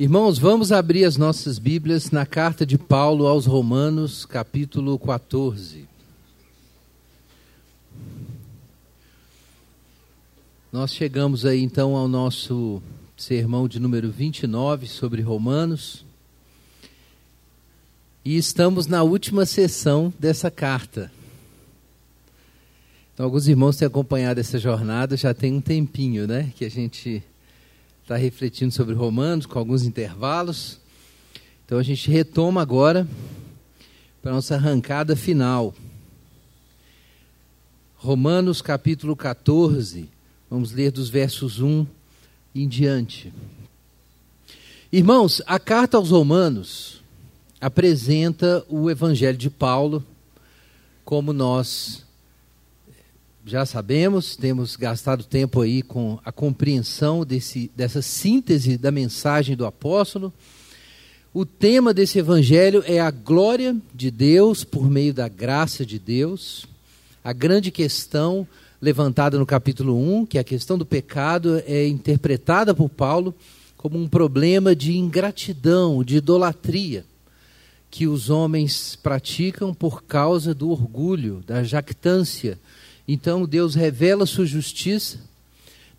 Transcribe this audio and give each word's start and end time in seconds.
Irmãos, 0.00 0.38
vamos 0.38 0.72
abrir 0.72 1.04
as 1.04 1.18
nossas 1.18 1.58
Bíblias 1.58 2.10
na 2.10 2.24
carta 2.24 2.64
de 2.64 2.78
Paulo 2.78 3.26
aos 3.26 3.44
Romanos, 3.44 4.24
capítulo 4.24 4.98
14. 4.98 5.86
Nós 10.72 10.94
chegamos 10.94 11.44
aí 11.44 11.62
então 11.62 11.96
ao 11.96 12.08
nosso 12.08 12.80
sermão 13.14 13.68
de 13.68 13.78
número 13.78 14.10
29 14.10 14.86
sobre 14.86 15.20
Romanos. 15.20 16.02
E 18.24 18.38
estamos 18.38 18.86
na 18.86 19.02
última 19.02 19.44
sessão 19.44 20.10
dessa 20.18 20.50
carta. 20.50 21.12
Então, 23.12 23.26
alguns 23.26 23.46
irmãos 23.46 23.76
têm 23.76 23.84
acompanhado 23.84 24.40
essa 24.40 24.58
jornada 24.58 25.14
já 25.14 25.34
tem 25.34 25.52
um 25.52 25.60
tempinho, 25.60 26.26
né? 26.26 26.50
Que 26.56 26.64
a 26.64 26.70
gente 26.70 27.22
está 28.10 28.16
refletindo 28.16 28.74
sobre 28.74 28.92
Romanos 28.92 29.46
com 29.46 29.56
alguns 29.56 29.84
intervalos. 29.84 30.80
Então, 31.64 31.78
a 31.78 31.82
gente 31.84 32.10
retoma 32.10 32.60
agora 32.60 33.06
para 34.20 34.32
a 34.32 34.34
nossa 34.34 34.56
arrancada 34.56 35.14
final. 35.14 35.72
Romanos 37.94 38.60
capítulo 38.60 39.14
14, 39.14 40.08
vamos 40.50 40.72
ler 40.72 40.90
dos 40.90 41.08
versos 41.08 41.60
1 41.60 41.86
em 42.52 42.66
diante. 42.66 43.32
Irmãos, 44.90 45.40
a 45.46 45.60
carta 45.60 45.96
aos 45.96 46.10
Romanos 46.10 47.00
apresenta 47.60 48.66
o 48.68 48.90
Evangelho 48.90 49.38
de 49.38 49.50
Paulo 49.50 50.04
como 51.04 51.32
nós 51.32 52.04
já 53.44 53.64
sabemos, 53.64 54.36
temos 54.36 54.76
gastado 54.76 55.24
tempo 55.24 55.62
aí 55.62 55.82
com 55.82 56.18
a 56.24 56.30
compreensão 56.30 57.24
desse, 57.24 57.70
dessa 57.74 58.02
síntese 58.02 58.76
da 58.76 58.90
mensagem 58.90 59.56
do 59.56 59.64
apóstolo. 59.64 60.32
O 61.32 61.46
tema 61.46 61.94
desse 61.94 62.18
evangelho 62.18 62.82
é 62.86 63.00
a 63.00 63.10
glória 63.10 63.76
de 63.94 64.10
Deus 64.10 64.62
por 64.62 64.90
meio 64.90 65.14
da 65.14 65.26
graça 65.26 65.86
de 65.86 65.98
Deus. 65.98 66.66
A 67.24 67.32
grande 67.32 67.70
questão 67.70 68.46
levantada 68.80 69.38
no 69.38 69.46
capítulo 69.46 69.96
1, 70.20 70.26
que 70.26 70.38
é 70.38 70.40
a 70.40 70.44
questão 70.44 70.76
do 70.76 70.84
pecado, 70.84 71.62
é 71.66 71.86
interpretada 71.86 72.74
por 72.74 72.88
Paulo 72.88 73.34
como 73.76 73.98
um 73.98 74.06
problema 74.06 74.76
de 74.76 74.98
ingratidão, 74.98 76.04
de 76.04 76.16
idolatria, 76.16 77.06
que 77.90 78.06
os 78.06 78.28
homens 78.28 78.96
praticam 78.96 79.72
por 79.72 80.02
causa 80.02 80.54
do 80.54 80.70
orgulho, 80.70 81.42
da 81.46 81.62
jactância 81.62 82.58
então 83.12 83.44
Deus 83.44 83.74
revela 83.74 84.24
sua 84.24 84.46
justiça. 84.46 85.18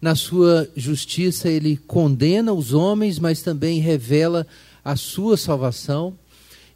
Na 0.01 0.15
sua 0.15 0.69
justiça, 0.77 1.49
ele 1.49 1.75
condena 1.75 2.53
os 2.53 2.73
homens, 2.73 3.19
mas 3.19 3.41
também 3.41 3.81
revela 3.81 4.47
a 4.81 4.95
sua 4.95 5.35
salvação. 5.35 6.17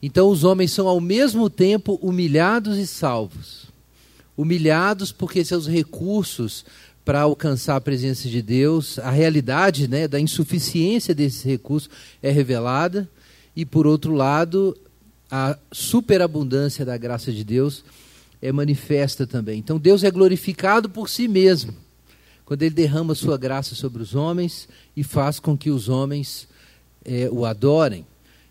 Então 0.01 0.27
os 0.27 0.43
homens 0.43 0.73
são 0.73 0.89
ao 0.89 0.99
mesmo 0.99 1.49
tempo 1.49 1.97
humilhados 2.01 2.77
e 2.77 2.85
salvos. 2.85 3.67
Humilhados 4.35 5.09
porque 5.09 5.45
seus 5.45 5.67
recursos 5.67 6.65
para 7.05 7.21
alcançar 7.21 7.77
a 7.77 7.81
presença 7.81 8.27
de 8.27 8.41
Deus, 8.41 8.99
a 8.99 9.11
realidade 9.11 9.87
né, 9.87 10.05
da 10.05 10.19
insuficiência 10.19 11.15
desses 11.15 11.43
recursos 11.43 11.89
é 12.21 12.29
revelada, 12.29 13.09
e 13.55 13.63
por 13.63 13.87
outro 13.87 14.13
lado, 14.13 14.77
a 15.31 15.57
superabundância 15.71 16.83
da 16.83 16.97
graça 16.97 17.31
de 17.31 17.45
Deus 17.45 17.85
é 18.45 18.51
manifesta 18.51 19.25
também. 19.25 19.57
Então 19.57 19.79
Deus 19.79 20.03
é 20.03 20.11
glorificado 20.11 20.87
por 20.87 21.09
si 21.09 21.27
mesmo, 21.27 21.73
quando 22.45 22.61
Ele 22.61 22.75
derrama 22.75 23.15
sua 23.15 23.37
graça 23.37 23.73
sobre 23.73 24.03
os 24.03 24.13
homens 24.13 24.69
e 24.95 25.03
faz 25.03 25.39
com 25.39 25.57
que 25.57 25.71
os 25.71 25.89
homens 25.89 26.47
é, 27.03 27.27
o 27.31 27.43
adorem. 27.43 28.05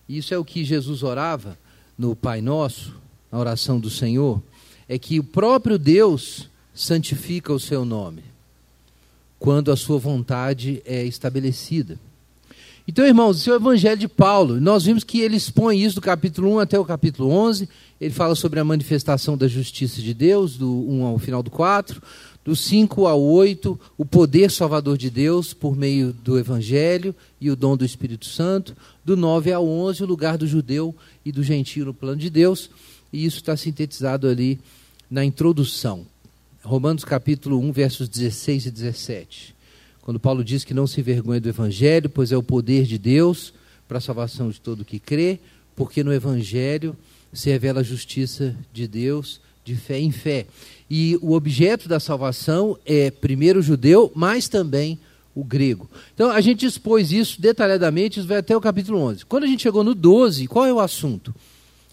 Isso 0.09 0.34
é 0.34 0.39
o 0.39 0.45
que 0.45 0.64
Jesus 0.64 1.05
orava 1.05 1.56
no 1.97 2.17
Pai 2.17 2.41
Nosso, 2.41 2.95
na 3.31 3.39
oração 3.39 3.78
do 3.78 3.89
Senhor, 3.89 4.42
é 4.89 4.98
que 4.98 5.20
o 5.20 5.25
próprio 5.25 5.79
Deus 5.79 6.51
santifica 6.74 7.52
o 7.52 7.61
seu 7.61 7.85
nome, 7.85 8.24
quando 9.39 9.70
a 9.70 9.77
sua 9.77 9.98
vontade 9.98 10.83
é 10.85 11.05
estabelecida. 11.05 12.01
Então, 12.86 13.06
irmãos, 13.06 13.39
esse 13.39 13.48
é 13.48 13.52
o 13.52 13.56
Evangelho 13.56 13.98
de 13.98 14.08
Paulo. 14.08 14.61
Nós 14.61 14.84
vimos 14.84 15.02
que 15.02 15.20
ele 15.20 15.36
expõe 15.36 15.83
isso 15.83 15.95
do 15.95 16.02
capítulo 16.02 16.56
1 16.56 16.58
até 16.58 16.78
o 16.78 16.84
capítulo 16.84 17.30
11. 17.30 17.67
Ele 17.98 18.12
fala 18.12 18.34
sobre 18.34 18.61
a 18.61 18.64
manifestação 18.64 19.39
da 19.39 19.48
justiça 19.48 20.02
de 20.02 20.12
Deus, 20.12 20.58
do 20.58 20.70
1 20.70 21.05
ao 21.05 21.18
final 21.18 21.42
do 21.42 21.50
4. 21.50 22.02
Do 22.45 22.55
5 22.55 23.06
ao 23.06 23.22
8, 23.22 23.80
o 23.96 24.05
poder 24.05 24.50
salvador 24.50 24.98
de 24.98 25.08
Deus 25.08 25.55
por 25.55 25.74
meio 25.74 26.12
do 26.12 26.39
Evangelho 26.39 27.14
e 27.40 27.50
o 27.50 27.56
dom 27.56 27.74
do 27.74 27.86
Espírito 27.86 28.27
Santo. 28.27 28.77
Do 29.02 29.16
9 29.16 29.51
ao 29.51 29.66
11, 29.66 30.02
o 30.02 30.06
lugar 30.06 30.36
do 30.36 30.46
judeu 30.46 30.95
e 31.24 31.33
do 31.33 31.42
gentio 31.42 31.86
no 31.86 31.95
plano 31.95 32.18
de 32.18 32.28
Deus. 32.28 32.68
E 33.11 33.24
isso 33.24 33.39
está 33.39 33.56
sintetizado 33.56 34.28
ali 34.28 34.61
na 35.11 35.24
introdução. 35.24 36.05
Romanos 36.62 37.02
capítulo 37.02 37.58
1, 37.61 37.72
versos 37.72 38.11
16 38.11 38.66
e 38.66 38.70
17 38.70 39.54
quando 40.05 40.20
Paulo 40.20 40.45
diz 40.45 40.65
que 40.65 40.75
não 40.75 40.87
se 40.87 41.01
envergonha 41.01 41.41
do 41.41 41.48
Evangelho, 41.48 42.11
pois 42.11 42.31
é 42.31 42.37
o 42.37 42.42
poder 42.42 42.85
de 42.85 42.98
Deus 42.98 43.55
para 43.89 43.97
a 43.97 44.01
salvação 44.03 44.51
de 44.51 44.61
todo 44.61 44.85
que 44.85 44.98
crê, 44.98 45.41
porque 45.75 46.05
no 46.05 46.13
Evangelho 46.13 46.95
se 47.33 47.48
revela 47.48 47.81
a 47.81 47.83
justiça 47.83 48.55
de 48.70 48.87
Deus 48.87 49.41
de 49.64 49.75
fé 49.75 49.98
em 49.98 50.13
fé. 50.13 50.47
E 50.91 51.19
o 51.23 51.33
objeto 51.33 51.89
da 51.89 51.98
salvação 51.98 52.77
é 52.85 53.11
primeiro 53.11 53.61
o 53.61 53.63
judeu, 53.63 54.13
mas 54.14 54.47
também 54.47 54.98
o 55.35 55.43
grego. 55.43 55.89
Então 56.14 56.31
a 56.31 56.41
gente 56.43 56.67
expôs 56.67 57.11
isso 57.11 57.41
detalhadamente, 57.41 58.19
isso 58.19 58.29
vai 58.29 58.37
até 58.37 58.55
o 58.55 58.61
capítulo 58.61 58.98
11. 58.98 59.25
Quando 59.25 59.45
a 59.45 59.47
gente 59.47 59.63
chegou 59.63 59.83
no 59.83 59.95
12, 59.95 60.47
qual 60.48 60.67
é 60.67 60.73
o 60.73 60.81
assunto? 60.81 61.35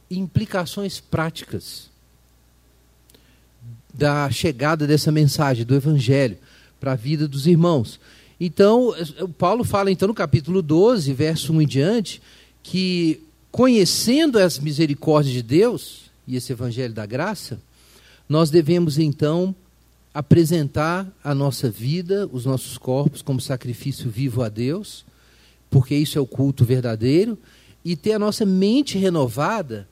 Implicações 0.10 1.00
práticas 1.00 1.90
da 3.94 4.30
chegada 4.30 4.86
dessa 4.86 5.14
mensagem, 5.14 5.66
do 5.66 5.76
evangelho 5.76 6.38
para 6.82 6.94
a 6.94 6.96
vida 6.96 7.28
dos 7.28 7.46
irmãos. 7.46 8.00
Então, 8.40 8.92
Paulo 9.38 9.64
fala 9.64 9.92
então 9.92 10.08
no 10.08 10.16
capítulo 10.16 10.64
12, 10.64 11.14
verso 11.14 11.54
1 11.54 11.62
em 11.62 11.68
diante, 11.68 12.22
que 12.64 13.22
conhecendo 13.52 14.40
as 14.40 14.58
misericórdias 14.58 15.34
de 15.34 15.44
Deus 15.44 16.12
e 16.28 16.36
esse 16.36 16.52
evangelho 16.52 16.94
da 16.94 17.06
graça, 17.06 17.62
nós 18.28 18.50
devemos 18.50 18.98
então 18.98 19.56
apresentar 20.12 21.08
a 21.24 21.36
nossa 21.36 21.70
vida, 21.70 22.28
os 22.34 22.44
nossos 22.44 22.80
corpos 22.80 23.22
como 23.22 23.40
sacrifício 23.40 24.10
vivo 24.10 24.42
a 24.42 24.50
Deus, 24.50 25.06
porque 25.70 25.96
isso 25.96 26.18
é 26.18 26.22
o 26.22 26.26
culto 26.26 26.66
verdadeiro, 26.66 27.38
e 27.86 27.96
ter 27.96 28.14
a 28.14 28.20
nossa 28.20 28.44
mente 28.44 28.98
renovada 28.98 29.88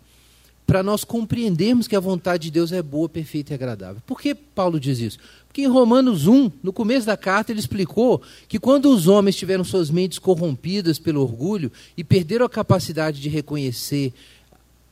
para 0.65 0.83
nós 0.83 1.03
compreendermos 1.03 1.87
que 1.87 1.95
a 1.95 1.99
vontade 1.99 2.43
de 2.43 2.51
Deus 2.51 2.71
é 2.71 2.81
boa, 2.81 3.09
perfeita 3.09 3.53
e 3.53 3.55
agradável. 3.55 4.01
Por 4.05 4.21
que 4.21 4.35
Paulo 4.35 4.79
diz 4.79 4.99
isso? 4.99 5.17
Porque 5.49 5.63
em 5.63 5.67
Romanos 5.67 6.27
1, 6.27 6.51
no 6.61 6.71
começo 6.71 7.07
da 7.07 7.17
carta, 7.17 7.51
ele 7.51 7.59
explicou 7.59 8.21
que 8.47 8.59
quando 8.59 8.93
os 8.93 9.07
homens 9.07 9.35
tiveram 9.35 9.63
suas 9.63 9.89
mentes 9.89 10.19
corrompidas 10.19 10.99
pelo 10.99 11.21
orgulho 11.21 11.71
e 11.97 12.03
perderam 12.03 12.45
a 12.45 12.49
capacidade 12.49 13.19
de 13.19 13.29
reconhecer 13.29 14.13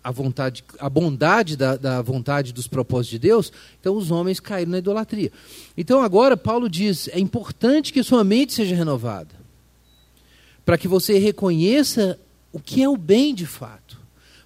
a 0.03 0.12
vontade, 0.12 0.63
a 0.79 0.90
bondade 0.90 1.56
da, 1.56 1.75
da 1.75 2.01
vontade 2.01 2.51
dos 2.51 2.68
propósitos 2.68 3.12
de 3.12 3.19
Deus, 3.19 3.51
então 3.79 3.95
os 3.95 4.09
homens 4.09 4.40
caíram 4.40 4.72
na 4.72 4.79
idolatria. 4.79 5.31
Então 5.78 6.01
agora 6.01 6.35
Paulo 6.35 6.68
diz: 6.68 7.07
é 7.09 7.19
importante 7.19 7.94
que 7.94 8.01
sua 8.01 8.24
mente 8.24 8.53
seja 8.53 8.75
renovada, 8.75 9.35
para 10.66 10.78
que 10.78 10.88
você 10.88 11.19
reconheça 11.19 12.19
o 12.51 12.59
que 12.59 12.81
é 12.81 12.89
o 12.89 12.97
bem 12.97 13.35
de 13.35 13.45
fato. 13.45 14.00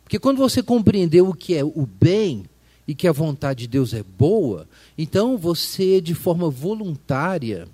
Porque 0.03 0.19
quando 0.19 0.39
você 0.39 0.61
compreendeu 0.61 1.29
o 1.29 1.33
que 1.33 1.55
é 1.55 1.63
o 1.63 1.88
bem 1.88 2.43
e 2.85 2.93
que 2.93 3.07
a 3.07 3.13
vontade 3.13 3.61
de 3.61 3.67
Deus 3.67 3.93
é 3.93 4.03
boa, 4.03 4.67
então 4.97 5.38
você, 5.38 6.02
de 6.02 6.13
forma 6.13 6.50
voluntária, 6.50 7.68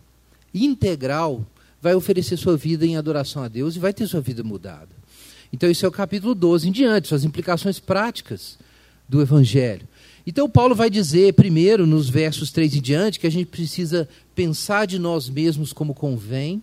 integral, 0.53 1.45
vai 1.81 1.93
oferecer 1.93 2.37
sua 2.37 2.57
vida 2.57 2.85
em 2.85 2.97
adoração 2.97 3.43
a 3.43 3.47
Deus 3.47 3.75
e 3.75 3.79
vai 3.79 3.93
ter 3.93 4.07
sua 4.07 4.21
vida 4.21 4.43
mudada. 4.43 4.89
Então, 5.51 5.69
isso 5.69 5.85
é 5.85 5.89
o 5.89 5.91
capítulo 5.91 6.35
12 6.35 6.67
em 6.67 6.71
diante, 6.71 7.07
suas 7.07 7.23
implicações 7.23 7.79
práticas 7.79 8.57
do 9.07 9.21
Evangelho. 9.21 9.87
Então, 10.25 10.49
Paulo 10.49 10.75
vai 10.75 10.89
dizer, 10.89 11.33
primeiro, 11.33 11.87
nos 11.87 12.09
versos 12.09 12.51
3 12.51 12.75
em 12.75 12.81
diante, 12.81 13.19
que 13.19 13.27
a 13.27 13.31
gente 13.31 13.47
precisa 13.47 14.09
pensar 14.35 14.85
de 14.85 14.99
nós 14.99 15.29
mesmos 15.29 15.71
como 15.71 15.93
convém, 15.93 16.61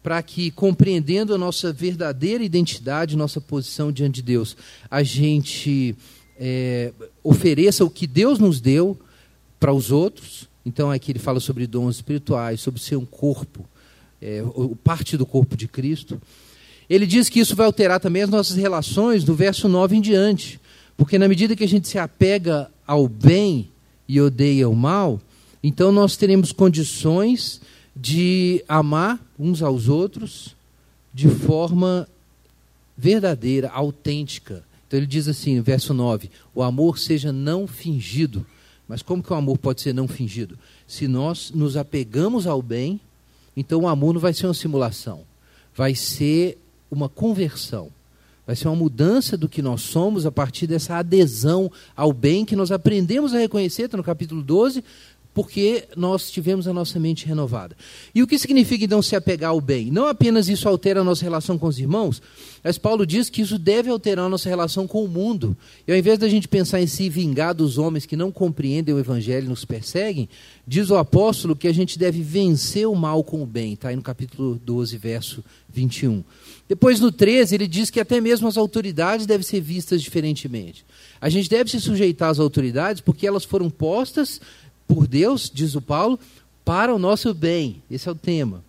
para 0.00 0.22
que, 0.22 0.52
compreendendo 0.52 1.34
a 1.34 1.38
nossa 1.38 1.72
verdadeira 1.72 2.44
identidade, 2.44 3.16
nossa 3.16 3.40
posição 3.40 3.90
diante 3.90 4.16
de 4.16 4.22
Deus, 4.22 4.56
a 4.88 5.02
gente 5.02 5.96
é, 6.38 6.92
ofereça 7.22 7.84
o 7.84 7.90
que 7.90 8.06
Deus 8.06 8.38
nos 8.38 8.60
deu 8.60 8.96
para 9.58 9.72
os 9.72 9.90
outros. 9.90 10.48
Então, 10.64 10.90
aqui 10.90 11.12
ele 11.12 11.18
fala 11.18 11.40
sobre 11.40 11.66
dons 11.66 11.96
espirituais, 11.96 12.60
sobre 12.60 12.80
ser 12.80 12.96
um 12.96 13.06
corpo, 13.06 13.64
é, 14.20 14.42
parte 14.84 15.16
do 15.16 15.24
corpo 15.24 15.56
de 15.56 15.66
Cristo. 15.66 16.20
Ele 16.88 17.06
diz 17.06 17.28
que 17.28 17.40
isso 17.40 17.54
vai 17.54 17.66
alterar 17.66 18.00
também 18.00 18.22
as 18.22 18.30
nossas 18.30 18.56
relações 18.56 19.24
do 19.24 19.34
verso 19.34 19.68
9 19.68 19.96
em 19.96 20.00
diante. 20.00 20.60
Porque 20.96 21.18
na 21.18 21.28
medida 21.28 21.54
que 21.54 21.64
a 21.64 21.68
gente 21.68 21.86
se 21.86 21.98
apega 21.98 22.70
ao 22.86 23.08
bem 23.08 23.68
e 24.08 24.20
odeia 24.20 24.68
o 24.68 24.74
mal, 24.74 25.20
então 25.62 25.92
nós 25.92 26.16
teremos 26.16 26.50
condições 26.50 27.60
de 27.94 28.64
amar 28.68 29.20
uns 29.38 29.62
aos 29.62 29.88
outros 29.88 30.56
de 31.12 31.28
forma 31.28 32.08
verdadeira, 32.96 33.68
autêntica. 33.68 34.64
Então 34.86 34.98
ele 34.98 35.06
diz 35.06 35.28
assim, 35.28 35.56
no 35.56 35.62
verso 35.62 35.92
9: 35.92 36.30
O 36.54 36.62
amor 36.62 36.98
seja 36.98 37.32
não 37.32 37.66
fingido. 37.66 38.46
Mas 38.88 39.02
como 39.02 39.22
que 39.22 39.32
o 39.32 39.36
amor 39.36 39.58
pode 39.58 39.82
ser 39.82 39.92
não 39.92 40.08
fingido? 40.08 40.58
Se 40.86 41.06
nós 41.06 41.50
nos 41.54 41.76
apegamos 41.76 42.46
ao 42.46 42.62
bem, 42.62 42.98
então 43.54 43.82
o 43.82 43.88
amor 43.88 44.14
não 44.14 44.20
vai 44.20 44.32
ser 44.32 44.46
uma 44.46 44.54
simulação, 44.54 45.20
vai 45.74 45.94
ser 45.94 46.58
uma 46.90 47.08
conversão. 47.08 47.90
Vai 48.46 48.56
ser 48.56 48.66
uma 48.66 48.76
mudança 48.76 49.36
do 49.36 49.46
que 49.46 49.60
nós 49.60 49.82
somos 49.82 50.24
a 50.24 50.32
partir 50.32 50.66
dessa 50.66 50.96
adesão 50.96 51.70
ao 51.94 52.14
bem 52.14 52.46
que 52.46 52.56
nós 52.56 52.72
aprendemos 52.72 53.34
a 53.34 53.38
reconhecer, 53.38 53.82
está 53.82 53.98
no 53.98 54.02
capítulo 54.02 54.42
12, 54.42 54.82
porque 55.38 55.84
nós 55.96 56.32
tivemos 56.32 56.66
a 56.66 56.72
nossa 56.72 56.98
mente 56.98 57.24
renovada. 57.24 57.76
E 58.12 58.24
o 58.24 58.26
que 58.26 58.36
significa 58.36 58.84
então 58.84 59.00
se 59.00 59.14
apegar 59.14 59.50
ao 59.50 59.60
bem? 59.60 59.88
Não 59.88 60.08
apenas 60.08 60.48
isso 60.48 60.68
altera 60.68 61.00
a 61.00 61.04
nossa 61.04 61.22
relação 61.22 61.56
com 61.56 61.68
os 61.68 61.78
irmãos, 61.78 62.20
mas 62.64 62.76
Paulo 62.76 63.06
diz 63.06 63.30
que 63.30 63.40
isso 63.40 63.56
deve 63.56 63.88
alterar 63.88 64.26
a 64.26 64.28
nossa 64.28 64.48
relação 64.48 64.84
com 64.88 65.04
o 65.04 65.06
mundo. 65.06 65.56
E 65.86 65.92
ao 65.92 65.96
invés 65.96 66.18
da 66.18 66.28
gente 66.28 66.48
pensar 66.48 66.80
em 66.80 66.88
se 66.88 67.08
vingar 67.08 67.54
dos 67.54 67.78
homens 67.78 68.04
que 68.04 68.16
não 68.16 68.32
compreendem 68.32 68.92
o 68.92 68.98
evangelho 68.98 69.46
e 69.46 69.48
nos 69.48 69.64
perseguem, 69.64 70.28
diz 70.66 70.90
o 70.90 70.96
apóstolo 70.96 71.54
que 71.54 71.68
a 71.68 71.72
gente 71.72 72.00
deve 72.00 72.20
vencer 72.20 72.88
o 72.88 72.96
mal 72.96 73.22
com 73.22 73.40
o 73.40 73.46
bem. 73.46 73.74
Está 73.74 73.90
aí 73.90 73.96
no 73.96 74.02
capítulo 74.02 74.60
12, 74.64 74.98
verso 74.98 75.44
21. 75.72 76.24
Depois 76.68 76.98
no 76.98 77.12
13, 77.12 77.54
ele 77.54 77.68
diz 77.68 77.90
que 77.90 78.00
até 78.00 78.20
mesmo 78.20 78.48
as 78.48 78.56
autoridades 78.56 79.24
devem 79.24 79.46
ser 79.46 79.60
vistas 79.60 80.02
diferentemente. 80.02 80.84
A 81.20 81.28
gente 81.28 81.48
deve 81.48 81.70
se 81.70 81.80
sujeitar 81.80 82.28
às 82.28 82.40
autoridades 82.40 83.00
porque 83.00 83.26
elas 83.26 83.44
foram 83.44 83.70
postas 83.70 84.40
por 84.88 85.06
Deus, 85.06 85.50
diz 85.52 85.74
o 85.74 85.82
Paulo, 85.82 86.18
para 86.64 86.94
o 86.94 86.98
nosso 86.98 87.32
bem. 87.34 87.82
Esse 87.90 88.08
é 88.08 88.12
o 88.12 88.14
tema. 88.14 88.64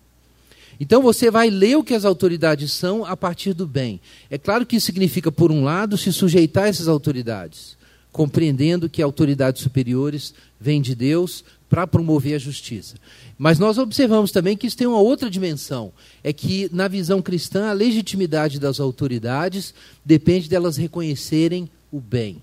Então 0.78 1.02
você 1.02 1.30
vai 1.30 1.50
ler 1.50 1.76
o 1.76 1.84
que 1.84 1.92
as 1.92 2.04
autoridades 2.04 2.72
são 2.72 3.04
a 3.04 3.14
partir 3.16 3.52
do 3.52 3.66
bem. 3.66 4.00
É 4.30 4.38
claro 4.38 4.64
que 4.64 4.76
isso 4.76 4.86
significa, 4.86 5.32
por 5.32 5.50
um 5.50 5.64
lado, 5.64 5.98
se 5.98 6.10
sujeitar 6.12 6.64
a 6.64 6.68
essas 6.68 6.88
autoridades, 6.88 7.76
compreendendo 8.10 8.88
que 8.88 9.02
autoridades 9.02 9.62
superiores 9.62 10.32
vêm 10.58 10.80
de 10.80 10.94
Deus 10.94 11.44
para 11.68 11.86
promover 11.86 12.34
a 12.34 12.38
justiça. 12.38 12.96
Mas 13.36 13.58
nós 13.58 13.76
observamos 13.76 14.32
também 14.32 14.56
que 14.56 14.66
isso 14.66 14.76
tem 14.76 14.86
uma 14.86 15.00
outra 15.00 15.28
dimensão. 15.28 15.92
É 16.24 16.32
que, 16.32 16.70
na 16.72 16.88
visão 16.88 17.20
cristã, 17.20 17.68
a 17.68 17.74
legitimidade 17.74 18.58
das 18.58 18.80
autoridades 18.80 19.74
depende 20.02 20.48
delas 20.48 20.78
reconhecerem 20.78 21.68
o 21.92 22.00
bem. 22.00 22.42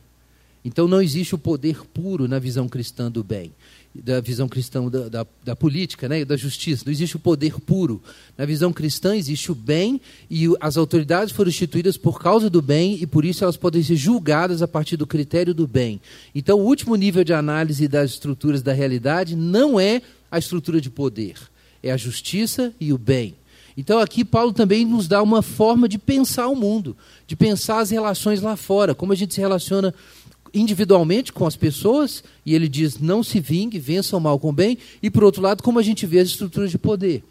Então 0.64 0.88
não 0.88 1.02
existe 1.02 1.34
o 1.34 1.40
poder 1.40 1.84
puro 1.94 2.28
na 2.28 2.38
visão 2.38 2.68
cristã 2.70 3.10
do 3.10 3.24
bem 3.24 3.52
da 4.04 4.22
visão 4.22 4.48
cristã 4.48 4.88
da, 4.88 5.10
da, 5.10 5.28
da, 5.44 5.56
política, 5.56 6.08
né, 6.08 6.24
da 6.24 6.36
justiça. 6.36 6.84
Não 6.86 6.92
existe 6.92 7.16
o 7.16 7.20
poder 7.20 7.60
puro. 7.60 8.02
Na 8.38 8.46
visão 8.46 8.72
cristã 8.72 9.16
existe 9.16 9.52
o 9.52 9.56
bem 9.56 10.00
e 10.30 10.48
as 10.60 10.78
autoridades 10.78 11.34
foram 11.34 11.50
instituídas 11.50 11.98
por 11.98 12.20
causa 12.20 12.50
do 12.50 12.62
bem 12.62 12.98
e 13.02 13.08
por 13.08 13.26
isso 13.26 13.44
elas 13.44 13.58
podem 13.58 13.82
ser 13.82 13.96
julgadas 13.96 14.62
a 14.62 14.68
partir 14.68 14.98
do 14.98 15.08
critério 15.08 15.54
do 15.54 15.68
bem. 15.68 16.00
Então 16.34 16.60
o 16.60 16.66
último 16.66 16.96
nível 16.96 17.24
de 17.24 17.34
análise 17.34 17.88
das 17.88 18.12
estruturas 18.12 18.62
da 18.62 18.74
realidade 18.74 19.36
não 19.36 19.80
é 19.80 20.02
a 20.30 20.38
estrutura 20.38 20.80
de 20.82 20.90
poder, 20.90 21.36
é 21.82 21.92
a 21.92 21.98
justiça 21.98 22.74
e 22.80 22.92
o 22.94 22.98
bem. 22.98 23.36
Então 23.78 24.00
aqui 24.00 24.26
Paulo 24.26 24.52
também 24.52 24.84
nos 24.86 25.08
dá 25.08 25.22
uma 25.22 25.44
forma 25.44 25.88
de 25.88 26.00
pensar 26.00 26.48
o 26.48 26.56
mundo, 26.56 26.98
de 27.28 27.36
pensar 27.36 27.80
as 27.80 27.92
relações 27.92 28.42
lá 28.42 28.56
fora, 28.56 28.96
como 28.96 29.14
a 29.14 29.16
gente 29.16 29.36
se 29.36 29.40
relaciona 29.40 29.94
individualmente 30.54 31.34
com 31.34 31.46
as 31.46 31.56
pessoas, 31.56 32.24
e 32.46 32.54
ele 32.54 32.68
diz: 32.68 33.00
não 33.00 33.24
se 33.24 33.40
vingue, 33.40 33.80
vença 33.80 34.16
o 34.16 34.22
mal 34.22 34.40
com 34.40 34.50
o 34.50 34.54
bem, 34.54 34.78
e 35.02 35.10
por 35.10 35.24
outro 35.24 35.42
lado, 35.42 35.64
como 35.64 35.80
a 35.80 35.84
gente 35.84 36.06
vê 36.06 36.20
as 36.20 36.30
estruturas 36.30 36.72
de 36.72 36.78
poder. 36.78 37.24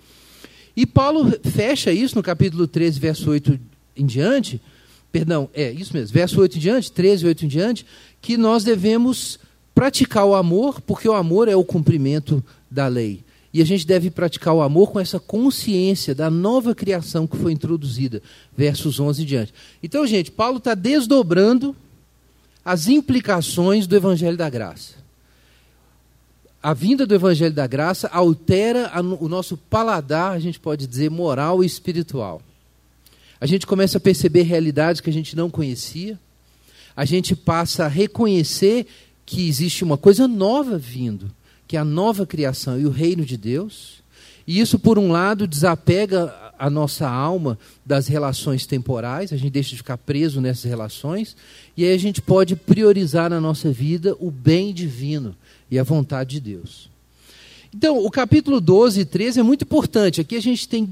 E 0.77 0.85
Paulo 0.85 1.33
fecha 1.43 1.91
isso 1.91 2.15
no 2.15 2.23
capítulo 2.23 2.67
13, 2.67 3.01
verso 3.01 3.31
8 3.31 3.59
em 3.97 4.05
diante, 4.05 4.61
perdão, 5.11 5.49
é 5.55 5.73
isso 5.73 5.95
mesmo, 5.95 6.13
verso 6.13 6.41
8 6.41 6.57
em 6.57 6.61
diante, 6.61 6.93
13, 6.93 7.27
8 7.27 7.45
em 7.47 7.49
diante, 7.49 7.87
que 8.21 8.37
nós 8.37 8.63
devemos 8.63 9.39
praticar 9.75 10.27
o 10.27 10.35
amor, 10.35 10.81
porque 10.83 11.09
o 11.09 11.15
amor 11.15 11.49
é 11.49 11.57
o 11.57 11.65
cumprimento 11.65 12.45
da 12.71 12.87
lei. 12.87 13.25
E 13.53 13.63
a 13.63 13.65
gente 13.65 13.87
deve 13.87 14.11
praticar 14.11 14.53
o 14.53 14.61
amor 14.61 14.91
com 14.91 15.01
essa 15.01 15.19
consciência 15.19 16.15
da 16.15 16.31
nova 16.31 16.75
criação 16.75 17.27
que 17.27 17.39
foi 17.39 17.53
introduzida, 17.53 18.23
versos 18.55 19.01
11 19.01 19.23
em 19.23 19.25
diante. 19.25 19.55
Então, 19.83 20.07
gente, 20.07 20.31
Paulo 20.31 20.59
está 20.59 20.75
desdobrando 20.75 21.75
as 22.67 22.89
implicações 22.89 23.87
do 23.87 23.95
Evangelho 23.95 24.37
da 24.37 24.51
Graça. 24.51 24.95
A 26.61 26.75
vinda 26.75 27.07
do 27.07 27.15
Evangelho 27.15 27.55
da 27.55 27.65
Graça 27.65 28.09
altera 28.09 28.89
a, 28.89 29.01
o 29.01 29.29
nosso 29.29 29.57
paladar, 29.57 30.33
a 30.33 30.41
gente 30.41 30.59
pode 30.59 30.85
dizer, 30.85 31.09
moral 31.09 31.63
e 31.63 31.67
espiritual. 31.67 32.43
A 33.41 33.47
gente 33.47 33.69
começa 33.69 33.99
a 33.99 34.01
perceber 34.01 34.43
realidades 34.43 35.01
que 35.01 35.09
a 35.09 35.13
gente 35.13 35.37
não 35.37 35.49
conhecia. 35.49 36.19
A 36.97 37.05
gente 37.05 37.37
passa 37.37 37.85
a 37.85 37.89
reconhecer 37.89 38.89
que 39.25 39.49
existe 39.49 39.85
uma 39.85 39.97
coisa 39.97 40.27
nova 40.27 40.77
vindo, 40.77 41.31
que 41.69 41.77
é 41.77 41.81
a 41.81 41.85
nova 41.85 42.27
criação 42.27 42.81
e 42.81 42.85
o 42.85 42.91
reino 42.91 43.25
de 43.25 43.37
Deus. 43.37 44.03
E 44.45 44.59
isso, 44.59 44.77
por 44.77 44.99
um 44.99 45.13
lado, 45.13 45.47
desapega 45.47 46.35
a 46.59 46.71
nossa 46.71 47.09
alma 47.09 47.59
das 47.85 48.07
relações 48.07 48.67
temporais, 48.67 49.33
a 49.33 49.37
gente 49.37 49.51
deixa 49.51 49.71
de 49.71 49.77
ficar 49.77 49.99
preso 49.99 50.41
nessas 50.41 50.65
relações, 50.65 51.37
e 51.77 51.85
aí 51.85 51.93
a 51.93 51.99
gente 51.99 52.21
pode 52.23 52.57
priorizar 52.57 53.31
na 53.31 53.41
nossa 53.41 53.71
vida 53.71 54.17
o 54.19 54.31
bem 54.31 54.73
divino 54.73 55.37
e 55.71 55.79
a 55.79 55.83
vontade 55.83 56.31
de 56.31 56.41
Deus. 56.41 56.89
Então, 57.75 57.99
o 58.05 58.11
capítulo 58.11 58.61
12 58.61 59.01
e 59.01 59.05
13 59.05 59.41
é 59.41 59.43
muito 59.43 59.63
importante. 59.63 60.21
Aqui 60.21 60.37
a 60.37 60.41
gente 60.41 60.67
tem 60.67 60.89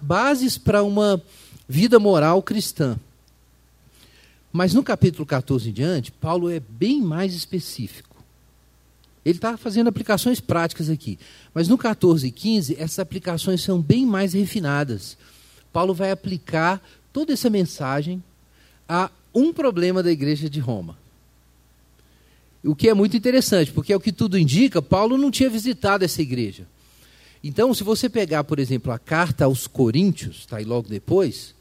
bases 0.00 0.56
para 0.56 0.84
uma 0.84 1.20
vida 1.68 1.98
moral 1.98 2.40
cristã. 2.42 2.96
Mas 4.52 4.72
no 4.72 4.82
capítulo 4.82 5.26
14 5.26 5.68
em 5.68 5.72
diante, 5.72 6.12
Paulo 6.12 6.48
é 6.48 6.60
bem 6.60 7.02
mais 7.02 7.34
específico. 7.34 8.07
Ele 9.24 9.36
está 9.36 9.56
fazendo 9.56 9.88
aplicações 9.88 10.40
práticas 10.40 10.88
aqui. 10.88 11.18
Mas 11.52 11.68
no 11.68 11.76
14 11.76 12.26
e 12.26 12.30
15, 12.30 12.76
essas 12.78 12.98
aplicações 12.98 13.62
são 13.62 13.80
bem 13.80 14.06
mais 14.06 14.32
refinadas. 14.32 15.16
Paulo 15.72 15.92
vai 15.92 16.10
aplicar 16.10 16.82
toda 17.12 17.32
essa 17.32 17.50
mensagem 17.50 18.22
a 18.88 19.10
um 19.34 19.52
problema 19.52 20.02
da 20.02 20.10
igreja 20.10 20.48
de 20.48 20.60
Roma. 20.60 20.96
O 22.64 22.74
que 22.74 22.88
é 22.88 22.94
muito 22.94 23.16
interessante, 23.16 23.70
porque 23.70 23.92
é 23.92 23.96
o 23.96 24.00
que 24.00 24.12
tudo 24.12 24.38
indica, 24.38 24.82
Paulo 24.82 25.16
não 25.16 25.30
tinha 25.30 25.50
visitado 25.50 26.04
essa 26.04 26.22
igreja. 26.22 26.66
Então, 27.42 27.72
se 27.72 27.84
você 27.84 28.08
pegar, 28.08 28.42
por 28.44 28.58
exemplo, 28.58 28.92
a 28.92 28.98
carta 28.98 29.44
aos 29.44 29.66
Coríntios, 29.66 30.38
está 30.38 30.56
aí 30.56 30.64
logo 30.64 30.88
depois, 30.88 31.54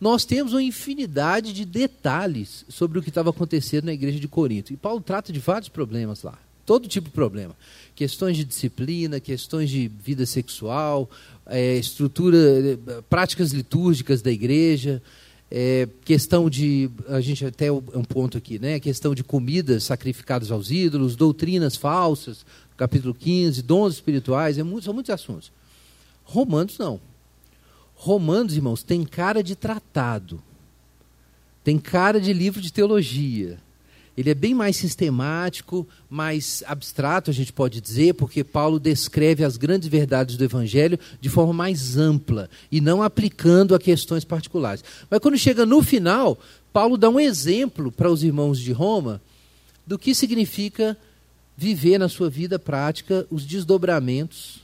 nós 0.00 0.24
temos 0.24 0.52
uma 0.52 0.62
infinidade 0.62 1.52
de 1.52 1.64
detalhes 1.64 2.64
sobre 2.68 2.98
o 2.98 3.02
que 3.02 3.10
estava 3.10 3.30
acontecendo 3.30 3.84
na 3.84 3.92
igreja 3.92 4.18
de 4.18 4.26
Corinto. 4.26 4.72
E 4.72 4.76
Paulo 4.76 5.00
trata 5.00 5.32
de 5.32 5.38
vários 5.38 5.68
problemas 5.68 6.22
lá 6.22 6.38
todo 6.68 6.86
tipo 6.86 7.08
de 7.08 7.14
problema. 7.14 7.56
Questões 7.94 8.36
de 8.36 8.44
disciplina, 8.44 9.18
questões 9.18 9.70
de 9.70 9.88
vida 9.88 10.26
sexual, 10.26 11.08
é, 11.46 11.78
estrutura, 11.78 12.36
práticas 13.08 13.52
litúrgicas 13.52 14.20
da 14.20 14.30
igreja, 14.30 15.02
é, 15.50 15.88
questão 16.04 16.50
de, 16.50 16.90
a 17.08 17.22
gente 17.22 17.46
até 17.46 17.72
um 17.72 18.04
ponto 18.06 18.36
aqui, 18.36 18.58
né? 18.58 18.78
Questão 18.78 19.14
de 19.14 19.24
comidas 19.24 19.84
sacrificadas 19.84 20.50
aos 20.50 20.70
ídolos, 20.70 21.16
doutrinas 21.16 21.74
falsas, 21.74 22.44
capítulo 22.76 23.14
15, 23.14 23.62
dons 23.62 23.94
espirituais, 23.94 24.58
é 24.58 24.62
muito, 24.62 24.84
são 24.84 24.92
muitos 24.92 25.08
assuntos. 25.08 25.50
Romanos 26.22 26.76
não. 26.76 27.00
Romanos, 27.94 28.54
irmãos, 28.54 28.82
tem 28.82 29.06
cara 29.06 29.42
de 29.42 29.56
tratado, 29.56 30.38
tem 31.64 31.78
cara 31.78 32.20
de 32.20 32.34
livro 32.34 32.60
de 32.60 32.70
teologia 32.70 33.58
ele 34.18 34.30
é 34.30 34.34
bem 34.34 34.52
mais 34.52 34.76
sistemático, 34.76 35.86
mais 36.10 36.64
abstrato, 36.66 37.30
a 37.30 37.32
gente 37.32 37.52
pode 37.52 37.80
dizer, 37.80 38.14
porque 38.14 38.42
Paulo 38.42 38.80
descreve 38.80 39.44
as 39.44 39.56
grandes 39.56 39.86
verdades 39.86 40.36
do 40.36 40.42
Evangelho 40.42 40.98
de 41.20 41.28
forma 41.28 41.52
mais 41.52 41.96
ampla 41.96 42.50
e 42.68 42.80
não 42.80 43.00
aplicando 43.00 43.76
a 43.76 43.78
questões 43.78 44.24
particulares. 44.24 44.82
Mas 45.08 45.20
quando 45.20 45.38
chega 45.38 45.64
no 45.64 45.84
final, 45.84 46.36
Paulo 46.72 46.96
dá 46.96 47.08
um 47.08 47.20
exemplo 47.20 47.92
para 47.92 48.10
os 48.10 48.24
irmãos 48.24 48.58
de 48.58 48.72
Roma 48.72 49.22
do 49.86 49.96
que 49.96 50.12
significa 50.16 50.98
viver 51.56 51.96
na 51.96 52.08
sua 52.08 52.28
vida 52.28 52.58
prática 52.58 53.24
os 53.30 53.46
desdobramentos 53.46 54.62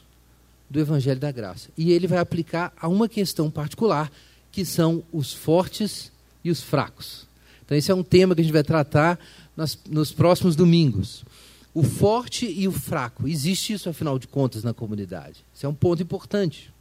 do 0.69 0.81
Evangelho 0.81 1.21
da 1.21 1.31
Graça. 1.31 1.69
E 1.79 1.93
ele 1.93 2.09
vai 2.09 2.19
aplicar 2.19 2.73
a 2.77 2.89
uma 2.89 3.09
questão 3.09 3.49
particular, 3.49 4.11
que 4.51 4.65
são 4.65 5.05
os 5.13 5.33
fortes 5.33 6.11
e 6.43 6.51
os 6.51 6.61
fracos. 6.61 7.25
Então, 7.65 7.77
esse 7.77 7.91
é 7.91 7.95
um 7.95 8.03
tema 8.03 8.35
que 8.35 8.43
a 8.43 8.45
gente 8.45 8.53
vai 8.53 8.63
tratar 8.63 9.19
nas, 9.57 9.79
nos 9.89 10.13
próximos 10.13 10.57
domingos. 10.57 11.25
O 11.73 11.83
forte 11.83 12.47
e 12.47 12.69
o 12.69 12.73
fraco. 12.73 13.27
Existe 13.27 13.73
isso, 13.73 13.89
afinal 13.89 14.19
de 14.19 14.29
contas, 14.29 14.63
na 14.63 14.73
comunidade. 14.73 15.45
Isso 15.55 15.67
é 15.67 15.69
um 15.69 15.75
ponto 15.75 16.03
importante. 16.03 16.73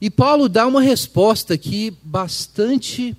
E 0.00 0.10
Paulo 0.10 0.48
dá 0.48 0.66
uma 0.66 0.82
resposta 0.82 1.54
aqui 1.54 1.96
bastante. 2.02 3.16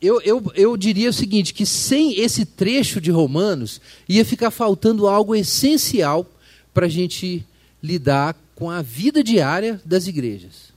Eu, 0.00 0.20
eu, 0.22 0.52
eu 0.54 0.76
diria 0.76 1.10
o 1.10 1.12
seguinte: 1.12 1.52
que 1.52 1.66
sem 1.66 2.18
esse 2.18 2.46
trecho 2.46 3.00
de 3.00 3.10
Romanos, 3.10 3.80
ia 4.08 4.24
ficar 4.24 4.50
faltando 4.50 5.06
algo 5.06 5.34
essencial 5.34 6.26
para 6.72 6.86
a 6.86 6.88
gente 6.90 7.46
lidar 7.82 8.34
com 8.54 8.70
a 8.70 8.82
vida 8.82 9.22
diária 9.22 9.80
das 9.84 10.06
igrejas. 10.06 10.72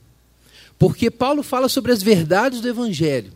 Porque 0.78 1.10
Paulo 1.10 1.42
fala 1.42 1.68
sobre 1.68 1.92
as 1.92 2.02
verdades 2.02 2.60
do 2.60 2.68
Evangelho 2.68 3.32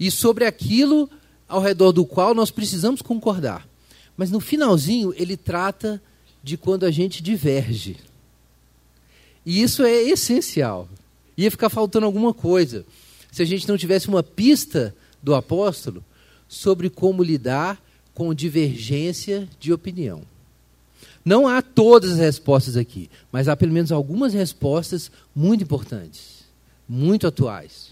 e 0.00 0.10
sobre 0.10 0.46
aquilo 0.46 1.10
ao 1.46 1.60
redor 1.60 1.92
do 1.92 2.06
qual 2.06 2.34
nós 2.34 2.50
precisamos 2.50 3.02
concordar. 3.02 3.68
Mas 4.16 4.30
no 4.30 4.40
finalzinho, 4.40 5.12
ele 5.14 5.36
trata 5.36 6.02
de 6.42 6.56
quando 6.56 6.84
a 6.84 6.90
gente 6.90 7.22
diverge. 7.22 7.98
E 9.44 9.62
isso 9.62 9.82
é 9.82 9.94
essencial. 10.02 10.88
Ia 11.36 11.50
ficar 11.50 11.68
faltando 11.68 12.06
alguma 12.06 12.32
coisa 12.32 12.86
se 13.30 13.42
a 13.42 13.44
gente 13.44 13.68
não 13.68 13.76
tivesse 13.76 14.08
uma 14.08 14.22
pista 14.22 14.94
do 15.22 15.34
apóstolo 15.34 16.02
sobre 16.48 16.88
como 16.88 17.22
lidar 17.22 17.80
com 18.14 18.34
divergência 18.34 19.48
de 19.58 19.72
opinião. 19.72 20.22
Não 21.24 21.46
há 21.46 21.60
todas 21.60 22.12
as 22.12 22.18
respostas 22.18 22.76
aqui, 22.76 23.10
mas 23.30 23.48
há 23.48 23.56
pelo 23.56 23.72
menos 23.72 23.92
algumas 23.92 24.32
respostas 24.32 25.10
muito 25.34 25.62
importantes, 25.62 26.44
muito 26.88 27.26
atuais. 27.26 27.89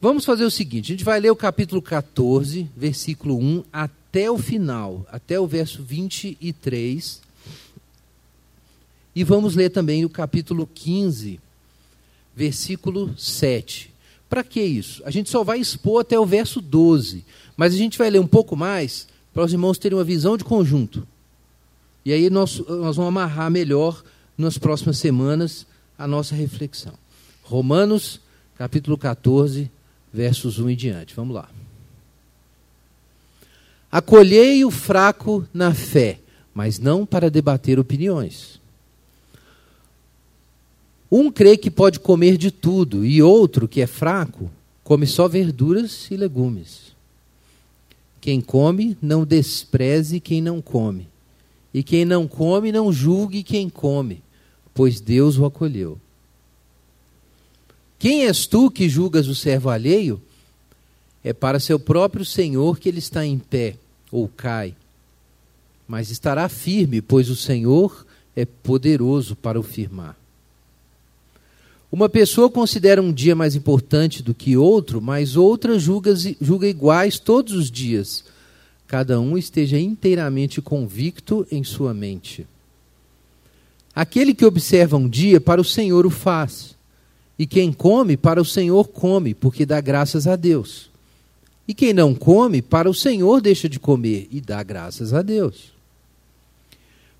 Vamos 0.00 0.24
fazer 0.24 0.44
o 0.44 0.50
seguinte: 0.50 0.92
a 0.92 0.94
gente 0.94 1.04
vai 1.04 1.18
ler 1.18 1.30
o 1.30 1.36
capítulo 1.36 1.80
14, 1.80 2.70
versículo 2.76 3.38
1 3.38 3.64
até 3.72 4.30
o 4.30 4.38
final, 4.38 5.06
até 5.10 5.40
o 5.40 5.46
verso 5.46 5.82
23. 5.82 7.22
E 9.14 9.24
vamos 9.24 9.54
ler 9.54 9.70
também 9.70 10.04
o 10.04 10.10
capítulo 10.10 10.68
15, 10.74 11.40
versículo 12.34 13.18
7. 13.18 13.90
Para 14.28 14.44
que 14.44 14.60
isso? 14.60 15.02
A 15.06 15.10
gente 15.10 15.30
só 15.30 15.42
vai 15.42 15.58
expor 15.58 16.02
até 16.02 16.18
o 16.18 16.26
verso 16.26 16.60
12, 16.60 17.24
mas 17.56 17.72
a 17.72 17.76
gente 17.78 17.96
vai 17.96 18.10
ler 18.10 18.18
um 18.18 18.26
pouco 18.26 18.54
mais 18.54 19.08
para 19.32 19.44
os 19.44 19.52
irmãos 19.52 19.78
terem 19.78 19.96
uma 19.96 20.04
visão 20.04 20.36
de 20.36 20.44
conjunto. 20.44 21.06
E 22.04 22.12
aí 22.12 22.28
nós, 22.28 22.58
nós 22.58 22.96
vamos 22.96 23.08
amarrar 23.08 23.50
melhor 23.50 24.02
nas 24.36 24.58
próximas 24.58 24.98
semanas 24.98 25.66
a 25.98 26.06
nossa 26.06 26.34
reflexão. 26.34 26.92
Romanos, 27.42 28.20
capítulo 28.56 28.98
14, 28.98 29.70
versos 30.16 30.58
1 30.58 30.70
e 30.70 30.76
diante. 30.76 31.14
Vamos 31.14 31.34
lá. 31.34 31.48
Acolhei 33.92 34.64
o 34.64 34.70
fraco 34.70 35.46
na 35.52 35.74
fé, 35.74 36.18
mas 36.54 36.78
não 36.78 37.04
para 37.04 37.30
debater 37.30 37.78
opiniões. 37.78 38.58
Um 41.12 41.30
crê 41.30 41.56
que 41.56 41.70
pode 41.70 42.00
comer 42.00 42.36
de 42.36 42.50
tudo, 42.50 43.04
e 43.04 43.22
outro, 43.22 43.68
que 43.68 43.80
é 43.80 43.86
fraco, 43.86 44.50
come 44.82 45.06
só 45.06 45.28
verduras 45.28 46.10
e 46.10 46.16
legumes. 46.16 46.94
Quem 48.20 48.40
come, 48.40 48.96
não 49.00 49.24
despreze 49.24 50.18
quem 50.18 50.40
não 50.40 50.60
come. 50.60 51.06
E 51.72 51.82
quem 51.82 52.04
não 52.04 52.26
come, 52.26 52.72
não 52.72 52.92
julgue 52.92 53.42
quem 53.42 53.68
come, 53.68 54.22
pois 54.74 55.00
Deus 55.00 55.38
o 55.38 55.44
acolheu. 55.44 56.00
Quem 57.98 58.26
és 58.26 58.46
tu 58.46 58.70
que 58.70 58.88
julgas 58.88 59.28
o 59.28 59.34
servo 59.34 59.70
alheio? 59.70 60.20
É 61.24 61.32
para 61.32 61.58
seu 61.58 61.78
próprio 61.78 62.24
Senhor 62.24 62.78
que 62.78 62.88
ele 62.88 62.98
está 62.98 63.24
em 63.24 63.38
pé 63.38 63.76
ou 64.12 64.28
cai. 64.28 64.74
Mas 65.88 66.10
estará 66.10 66.48
firme, 66.48 67.00
pois 67.00 67.30
o 67.30 67.36
Senhor 67.36 68.06
é 68.34 68.44
poderoso 68.44 69.34
para 69.34 69.58
o 69.58 69.62
firmar. 69.62 70.16
Uma 71.90 72.08
pessoa 72.08 72.50
considera 72.50 73.00
um 73.00 73.12
dia 73.12 73.34
mais 73.34 73.54
importante 73.54 74.22
do 74.22 74.34
que 74.34 74.56
outro, 74.56 75.00
mas 75.00 75.36
outra 75.36 75.78
julga, 75.78 76.14
julga 76.40 76.68
iguais 76.68 77.18
todos 77.18 77.54
os 77.54 77.70
dias. 77.70 78.24
Cada 78.86 79.18
um 79.18 79.38
esteja 79.38 79.78
inteiramente 79.78 80.60
convicto 80.60 81.46
em 81.50 81.64
sua 81.64 81.94
mente. 81.94 82.46
Aquele 83.94 84.34
que 84.34 84.44
observa 84.44 84.96
um 84.96 85.08
dia, 85.08 85.40
para 85.40 85.60
o 85.60 85.64
Senhor 85.64 86.04
o 86.04 86.10
faz. 86.10 86.75
E 87.38 87.46
quem 87.46 87.72
come, 87.72 88.16
para 88.16 88.40
o 88.40 88.44
Senhor 88.44 88.88
come, 88.88 89.34
porque 89.34 89.66
dá 89.66 89.80
graças 89.80 90.26
a 90.26 90.36
Deus. 90.36 90.90
E 91.68 91.74
quem 91.74 91.92
não 91.92 92.14
come, 92.14 92.62
para 92.62 92.88
o 92.88 92.94
Senhor 92.94 93.40
deixa 93.40 93.68
de 93.68 93.78
comer 93.78 94.28
e 94.30 94.40
dá 94.40 94.62
graças 94.62 95.12
a 95.12 95.20
Deus. 95.20 95.72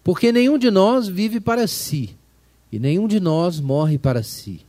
Porque 0.03 0.31
nenhum 0.33 0.57
de 0.57 0.71
nós 0.71 1.09
vive 1.09 1.41
para 1.41 1.67
si 1.67 2.15
e 2.71 2.79
nenhum 2.79 3.07
de 3.09 3.21
nós 3.21 3.61
morre 3.61 3.99
para 3.99 4.23
si. 4.23 4.61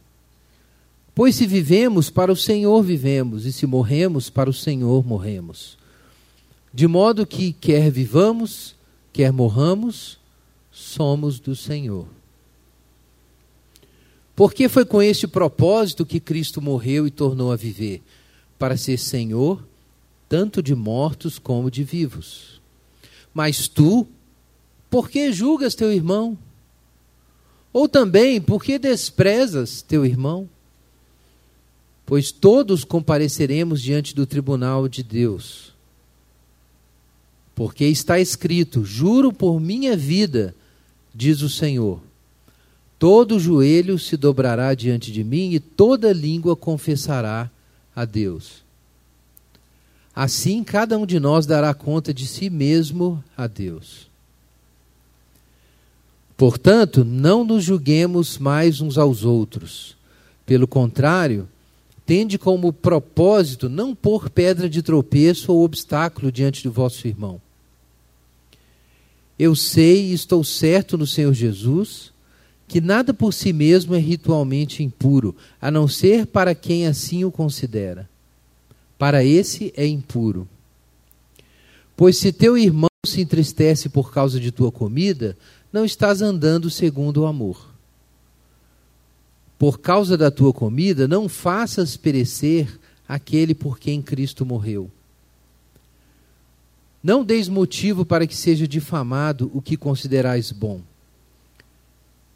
Pois 1.14 1.36
se 1.36 1.48
vivemos, 1.48 2.10
para 2.10 2.32
o 2.32 2.36
Senhor 2.36 2.82
vivemos, 2.84 3.46
e 3.46 3.52
se 3.52 3.66
morremos, 3.66 4.30
para 4.30 4.50
o 4.50 4.54
Senhor 4.54 5.06
morremos. 5.06 5.78
De 6.72 6.88
modo 6.88 7.26
que, 7.26 7.54
quer 7.54 7.90
vivamos, 7.90 8.76
quer 9.12 9.34
morramos, 9.34 10.20
somos 10.72 11.40
do 11.40 11.56
Senhor. 11.56 12.06
Porque 14.38 14.70
foi 14.70 14.86
com 14.86 15.02
este 15.02 15.26
propósito 15.28 16.06
que 16.06 16.20
Cristo 16.20 16.62
morreu 16.62 17.08
e 17.08 17.12
tornou 17.12 17.52
a 17.52 17.56
viver, 17.56 18.04
para 18.60 18.78
ser 18.78 19.00
Senhor, 19.00 19.68
tanto 20.30 20.62
de 20.62 20.76
mortos 20.76 21.40
como 21.40 21.72
de 21.72 21.84
vivos. 21.84 22.62
Mas 23.34 23.68
tu, 23.68 24.08
por 24.92 25.10
que 25.10 25.34
julgas 25.34 25.74
teu 25.74 25.92
irmão? 25.92 26.38
Ou 27.74 27.90
também, 27.90 28.40
por 28.40 28.64
que 28.64 28.78
desprezas 28.78 29.82
teu 29.82 30.06
irmão? 30.06 30.48
Pois 32.06 32.32
todos 32.32 32.84
compareceremos 32.84 33.82
diante 33.82 34.14
do 34.14 34.28
tribunal 34.28 34.88
de 34.88 35.02
Deus. 35.02 35.74
Porque 37.56 37.86
está 37.86 38.20
escrito: 38.20 38.86
Juro 38.86 39.34
por 39.34 39.60
minha 39.60 39.98
vida, 39.98 40.54
diz 41.12 41.42
o 41.42 41.50
Senhor. 41.50 42.07
Todo 43.00 43.40
joelho 43.40 44.00
se 44.00 44.18
dobrará 44.18 44.74
diante 44.74 45.12
de 45.12 45.24
mim 45.24 45.52
e 45.52 45.60
toda 45.60 46.12
língua 46.12 46.56
confessará 46.56 47.50
a 47.96 48.06
Deus. 48.06 48.64
Assim, 50.16 50.64
cada 50.64 50.98
um 50.98 51.06
de 51.06 51.20
nós 51.20 51.46
dará 51.46 51.74
conta 51.76 52.12
de 52.12 52.26
si 52.26 52.50
mesmo 52.50 53.24
a 53.36 53.46
Deus. 53.46 54.08
Portanto, 56.36 57.06
não 57.06 57.44
nos 57.44 57.64
julguemos 57.64 58.40
mais 58.40 58.82
uns 58.82 58.98
aos 58.98 59.24
outros. 59.24 59.96
Pelo 60.44 60.68
contrário, 60.68 61.48
tende 62.04 62.38
como 62.40 62.74
propósito 62.74 63.70
não 63.70 63.94
pôr 63.94 64.30
pedra 64.30 64.68
de 64.68 64.82
tropeço 64.82 65.52
ou 65.52 65.64
obstáculo 65.64 66.32
diante 66.32 66.64
do 66.64 66.72
vosso 66.72 67.08
irmão. 67.08 67.40
Eu 69.38 69.56
sei 69.56 70.06
e 70.06 70.14
estou 70.14 70.44
certo 70.44 70.98
no 70.98 71.06
Senhor 71.06 71.34
Jesus 71.34 72.12
que 72.68 72.82
nada 72.82 73.14
por 73.14 73.34
si 73.34 73.54
mesmo 73.54 73.96
é 73.96 74.00
ritualmente 74.00 74.84
impuro, 74.84 75.36
a 75.62 75.72
não 75.72 75.88
ser 75.88 76.28
para 76.28 76.54
quem 76.54 76.86
assim 76.86 77.24
o 77.24 77.32
considera. 77.32 78.10
Para 78.98 79.24
esse 79.24 79.74
é 79.76 79.86
impuro. 79.86 80.48
Pois 81.96 82.18
se 82.18 82.32
teu 82.32 82.58
irmão 82.58 82.90
se 83.06 83.22
entristece 83.22 83.88
por 83.88 84.12
causa 84.12 84.40
de 84.40 84.52
tua 84.52 84.72
comida, 84.72 85.38
não 85.72 85.86
estás 85.86 86.22
andando 86.22 86.70
segundo 86.70 87.22
o 87.22 87.26
amor. 87.26 87.74
Por 89.58 89.80
causa 89.80 90.18
da 90.18 90.30
tua 90.30 90.54
comida, 90.54 91.08
não 91.08 91.30
faças 91.30 91.96
perecer 91.96 92.80
aquele 93.08 93.56
por 93.56 93.80
quem 93.80 94.02
Cristo 94.02 94.46
morreu. 94.46 94.92
Não 97.02 97.24
deis 97.24 97.48
motivo 97.48 98.06
para 98.06 98.28
que 98.28 98.36
seja 98.36 98.68
difamado 98.68 99.50
o 99.54 99.62
que 99.62 99.78
considerais 99.78 100.52
bom. 100.52 100.82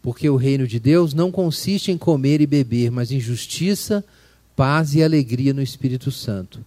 Porque 0.02 0.30
o 0.30 0.36
reino 0.36 0.68
de 0.68 0.80
Deus 0.80 1.14
não 1.14 1.32
consiste 1.32 1.92
em 1.92 1.98
comer 1.98 2.42
e 2.42 2.48
beber, 2.48 2.90
mas 2.90 3.12
em 3.12 3.20
justiça, 3.20 4.04
paz 4.56 4.96
e 4.96 5.04
alegria 5.04 5.54
no 5.54 5.62
Espírito 5.62 6.12
Santo. 6.12 6.64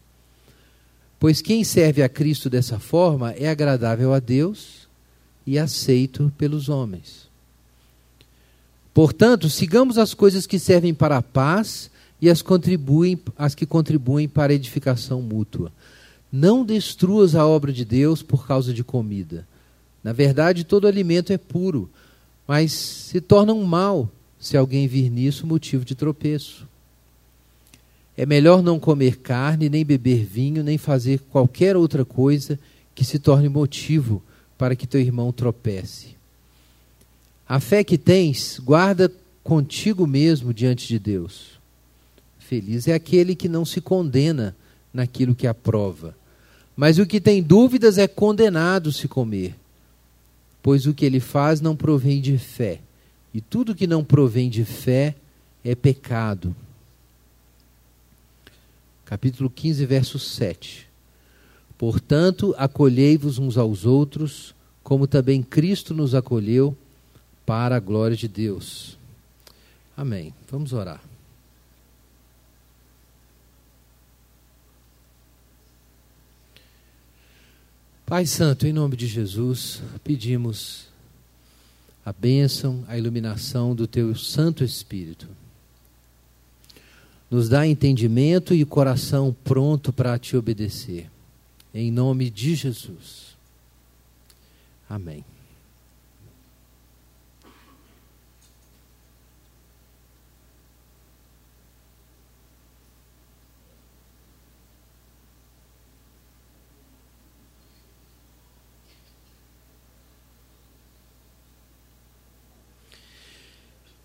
Pois 1.19 1.41
quem 1.41 1.65
serve 1.65 2.03
a 2.03 2.09
Cristo 2.09 2.51
dessa 2.51 2.79
forma 2.79 3.33
é 3.33 3.49
agradável 3.49 4.13
a 4.13 4.19
Deus 4.19 4.87
e 5.47 5.59
aceito 5.59 6.33
pelos 6.37 6.69
homens. 6.69 7.29
Portanto, 8.93 9.51
sigamos 9.51 9.99
as 9.99 10.15
coisas 10.15 10.47
que 10.47 10.59
servem 10.59 10.95
para 10.95 11.17
a 11.17 11.23
paz 11.23 11.91
e 12.21 12.31
as, 12.31 12.41
contribuem, 12.41 13.19
as 13.37 13.55
que 13.55 13.67
contribuem 13.67 14.29
para 14.29 14.53
a 14.53 14.57
edificação 14.57 15.21
mútua. 15.21 15.73
Não 16.31 16.65
destruas 16.65 17.35
a 17.35 17.47
obra 17.47 17.73
de 17.73 17.85
Deus 17.85 18.23
por 18.23 18.47
causa 18.47 18.73
de 18.73 18.85
comida. 18.85 19.47
Na 20.03 20.13
verdade, 20.13 20.65
todo 20.65 20.87
alimento 20.87 21.33
é 21.33 21.39
puro, 21.39 21.91
mas 22.47 22.73
se 22.73 23.21
torna 23.21 23.53
um 23.53 23.65
mal 23.65 24.11
se 24.39 24.57
alguém 24.57 24.87
vir 24.87 25.11
nisso 25.11 25.47
motivo 25.47 25.85
de 25.85 25.95
tropeço. 25.95 26.67
É 28.17 28.25
melhor 28.25 28.63
não 28.63 28.79
comer 28.79 29.19
carne, 29.19 29.69
nem 29.69 29.85
beber 29.85 30.25
vinho, 30.25 30.63
nem 30.63 30.79
fazer 30.79 31.21
qualquer 31.31 31.77
outra 31.77 32.05
coisa 32.05 32.59
que 32.95 33.05
se 33.05 33.19
torne 33.19 33.49
motivo 33.49 34.23
para 34.57 34.77
que 34.77 34.87
teu 34.87 35.01
irmão 35.01 35.33
tropece. 35.33 36.15
A 37.49 37.59
fé 37.59 37.83
que 37.83 37.99
tens, 37.99 38.61
guarda 38.63 39.11
contigo 39.43 40.07
mesmo 40.07 40.55
diante 40.55 40.87
de 40.87 40.99
Deus. 40.99 41.59
Feliz 42.39 42.87
é 42.87 42.95
aquele 42.95 43.35
que 43.35 43.49
não 43.49 43.65
se 43.65 43.81
condena 43.81 44.55
naquilo 44.93 45.35
que 45.35 45.47
aprova. 45.47 46.15
Mas 46.77 46.99
o 46.99 47.07
que 47.07 47.21
tem 47.21 47.43
dúvidas 47.43 47.99
é 47.99 48.07
condenado 48.07 48.93
se 48.93 49.09
comer, 49.09 49.55
pois 50.65 50.87
o 50.87 50.95
que 50.95 51.05
ele 51.05 51.21
faz 51.21 51.61
não 51.61 51.77
provém 51.77 52.23
de 52.23 52.39
fé. 52.39 52.81
E 53.35 53.41
tudo 53.43 53.75
que 53.75 53.87
não 53.87 54.03
provém 54.03 54.49
de 54.49 54.65
fé 54.65 55.15
é 55.63 55.75
pecado. 55.75 56.57
Capítulo 59.05 59.51
15, 59.51 59.85
verso 59.85 60.19
7. 60.19 60.89
Portanto, 61.77 62.55
acolhei-vos 62.57 63.39
uns 63.39 63.59
aos 63.59 63.85
outros, 63.85 64.55
como 64.83 65.07
também 65.07 65.43
Cristo 65.43 65.93
nos 65.93 66.15
acolheu, 66.15 66.75
para 67.45 67.77
a 67.77 67.81
glória 67.81 68.17
de 68.17 68.27
Deus. 68.27 68.97
Amém. 69.95 70.33
Vamos 70.51 70.73
orar. 70.73 71.14
Pai 78.15 78.27
Santo, 78.27 78.65
em 78.65 78.73
nome 78.73 78.97
de 78.97 79.09
Jesus, 79.09 79.83
pedimos 80.05 80.87
a 82.07 82.13
bênção, 82.13 82.85
a 82.87 82.97
iluminação 82.97 83.75
do 83.75 83.89
Teu 83.89 84.15
Santo 84.15 84.63
Espírito. 84.63 85.27
Nos 87.29 87.49
dá 87.49 87.67
entendimento 87.67 88.55
e 88.55 88.65
coração 88.65 89.35
pronto 89.43 89.93
para 89.93 90.17
te 90.17 90.37
obedecer. 90.37 91.11
Em 91.75 91.91
nome 91.91 92.31
de 92.31 92.55
Jesus. 92.55 93.37
Amém. 94.89 95.25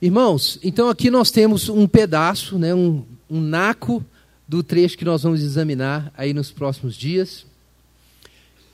Irmãos, 0.01 0.57
então 0.63 0.87
aqui 0.87 1.11
nós 1.11 1.29
temos 1.29 1.67
um 1.67 1.85
pedaço, 1.85 2.57
né, 2.57 2.73
um, 2.73 3.03
um 3.29 3.41
naco 3.41 4.03
do 4.47 4.63
trecho 4.63 4.97
que 4.97 5.03
nós 5.03 5.23
vamos 5.23 5.41
examinar 5.41 6.09
aí 6.17 6.33
nos 6.33 6.51
próximos 6.51 6.95
dias. 6.95 7.45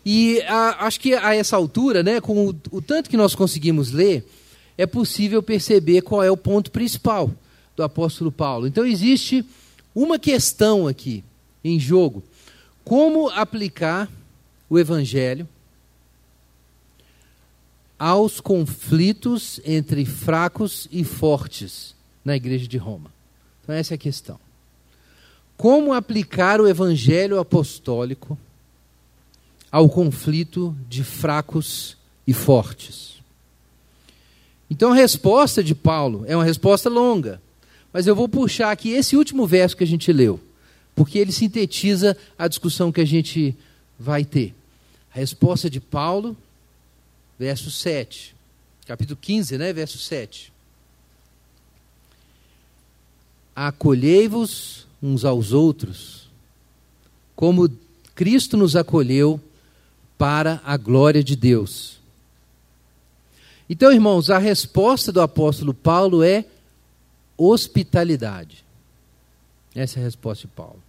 E 0.05 0.39
a, 0.43 0.85
acho 0.85 0.99
que 0.99 1.15
a 1.15 1.33
essa 1.33 1.55
altura, 1.55 2.03
né, 2.03 2.21
com 2.21 2.49
o, 2.49 2.55
o 2.69 2.79
tanto 2.79 3.09
que 3.09 3.17
nós 3.17 3.33
conseguimos 3.33 3.91
ler, 3.91 4.23
é 4.77 4.85
possível 4.85 5.41
perceber 5.41 6.03
qual 6.03 6.21
é 6.21 6.29
o 6.29 6.37
ponto 6.37 6.69
principal 6.69 7.31
do 7.75 7.81
apóstolo 7.81 8.31
Paulo. 8.31 8.67
Então 8.67 8.85
existe 8.85 9.43
uma 9.95 10.19
questão 10.19 10.87
aqui 10.87 11.23
em 11.63 11.79
jogo: 11.79 12.23
como 12.83 13.29
aplicar 13.29 14.07
o 14.69 14.77
evangelho 14.77 15.49
aos 17.97 18.39
conflitos 18.39 19.59
entre 19.65 20.05
fracos 20.05 20.87
e 20.91 21.03
fortes 21.03 21.95
na 22.23 22.35
igreja 22.35 22.67
de 22.67 22.77
Roma. 22.77 23.11
Então, 23.63 23.73
essa 23.73 23.93
é 23.93 23.95
a 23.95 23.99
questão. 23.99 24.39
Como 25.57 25.93
aplicar 25.93 26.59
o 26.59 26.67
evangelho 26.67 27.39
apostólico 27.39 28.37
ao 29.71 29.89
conflito 29.89 30.75
de 30.89 31.03
fracos 31.03 31.97
e 32.27 32.33
fortes? 32.33 33.15
Então, 34.69 34.91
a 34.91 34.95
resposta 34.95 35.63
de 35.63 35.73
Paulo 35.73 36.25
é 36.27 36.35
uma 36.35 36.43
resposta 36.43 36.89
longa, 36.89 37.41
mas 37.93 38.07
eu 38.07 38.15
vou 38.15 38.27
puxar 38.27 38.71
aqui 38.71 38.89
esse 38.89 39.15
último 39.15 39.47
verso 39.47 39.77
que 39.77 39.83
a 39.83 39.87
gente 39.87 40.11
leu, 40.11 40.39
porque 40.93 41.17
ele 41.17 41.31
sintetiza 41.31 42.17
a 42.37 42.47
discussão 42.47 42.91
que 42.91 43.01
a 43.01 43.05
gente 43.05 43.55
vai 43.97 44.25
ter. 44.25 44.53
A 45.13 45.19
resposta 45.19 45.69
de 45.69 45.79
Paulo 45.79 46.35
verso 47.37 47.69
7. 47.69 48.35
Capítulo 48.85 49.17
15, 49.19 49.57
né? 49.57 49.73
Verso 49.73 49.97
7. 49.97 50.53
Acolhei-vos 53.55 54.85
uns 55.01 55.23
aos 55.23 55.51
outros, 55.51 56.29
como 57.35 57.69
Cristo 58.13 58.57
nos 58.57 58.75
acolheu 58.75 59.39
para 60.17 60.61
a 60.63 60.77
glória 60.77 61.23
de 61.23 61.35
Deus. 61.35 61.99
Então, 63.69 63.91
irmãos, 63.91 64.29
a 64.29 64.37
resposta 64.37 65.11
do 65.11 65.21
apóstolo 65.21 65.73
Paulo 65.73 66.23
é 66.23 66.45
hospitalidade. 67.37 68.63
Essa 69.73 69.99
é 69.99 70.01
a 70.01 70.05
resposta 70.05 70.47
de 70.47 70.53
Paulo. 70.53 70.81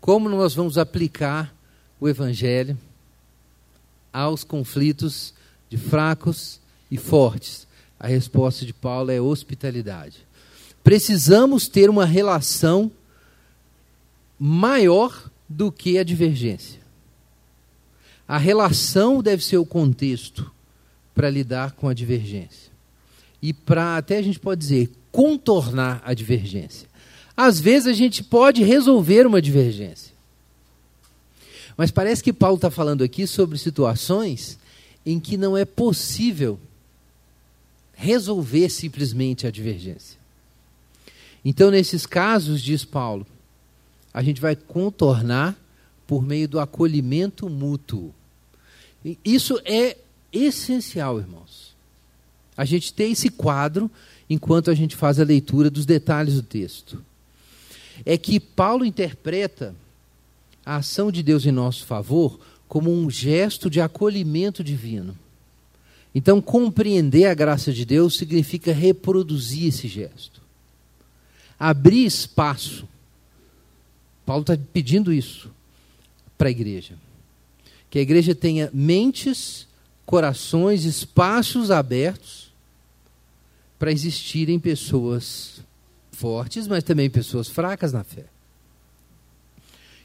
Como 0.00 0.28
nós 0.28 0.54
vamos 0.54 0.78
aplicar 0.78 1.54
o 2.00 2.08
evangelho 2.08 2.78
aos 4.12 4.42
conflitos 4.42 5.34
de 5.70 5.78
fracos 5.78 6.60
e 6.90 6.98
fortes? 6.98 7.66
A 7.98 8.06
resposta 8.06 8.66
de 8.66 8.74
Paulo 8.74 9.10
é 9.10 9.20
hospitalidade. 9.20 10.26
Precisamos 10.82 11.68
ter 11.68 11.88
uma 11.88 12.04
relação 12.04 12.90
maior 14.38 15.30
do 15.48 15.70
que 15.70 15.98
a 15.98 16.02
divergência. 16.02 16.80
A 18.26 18.38
relação 18.38 19.22
deve 19.22 19.44
ser 19.44 19.58
o 19.58 19.66
contexto 19.66 20.50
para 21.14 21.28
lidar 21.28 21.72
com 21.72 21.88
a 21.88 21.94
divergência. 21.94 22.70
E 23.42 23.52
para, 23.52 23.96
até 23.96 24.18
a 24.18 24.22
gente 24.22 24.38
pode 24.38 24.60
dizer, 24.60 24.90
contornar 25.12 26.00
a 26.04 26.14
divergência. 26.14 26.88
Às 27.36 27.60
vezes 27.60 27.88
a 27.88 27.92
gente 27.92 28.22
pode 28.22 28.62
resolver 28.62 29.26
uma 29.26 29.42
divergência. 29.42 30.14
Mas 31.76 31.90
parece 31.90 32.22
que 32.22 32.32
Paulo 32.32 32.56
está 32.56 32.70
falando 32.70 33.02
aqui 33.02 33.26
sobre 33.26 33.58
situações 33.58 34.58
em 35.04 35.18
que 35.18 35.36
não 35.36 35.56
é 35.56 35.64
possível 35.64 36.58
resolver 37.94 38.68
simplesmente 38.70 39.46
a 39.46 39.50
divergência. 39.50 40.18
Então, 41.44 41.70
nesses 41.70 42.06
casos, 42.06 42.62
diz 42.62 42.84
Paulo, 42.84 43.26
a 44.12 44.22
gente 44.22 44.40
vai 44.40 44.54
contornar 44.56 45.56
por 46.06 46.22
meio 46.22 46.48
do 46.48 46.58
acolhimento 46.58 47.48
mútuo. 47.48 48.12
Isso 49.24 49.60
é 49.64 49.96
essencial, 50.32 51.18
irmãos. 51.18 51.74
A 52.56 52.64
gente 52.64 52.92
tem 52.92 53.12
esse 53.12 53.30
quadro 53.30 53.90
enquanto 54.28 54.70
a 54.70 54.74
gente 54.74 54.96
faz 54.96 55.18
a 55.18 55.24
leitura 55.24 55.70
dos 55.70 55.86
detalhes 55.86 56.34
do 56.34 56.42
texto. 56.42 57.02
É 58.04 58.18
que 58.18 58.38
Paulo 58.38 58.84
interpreta 58.84 59.74
a 60.64 60.76
ação 60.76 61.10
de 61.10 61.22
Deus 61.22 61.46
em 61.46 61.52
nosso 61.52 61.86
favor 61.86 62.38
como 62.70 62.88
um 62.88 63.10
gesto 63.10 63.68
de 63.68 63.80
acolhimento 63.80 64.62
divino. 64.62 65.18
Então, 66.14 66.40
compreender 66.40 67.24
a 67.24 67.34
graça 67.34 67.72
de 67.72 67.84
Deus 67.84 68.16
significa 68.16 68.72
reproduzir 68.72 69.66
esse 69.66 69.88
gesto. 69.88 70.40
Abrir 71.58 72.06
espaço. 72.06 72.88
Paulo 74.24 74.42
está 74.42 74.56
pedindo 74.72 75.12
isso 75.12 75.50
para 76.38 76.46
a 76.46 76.52
igreja. 76.52 76.94
Que 77.90 77.98
a 77.98 78.02
igreja 78.02 78.36
tenha 78.36 78.70
mentes, 78.72 79.66
corações, 80.06 80.84
espaços 80.84 81.72
abertos 81.72 82.52
para 83.80 83.90
existirem 83.90 84.60
pessoas 84.60 85.60
fortes, 86.12 86.68
mas 86.68 86.84
também 86.84 87.10
pessoas 87.10 87.48
fracas 87.48 87.92
na 87.92 88.04
fé. 88.04 88.26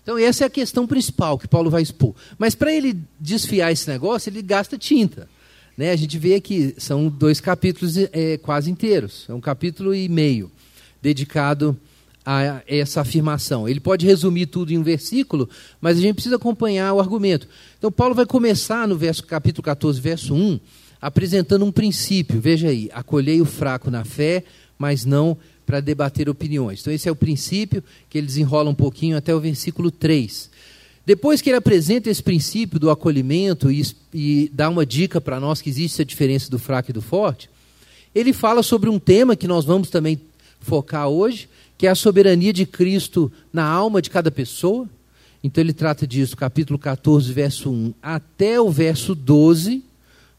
Então, 0.06 0.20
essa 0.20 0.44
é 0.44 0.48
a 0.48 0.52
questão 0.52 0.86
principal 0.86 1.36
que 1.36 1.48
Paulo 1.48 1.72
vai 1.72 1.82
expor. 1.82 2.14
Mas 2.38 2.54
para 2.54 2.72
ele 2.72 2.96
desfiar 3.20 3.72
esse 3.72 3.90
negócio, 3.90 4.30
ele 4.30 4.44
gasta 4.44 4.78
tinta. 4.78 5.28
Né? 5.76 5.90
A 5.90 5.96
gente 5.96 6.16
vê 6.20 6.40
que 6.40 6.76
são 6.78 7.10
dois 7.10 7.42
capítulos 7.42 7.98
é, 7.98 8.38
quase 8.38 8.70
inteiros, 8.70 9.26
é 9.28 9.34
um 9.34 9.42
capítulo 9.42 9.96
e 9.96 10.08
meio 10.08 10.52
dedicado 11.02 11.76
a 12.24 12.62
essa 12.68 13.02
afirmação. 13.02 13.68
Ele 13.68 13.80
pode 13.80 14.06
resumir 14.06 14.46
tudo 14.46 14.72
em 14.72 14.78
um 14.78 14.84
versículo, 14.84 15.50
mas 15.82 15.98
a 15.98 16.02
gente 16.02 16.14
precisa 16.14 16.36
acompanhar 16.36 16.94
o 16.94 17.00
argumento. 17.00 17.48
Então, 17.80 17.92
Paulo 17.92 18.14
vai 18.14 18.28
começar 18.28 18.88
no 18.88 18.96
verso, 18.96 19.24
capítulo 19.24 19.64
14, 19.64 20.00
verso 20.00 20.36
1, 20.36 20.60
apresentando 21.02 21.66
um 21.66 21.72
princípio. 21.72 22.40
Veja 22.40 22.68
aí: 22.68 22.92
acolhei 22.94 23.42
o 23.42 23.46
fraco 23.46 23.90
na 23.90 24.06
fé, 24.06 24.44
mas 24.78 25.04
não 25.04 25.36
para 25.66 25.80
debater 25.80 26.30
opiniões. 26.30 26.82
Então, 26.82 26.94
esse 26.94 27.10
é 27.10 27.12
o 27.12 27.16
princípio 27.16 27.84
que 28.10 28.18
ele 28.18 28.28
desenrola 28.28 28.70
um 28.70 28.76
pouquinho 28.76 29.18
até 29.18 29.34
o 29.34 29.40
versículo 29.40 29.90
3. 29.90 30.50
Depois 31.06 31.42
que 31.42 31.50
ele 31.50 31.58
apresenta 31.58 32.10
esse 32.10 32.24
princípio 32.24 32.80
do 32.80 32.90
acolhimento 32.90 33.72
e, 33.72 33.86
e 34.14 34.52
dá 34.54 34.70
uma 34.70 34.86
dica 34.86 35.22
para 35.22 35.40
nós 35.40 35.62
que 35.62 35.70
existe 35.70 35.96
essa 35.96 36.06
diferença 36.06 36.50
do 36.50 36.58
fraco 36.58 36.90
e 36.90 36.94
do 36.94 37.02
forte, 37.02 37.50
ele 38.14 38.34
fala 38.34 38.64
sobre 38.64 38.90
um 38.90 38.98
tema 38.98 39.36
que 39.36 39.48
nós 39.48 39.66
vamos 39.66 39.90
também 39.90 40.20
focar 40.60 41.08
hoje, 41.08 41.48
que 41.78 41.86
é 41.86 41.90
a 41.90 41.96
soberania 41.96 42.52
de 42.52 42.66
Cristo 42.66 43.32
na 43.54 43.66
alma 43.66 44.02
de 44.02 44.10
cada 44.10 44.32
pessoa. 44.32 44.90
Então 45.44 45.62
ele 45.62 45.74
trata 45.74 46.08
disso, 46.08 46.36
capítulo 46.36 46.80
14, 46.80 47.32
verso 47.32 47.70
1 47.70 47.94
até 48.02 48.60
o 48.60 48.72
verso 48.72 49.14
12, 49.14 49.84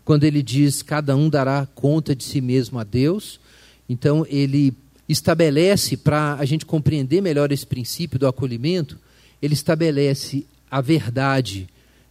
quando 0.05 0.25
ele 0.25 0.43
diz: 0.43 0.83
Cada 0.83 1.15
um 1.15 1.29
dará 1.29 1.69
conta 1.75 2.17
de 2.17 2.25
si 2.25 2.41
mesmo 2.41 2.79
a 2.79 2.83
Deus. 2.83 3.39
Então 3.89 4.27
ele 4.29 4.75
estabelece, 5.09 5.97
para 5.97 6.35
a 6.35 6.45
gente 6.45 6.67
compreender 6.67 7.21
melhor 7.21 7.53
esse 7.53 7.67
princípio 7.67 8.19
do 8.19 8.27
acolhimento, 8.27 8.99
ele 9.41 9.55
estabelece 9.55 10.47
a 10.71 10.81
verdade 10.81 11.69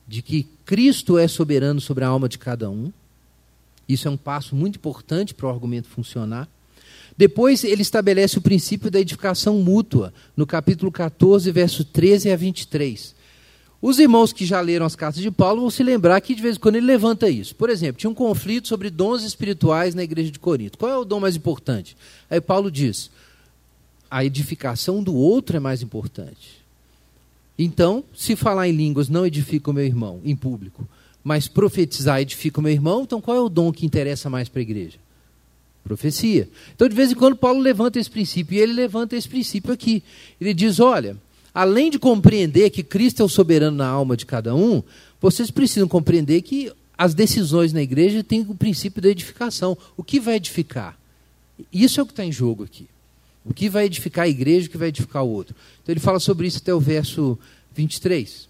de 0.08 0.22
que 0.22 0.48
Cristo 0.66 1.18
é 1.18 1.28
soberano 1.28 1.82
sobre 1.82 2.04
a 2.04 2.08
alma 2.08 2.30
de 2.30 2.38
cada 2.38 2.70
um. 2.70 2.92
Isso 3.88 4.08
é 4.08 4.12
um 4.12 4.18
passo 4.18 4.56
muito 4.56 4.78
importante 4.78 5.34
para 5.34 5.48
o 5.48 5.50
argumento 5.50 5.88
funcionar. 5.88 6.48
Depois 7.18 7.64
ele 7.64 7.82
estabelece 7.82 8.38
o 8.38 8.42
princípio 8.42 8.92
da 8.92 9.00
edificação 9.00 9.60
mútua, 9.60 10.14
no 10.36 10.46
capítulo 10.46 10.92
14, 10.92 11.50
verso 11.52 11.86
13 11.86 12.32
a 12.32 12.36
23. 12.36 13.16
Os 13.88 14.00
irmãos 14.00 14.34
que 14.34 14.48
já 14.48 14.60
leram 14.62 14.84
as 14.84 14.96
cartas 14.96 15.22
de 15.22 15.30
Paulo 15.30 15.62
vão 15.62 15.70
se 15.70 15.84
lembrar 15.84 16.20
que 16.20 16.34
de 16.34 16.42
vez 16.42 16.56
em 16.56 16.60
quando 16.60 16.78
ele 16.78 16.88
levanta 16.88 17.30
isso. 17.30 17.54
Por 17.54 17.70
exemplo, 17.70 18.00
tinha 18.00 18.10
um 18.10 18.16
conflito 18.16 18.68
sobre 18.68 18.90
dons 18.90 19.22
espirituais 19.22 19.94
na 19.94 20.02
igreja 20.02 20.32
de 20.32 20.40
Corinto. 20.40 20.76
Qual 20.76 20.92
é 20.92 20.98
o 20.98 21.06
dom 21.06 21.20
mais 21.20 21.36
importante? 21.36 21.96
Aí 22.28 22.42
Paulo 22.42 22.72
diz: 22.72 23.12
a 24.10 24.26
edificação 24.26 25.04
do 25.04 25.14
outro 25.14 25.56
é 25.56 25.60
mais 25.60 25.84
importante. 25.84 26.64
Então, 27.60 28.04
se 28.12 28.36
falar 28.36 28.68
em 28.68 28.72
línguas 28.72 29.08
não 29.08 29.24
edifica 29.24 29.70
o 29.70 29.74
meu 29.74 29.86
irmão 29.86 30.20
em 30.26 30.36
público, 30.36 30.88
mas 31.24 31.48
profetizar 31.48 32.20
edifica 32.20 32.60
o 32.60 32.64
meu 32.64 32.74
irmão, 32.74 33.04
então 33.04 33.22
qual 33.22 33.38
é 33.38 33.40
o 33.40 33.50
dom 33.50 33.72
que 33.72 33.86
interessa 33.86 34.32
mais 34.32 34.50
para 34.50 34.62
a 34.62 34.64
igreja? 34.64 34.98
Profecia. 35.84 36.50
Então, 36.76 36.90
de 36.90 36.96
vez 36.96 37.12
em 37.12 37.16
quando, 37.16 37.36
Paulo 37.36 37.60
levanta 37.60 38.00
esse 38.00 38.10
princípio, 38.10 38.58
e 38.58 38.60
ele 38.62 38.74
levanta 38.74 39.16
esse 39.16 39.30
princípio 39.30 39.72
aqui. 39.72 40.02
Ele 40.42 40.56
diz: 40.56 40.80
olha, 40.80 41.16
além 41.56 41.90
de 41.90 41.98
compreender 41.98 42.70
que 42.70 42.84
Cristo 42.84 43.22
é 43.22 43.26
o 43.26 43.30
soberano 43.30 43.78
na 43.78 43.88
alma 43.88 44.18
de 44.18 44.26
cada 44.26 44.54
um, 44.54 44.84
vocês 45.22 45.50
precisam 45.50 45.88
compreender 45.88 46.42
que 46.42 46.70
as 46.98 47.14
decisões 47.14 47.72
na 47.72 47.82
igreja 47.82 48.22
têm 48.22 48.42
o 48.42 48.54
princípio 48.54 49.02
da 49.02 49.08
edificação. 49.08 49.78
O 49.96 50.04
que 50.04 50.20
vai 50.20 50.36
edificar? 50.36 51.00
Isso 51.72 52.02
é 52.02 52.04
o 52.04 52.06
que 52.06 52.12
está 52.12 52.26
em 52.26 52.32
jogo 52.32 52.66
aqui. 52.66 52.88
O 53.46 53.54
que 53.54 53.70
vai 53.70 53.86
edificar 53.86 54.26
a 54.26 54.28
igreja, 54.28 54.68
o 54.68 54.70
que 54.70 54.78
vai 54.78 54.90
edificar 54.90 55.24
o 55.24 55.30
outro. 55.30 55.56
Então 55.82 55.94
ele 55.94 56.00
fala 56.02 56.20
sobre 56.20 56.46
isso 56.46 56.58
até 56.58 56.74
o 56.74 56.80
verso 56.80 57.40
23. 57.74 58.50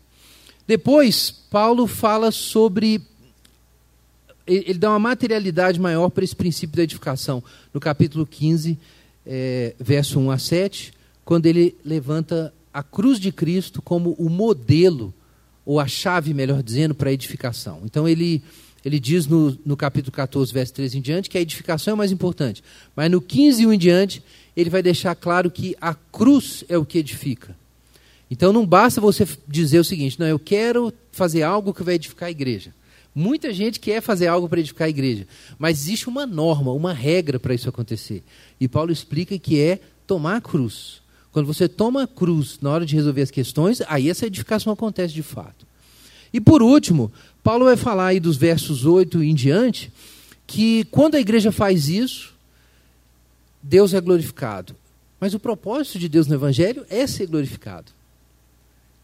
Depois, 0.65 1.29
Paulo 1.29 1.85
fala 1.85 2.31
sobre 2.31 3.01
ele 4.47 4.75
dá 4.75 4.89
uma 4.91 4.99
materialidade 4.99 5.79
maior 5.79 6.09
para 6.09 6.23
esse 6.23 6.35
princípio 6.35 6.75
da 6.75 6.83
edificação. 6.83 7.43
No 7.73 7.79
capítulo 7.79 8.25
15, 8.25 8.77
é, 9.25 9.73
verso 9.79 10.19
1 10.19 10.31
a 10.31 10.37
7, 10.37 10.93
quando 11.23 11.47
ele 11.47 11.75
levanta 11.83 12.53
a 12.75 12.83
cruz 12.83 13.21
de 13.21 13.31
Cristo 13.31 13.81
como 13.81 14.11
o 14.19 14.29
modelo, 14.29 15.13
ou 15.65 15.79
a 15.79 15.87
chave, 15.87 16.33
melhor 16.33 16.61
dizendo, 16.61 16.93
para 16.93 17.09
a 17.09 17.13
edificação. 17.13 17.79
Então 17.85 18.05
ele, 18.05 18.43
ele 18.83 18.99
diz 18.99 19.27
no, 19.27 19.57
no 19.65 19.77
capítulo 19.77 20.11
14, 20.11 20.51
verso 20.51 20.73
13 20.73 20.97
em 20.97 21.01
diante, 21.01 21.29
que 21.29 21.37
a 21.37 21.41
edificação 21.41 21.91
é 21.91 21.95
o 21.95 21.97
mais 21.97 22.11
importante. 22.11 22.61
Mas 22.93 23.09
no 23.09 23.21
15 23.21 23.63
e 23.63 23.67
1 23.67 23.73
em 23.73 23.77
diante, 23.77 24.21
ele 24.57 24.69
vai 24.69 24.83
deixar 24.83 25.15
claro 25.15 25.49
que 25.49 25.73
a 25.79 25.93
cruz 25.93 26.65
é 26.67 26.77
o 26.77 26.83
que 26.83 26.97
edifica. 26.97 27.55
Então 28.29 28.51
não 28.51 28.65
basta 28.65 28.99
você 28.99 29.25
dizer 29.47 29.79
o 29.79 29.85
seguinte, 29.85 30.19
não, 30.19 30.27
eu 30.27 30.37
quero 30.37 30.93
fazer 31.13 31.43
algo 31.43 31.73
que 31.73 31.81
vai 31.81 31.95
edificar 31.95 32.27
a 32.27 32.31
igreja. 32.31 32.73
Muita 33.15 33.53
gente 33.53 33.79
quer 33.79 34.01
fazer 34.01 34.27
algo 34.27 34.49
para 34.49 34.59
edificar 34.59 34.87
a 34.87 34.89
igreja, 34.89 35.25
mas 35.57 35.79
existe 35.79 36.09
uma 36.09 36.25
norma, 36.25 36.73
uma 36.73 36.91
regra 36.91 37.39
para 37.39 37.53
isso 37.53 37.69
acontecer. 37.69 38.21
E 38.59 38.67
Paulo 38.67 38.91
explica 38.91 39.39
que 39.39 39.61
é 39.61 39.79
tomar 40.05 40.35
a 40.35 40.41
cruz. 40.41 41.04
Quando 41.35 41.47
você 41.47 41.67
toma 41.67 42.03
a 42.03 42.07
cruz 42.07 42.59
na 42.61 42.69
hora 42.69 42.85
de 42.85 42.95
resolver 42.95 43.21
as 43.21 43.29
questões, 43.29 43.81
aí 43.89 44.09
essa 44.09 44.25
edificação 44.25 44.71
acontece 44.71 45.13
de 45.13 45.21
fato. 45.21 45.67
E 46.31 46.39
por 46.39 46.63
último, 46.63 47.11
Paulo 47.43 47.65
vai 47.65 47.75
falar 47.75 48.07
aí 48.07 48.21
dos 48.21 48.37
versos 48.37 48.85
8 48.85 49.21
em 49.21 49.35
diante, 49.35 49.91
que 50.47 50.85
quando 50.85 51.15
a 51.15 51.19
igreja 51.19 51.51
faz 51.51 51.89
isso, 51.89 52.33
Deus 53.61 53.93
é 53.93 53.99
glorificado. 53.99 54.77
Mas 55.19 55.33
o 55.33 55.39
propósito 55.39 55.99
de 55.99 56.07
Deus 56.07 56.25
no 56.25 56.35
Evangelho 56.35 56.85
é 56.89 57.05
ser 57.05 57.27
glorificado. 57.27 57.91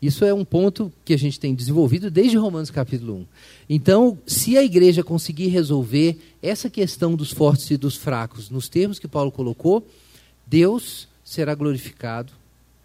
Isso 0.01 0.23
é 0.23 0.33
um 0.33 0.45
ponto 0.45 0.89
que 1.03 1.13
a 1.13 1.17
gente 1.17 1.37
tem 1.37 1.53
desenvolvido 1.53 2.09
desde 2.09 2.37
Romanos 2.37 2.71
capítulo 2.71 3.15
1. 3.15 3.25
Então, 3.69 4.17
se 4.25 4.57
a 4.57 4.63
igreja 4.63 5.03
conseguir 5.03 5.47
resolver 5.47 6.17
essa 6.41 6.69
questão 6.69 7.13
dos 7.13 7.33
fortes 7.33 7.69
e 7.71 7.75
dos 7.75 7.97
fracos 7.97 8.49
nos 8.49 8.69
termos 8.69 8.99
que 8.99 9.07
Paulo 9.09 9.33
colocou, 9.33 9.85
Deus 10.47 11.10
será 11.31 11.55
glorificado 11.55 12.33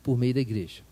por 0.05 0.17
meio 0.17 0.33
da 0.33 0.41
igreja. 0.41 0.83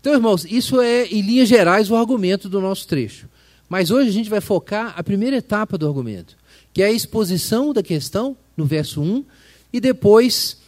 Então, 0.00 0.12
irmãos, 0.12 0.44
isso 0.44 0.80
é, 0.80 1.06
em 1.06 1.20
linhas 1.20 1.48
gerais, 1.48 1.88
o 1.88 1.94
argumento 1.94 2.48
do 2.48 2.60
nosso 2.60 2.88
trecho. 2.88 3.28
Mas 3.68 3.92
hoje 3.92 4.08
a 4.08 4.12
gente 4.12 4.28
vai 4.28 4.40
focar 4.40 4.92
a 4.96 5.02
primeira 5.04 5.36
etapa 5.36 5.78
do 5.78 5.86
argumento, 5.86 6.36
que 6.72 6.82
é 6.82 6.86
a 6.86 6.90
exposição 6.90 7.72
da 7.72 7.80
questão, 7.80 8.36
no 8.56 8.64
verso 8.64 9.00
1, 9.00 9.24
e 9.72 9.78
depois 9.78 10.58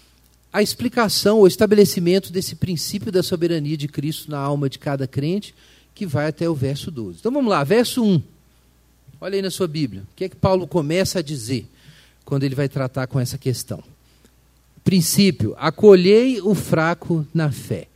a 0.52 0.62
explicação, 0.62 1.40
o 1.40 1.46
estabelecimento 1.46 2.30
desse 2.30 2.54
princípio 2.54 3.11
da 3.11 3.22
soberania 3.22 3.76
de 3.76 3.88
Cristo 3.88 4.30
na 4.30 4.38
alma 4.38 4.70
de 4.70 4.78
cada 4.78 5.08
crente, 5.08 5.52
que 5.92 6.06
vai 6.06 6.28
até 6.28 6.48
o 6.48 6.54
verso 6.54 6.88
12. 6.88 7.18
Então 7.18 7.32
vamos 7.32 7.50
lá, 7.50 7.64
verso 7.64 8.04
1. 8.04 8.22
Olha 9.20 9.35
aí 9.35 9.42
na 9.42 9.50
sua 9.50 9.66
Bíblia. 9.66 10.02
O 10.02 10.14
que 10.14 10.24
é 10.24 10.28
que 10.28 10.37
Paulo 10.37 10.68
começa 10.68 11.18
a 11.18 11.22
dizer 11.22 11.66
quando 12.24 12.44
ele 12.44 12.54
vai 12.54 12.68
tratar 12.68 13.08
com 13.08 13.18
essa 13.18 13.37
questão? 13.37 13.82
Princípio: 14.84 15.54
acolhei 15.58 16.40
o 16.40 16.54
fraco 16.54 17.26
na 17.32 17.50
fé, 17.50 17.88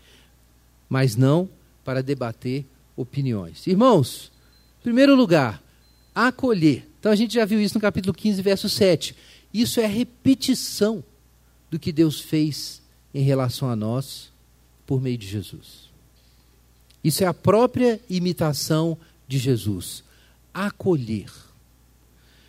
mas 0.89 1.17
não 1.17 1.49
para 1.85 2.03
debater 2.03 2.65
opiniões. 2.97 3.67
Irmãos, 3.67 4.33
em 4.81 4.83
primeiro 4.83 5.15
lugar, 5.15 5.63
acolher. 6.15 6.89
Então 6.99 7.13
a 7.13 7.17
gente 7.17 7.35
já 7.35 7.45
viu 7.45 7.61
isso 7.61 7.75
no 7.75 7.81
capítulo 7.81 8.15
15, 8.15 8.43
verso 8.43 8.69
7. 8.69 9.15
Isso 9.53 9.81
é 9.81 9.87
repetição 9.87 11.05
do 11.71 11.79
que 11.79 11.93
Deus 11.93 12.21
fez 12.21 12.83
em 13.15 13.23
relação 13.23 13.69
a 13.69 13.77
nós 13.77 14.33
por 14.87 15.01
meio 15.01 15.19
de 15.19 15.27
Jesus. 15.27 15.87
Isso 17.03 17.23
é 17.23 17.27
a 17.27 17.35
própria 17.35 18.01
imitação 18.09 18.99
de 19.29 19.39
Jesus. 19.39 20.03
Acolher. 20.53 21.31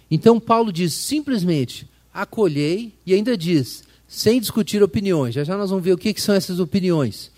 Então 0.10 0.40
Paulo 0.40 0.72
diz 0.72 0.94
simplesmente: 0.94 1.88
acolhei, 2.14 2.94
e 3.06 3.14
ainda 3.14 3.38
diz, 3.38 3.84
sem 4.08 4.40
discutir 4.40 4.82
opiniões. 4.82 5.36
Já 5.36 5.44
já 5.44 5.58
nós 5.58 5.70
vamos 5.70 5.84
ver 5.84 5.94
o 5.94 5.98
que, 5.98 6.14
que 6.14 6.22
são 6.22 6.34
essas 6.34 6.60
opiniões. 6.60 7.32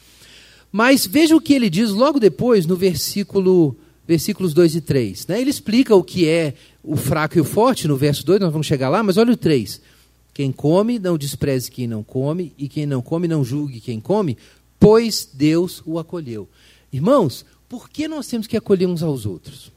Mas 0.72 1.08
veja 1.08 1.36
o 1.36 1.42
que 1.42 1.54
ele 1.54 1.70
diz 1.70 1.90
logo 1.90 2.20
depois, 2.20 2.66
no 2.66 2.76
versículo, 2.76 3.76
versículos 4.08 4.54
2 4.54 4.76
e 4.76 4.82
3. 4.82 5.28
Né? 5.28 5.42
Ele 5.42 5.50
explica 5.50 5.96
o 5.96 6.04
que 6.04 6.28
é 6.28 6.54
o 6.84 6.96
fraco 6.96 7.38
e 7.38 7.42
o 7.42 7.46
forte, 7.46 7.88
no 7.88 7.98
verso 7.98 8.26
2, 8.26 8.40
nós 8.40 8.52
vamos 8.52 8.68
chegar 8.68 8.90
lá, 8.90 9.02
mas 9.02 9.18
olha 9.18 9.34
o 9.34 9.38
3. 9.38 9.82
Quem 10.34 10.52
come, 10.52 11.00
não 11.00 11.18
despreze 11.18 11.70
quem 11.70 11.88
não 11.88 12.04
come, 12.04 12.54
e 12.58 12.70
quem 12.70 12.86
não 12.86 13.02
come, 13.02 13.28
não 13.28 13.44
julgue 13.44 13.80
quem 13.80 14.00
come, 14.00 14.38
pois 14.80 15.28
Deus 15.34 15.82
o 15.86 16.00
acolheu. 16.00 16.48
Irmãos, 16.94 17.46
por 17.68 17.90
que 17.90 18.08
nós 18.08 18.28
temos 18.28 18.48
que 18.48 18.56
acolher 18.56 18.88
uns 18.88 19.04
aos 19.04 19.26
outros? 19.26 19.72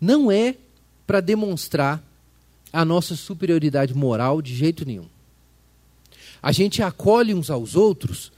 Não 0.00 0.32
é 0.32 0.54
para 1.06 1.20
demonstrar 1.20 2.02
a 2.72 2.84
nossa 2.84 3.14
superioridade 3.16 3.94
moral 3.94 4.40
de 4.40 4.54
jeito 4.54 4.86
nenhum. 4.86 5.06
A 6.42 6.52
gente 6.52 6.82
acolhe 6.82 7.34
uns 7.34 7.50
aos 7.50 7.76
outros 7.76 8.32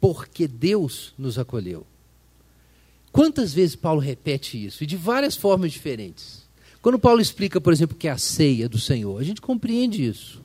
porque 0.00 0.46
Deus 0.46 1.12
nos 1.18 1.38
acolheu. 1.38 1.86
Quantas 3.10 3.54
vezes 3.54 3.76
Paulo 3.76 4.00
repete 4.00 4.62
isso? 4.62 4.82
E 4.82 4.86
de 4.86 4.96
várias 4.96 5.36
formas 5.36 5.72
diferentes. 5.72 6.42
Quando 6.82 6.98
Paulo 6.98 7.20
explica, 7.20 7.60
por 7.60 7.72
exemplo, 7.72 7.96
que 7.96 8.08
é 8.08 8.10
a 8.10 8.18
ceia 8.18 8.68
do 8.68 8.78
Senhor, 8.78 9.18
a 9.18 9.24
gente 9.24 9.40
compreende 9.40 10.04
isso. 10.04 10.42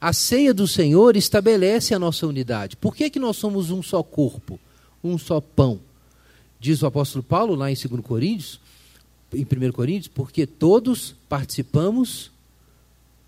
A 0.00 0.12
ceia 0.12 0.54
do 0.54 0.68
Senhor 0.68 1.16
estabelece 1.16 1.94
a 1.94 1.98
nossa 1.98 2.26
unidade. 2.26 2.76
Por 2.76 2.94
que, 2.94 3.04
é 3.04 3.10
que 3.10 3.18
nós 3.18 3.36
somos 3.36 3.70
um 3.70 3.82
só 3.82 4.02
corpo, 4.02 4.60
um 5.02 5.18
só 5.18 5.40
pão? 5.40 5.80
Diz 6.60 6.82
o 6.82 6.86
apóstolo 6.86 7.24
Paulo 7.24 7.54
lá 7.54 7.70
em 7.70 7.74
2 7.74 8.00
Coríntios, 8.04 8.60
em 9.32 9.44
1 9.44 9.72
Coríntios, 9.72 10.08
porque 10.08 10.46
todos 10.46 11.16
participamos 11.28 12.30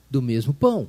do 0.08 0.22
mesmo 0.22 0.52
pão. 0.54 0.88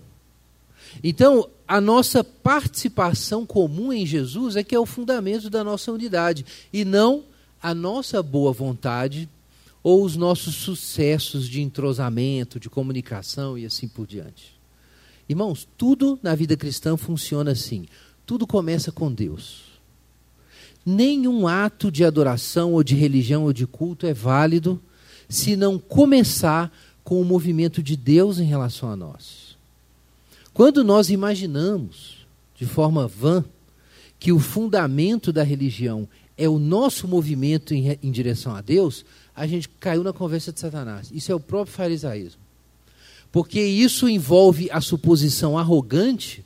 Então, 1.04 1.50
a 1.68 1.80
nossa 1.80 2.24
participação 2.24 3.46
comum 3.46 3.94
em 3.94 4.06
Jesus 4.06 4.56
é 4.56 4.64
que 4.64 4.76
é 4.76 4.80
o 4.80 4.86
fundamento 4.86 5.50
da 5.50 5.64
nossa 5.64 5.92
unidade, 5.92 6.46
e 6.72 6.84
não 6.84 7.24
a 7.62 7.74
nossa 7.74 8.22
boa 8.22 8.52
vontade 8.52 9.30
ou 9.84 10.04
os 10.04 10.16
nossos 10.16 10.56
sucessos 10.56 11.48
de 11.48 11.62
entrosamento, 11.62 12.60
de 12.60 12.70
comunicação 12.70 13.58
e 13.58 13.66
assim 13.66 13.88
por 13.88 14.06
diante. 14.06 14.60
Irmãos, 15.28 15.68
tudo 15.78 16.20
na 16.22 16.36
vida 16.36 16.58
cristã 16.58 16.98
funciona 16.98 17.52
assim. 17.52 17.86
Tudo 18.26 18.46
começa 18.46 18.92
com 18.92 19.12
Deus. 19.12 19.64
Nenhum 20.86 21.48
ato 21.48 21.92
de 21.92 22.04
adoração 22.04 22.74
ou 22.74 22.84
de 22.84 22.96
religião 22.96 23.44
ou 23.44 23.54
de 23.54 23.66
culto 23.66 24.06
é 24.06 24.14
válido 24.14 24.82
se 25.30 25.56
não 25.56 25.80
começar 25.80 26.72
com 27.04 27.22
o 27.22 27.26
movimento 27.26 27.82
de 27.82 27.96
Deus 27.96 28.40
em 28.40 28.46
relação 28.46 28.90
a 28.90 28.96
nós. 28.96 29.51
Quando 30.54 30.84
nós 30.84 31.10
imaginamos, 31.10 32.26
de 32.56 32.66
forma 32.66 33.08
vã, 33.08 33.44
que 34.20 34.32
o 34.32 34.40
fundamento 34.40 35.32
da 35.32 35.44
religião 35.44 36.08
é 36.38 36.48
o 36.48 36.60
nosso 36.60 37.08
movimento 37.08 37.74
em, 37.74 37.98
em 38.02 38.12
direção 38.12 38.56
a 38.56 38.62
Deus, 38.62 39.06
a 39.36 39.48
gente 39.48 39.68
caiu 39.68 40.04
na 40.04 40.14
conversa 40.14 40.52
de 40.52 40.60
Satanás. 40.60 41.10
Isso 41.12 41.32
é 41.32 41.36
o 41.36 41.40
próprio 41.40 41.74
farisaísmo. 41.74 42.42
Porque 43.32 43.62
isso 43.62 44.10
envolve 44.10 44.70
a 44.72 44.82
suposição 44.82 45.58
arrogante 45.58 46.44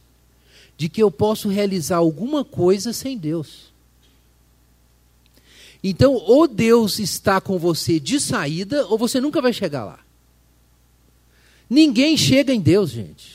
de 0.78 0.88
que 0.88 1.02
eu 1.02 1.10
posso 1.10 1.50
realizar 1.50 1.98
alguma 1.98 2.46
coisa 2.46 2.94
sem 2.94 3.18
Deus. 3.18 3.74
Então, 5.84 6.14
ou 6.14 6.48
Deus 6.48 7.00
está 7.00 7.40
com 7.40 7.58
você 7.58 8.00
de 8.00 8.20
saída, 8.20 8.86
ou 8.88 8.98
você 8.98 9.20
nunca 9.20 9.42
vai 9.42 9.54
chegar 9.54 9.86
lá. 9.86 10.00
Ninguém 11.70 12.16
chega 12.18 12.54
em 12.54 12.60
Deus, 12.60 12.92
gente. 12.92 13.35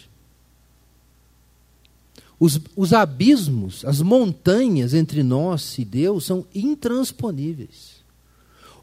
Os, 2.41 2.59
os 2.75 2.95
abismos, 2.95 3.85
as 3.85 4.01
montanhas 4.01 4.95
entre 4.95 5.23
nós 5.23 5.79
e 5.79 5.85
Deus 5.85 6.25
são 6.25 6.47
intransponíveis. 6.55 8.01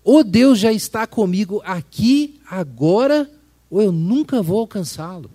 Ou 0.04 0.24
Deus 0.24 0.60
já 0.60 0.72
está 0.72 1.08
comigo 1.08 1.60
aqui, 1.66 2.40
agora, 2.48 3.30
ou 3.70 3.82
eu 3.82 3.92
nunca 3.92 4.44
vou 4.44 4.60
alcançá-lo. 4.60 5.32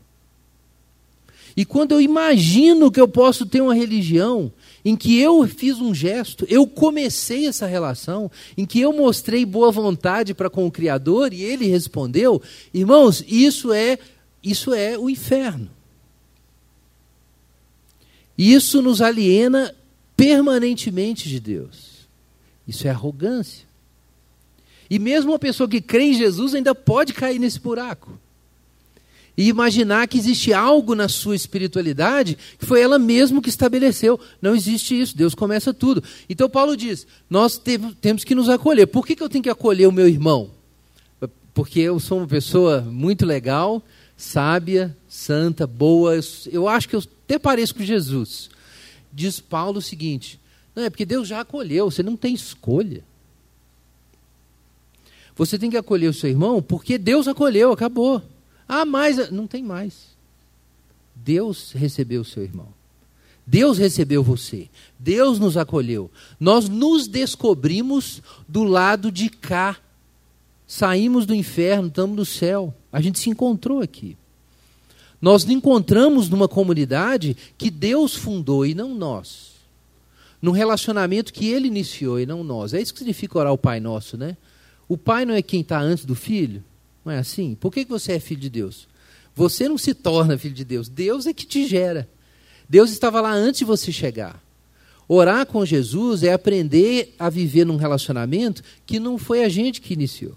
E 1.56 1.64
quando 1.64 1.92
eu 1.92 2.00
imagino 2.00 2.90
que 2.90 3.00
eu 3.00 3.08
posso 3.08 3.44
ter 3.44 3.61
uma 3.61 3.74
religião 3.74 4.50
em 4.85 4.96
que 4.96 5.18
eu 5.18 5.46
fiz 5.46 5.80
um 5.80 5.94
gesto, 5.94 6.46
eu 6.48 6.66
comecei 6.66 7.46
essa 7.46 7.66
relação, 7.66 8.30
em 8.56 8.64
que 8.64 8.80
eu 8.80 8.92
mostrei 8.92 9.44
boa 9.44 9.70
vontade 9.70 10.32
para 10.32 10.48
com 10.48 10.66
o 10.66 10.70
Criador 10.70 11.32
e 11.32 11.42
ele 11.42 11.66
respondeu, 11.66 12.40
irmãos, 12.72 13.22
isso 13.26 13.72
é 13.72 13.98
isso 14.42 14.72
é 14.72 14.98
o 14.98 15.11
inferno. 15.11 15.70
Isso 18.37 18.81
nos 18.81 19.01
aliena 19.01 19.75
permanentemente 20.16 21.29
de 21.29 21.38
Deus. 21.40 22.07
Isso 22.66 22.87
é 22.87 22.90
arrogância. 22.90 23.66
E 24.88 24.99
mesmo 24.99 25.33
uma 25.33 25.38
pessoa 25.38 25.68
que 25.68 25.81
crê 25.81 26.05
em 26.05 26.14
Jesus 26.14 26.55
ainda 26.55 26.75
pode 26.75 27.12
cair 27.12 27.38
nesse 27.38 27.59
buraco 27.59 28.18
e 29.37 29.49
imaginar 29.49 30.07
que 30.07 30.18
existe 30.18 30.53
algo 30.53 30.95
na 30.95 31.09
sua 31.09 31.35
espiritualidade 31.35 32.37
que 32.59 32.66
foi 32.66 32.81
ela 32.83 32.99
mesma 32.99 33.40
que 33.40 33.49
estabeleceu. 33.49 34.21
Não 34.40 34.55
existe 34.55 34.99
isso, 34.99 35.16
Deus 35.16 35.35
começa 35.35 35.73
tudo. 35.73 36.03
Então 36.29 36.49
Paulo 36.49 36.77
diz: 36.77 37.07
nós 37.29 37.61
temos 38.01 38.25
que 38.25 38.35
nos 38.35 38.49
acolher. 38.49 38.87
Por 38.87 39.07
que, 39.07 39.16
que 39.16 39.23
eu 39.23 39.29
tenho 39.29 39.45
que 39.45 39.51
acolher 39.51 39.87
o 39.87 39.92
meu 39.92 40.09
irmão? 40.09 40.51
Porque 41.55 41.81
eu 41.81 41.99
sou 42.01 42.18
uma 42.18 42.27
pessoa 42.27 42.81
muito 42.81 43.27
legal, 43.27 43.83
sábia, 44.22 44.96
santa, 45.08 45.66
boa. 45.66 46.18
Eu 46.50 46.68
acho 46.68 46.88
que 46.88 46.94
eu 46.94 47.02
até 47.24 47.38
pareço 47.38 47.74
com 47.74 47.82
Jesus. 47.82 48.48
Diz 49.12 49.40
Paulo 49.40 49.78
o 49.78 49.82
seguinte: 49.82 50.38
não, 50.74 50.85
é 50.85 50.90
porque 50.90 51.04
Deus 51.04 51.26
já 51.26 51.40
acolheu, 51.40 51.90
você 51.90 52.02
não 52.02 52.16
tem 52.16 52.32
escolha. 52.32 53.02
Você 55.35 55.58
tem 55.58 55.70
que 55.70 55.76
acolher 55.76 56.08
o 56.08 56.14
seu 56.14 56.30
irmão 56.30 56.62
porque 56.62 56.96
Deus 56.98 57.26
acolheu, 57.26 57.72
acabou. 57.72 58.22
Ah, 58.68 58.85
mas 58.85 59.30
não 59.30 59.46
tem 59.46 59.62
mais. 59.62 60.12
Deus 61.14 61.72
recebeu 61.72 62.20
o 62.20 62.24
seu 62.24 62.42
irmão. 62.44 62.68
Deus 63.44 63.76
recebeu 63.76 64.22
você. 64.22 64.68
Deus 64.98 65.38
nos 65.40 65.56
acolheu. 65.56 66.11
Nós 66.38 66.68
nos 66.68 67.08
descobrimos 67.08 68.22
do 68.46 68.62
lado 68.62 69.11
de 69.11 69.28
cá. 69.28 69.76
Saímos 70.66 71.26
do 71.26 71.35
inferno, 71.35 71.88
estamos 71.88 72.16
no 72.16 72.24
céu. 72.24 72.72
A 72.92 73.00
gente 73.00 73.18
se 73.18 73.31
encontrou 73.31 73.81
aqui. 73.81 74.16
Nós 75.20 75.44
nos 75.44 75.55
encontramos 75.55 76.28
numa 76.28 76.48
comunidade 76.48 77.37
que 77.57 77.70
Deus 77.70 78.14
fundou 78.14 78.66
e 78.66 78.74
não 78.74 78.94
nós. 78.94 79.52
Num 80.40 80.50
relacionamento 80.50 81.33
que 81.33 81.48
Ele 81.48 81.68
iniciou 81.68 82.18
e 82.18 82.26
não 82.26 82.42
nós. 82.42 82.74
É 82.74 82.81
isso 82.81 82.92
que 82.92 82.98
significa 82.98 83.38
orar 83.38 83.52
o 83.52 83.59
Pai 83.59 83.78
Nosso, 83.78 84.16
né? 84.16 84.37
O 84.88 84.98
Pai 84.98 85.24
não 85.24 85.33
é 85.33 85.40
quem 85.40 85.61
está 85.61 85.81
antes 85.81 86.05
do 86.05 86.16
Filho? 86.16 86.62
Não 87.05 87.12
é 87.12 87.18
assim? 87.18 87.55
Por 87.55 87.72
que 87.72 87.85
você 87.85 88.12
é 88.12 88.20
filho 88.20 88.40
de 88.40 88.50
Deus? 88.50 88.88
Você 89.35 89.68
não 89.68 89.78
se 89.78 89.94
torna 89.94 90.37
filho 90.37 90.55
de 90.55 90.64
Deus. 90.64 90.88
Deus 90.88 91.26
é 91.26 91.33
que 91.33 91.46
te 91.46 91.66
gera. 91.66 92.09
Deus 92.68 92.90
estava 92.90 93.20
lá 93.20 93.33
antes 93.33 93.61
de 93.61 93.64
você 93.64 93.90
chegar. 93.90 94.42
Orar 95.09 95.46
com 95.46 95.64
Jesus 95.64 96.22
é 96.22 96.33
aprender 96.33 97.14
a 97.18 97.28
viver 97.28 97.64
num 97.64 97.76
relacionamento 97.76 98.62
que 98.87 99.00
não 99.00 99.18
foi 99.18 99.44
a 99.44 99.48
gente 99.48 99.81
que 99.81 99.94
iniciou. 99.94 100.37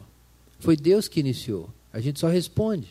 Foi 0.60 0.76
Deus 0.76 1.08
que 1.08 1.20
iniciou. 1.20 1.70
A 1.96 2.02
gente 2.02 2.20
só 2.20 2.28
responde. 2.28 2.88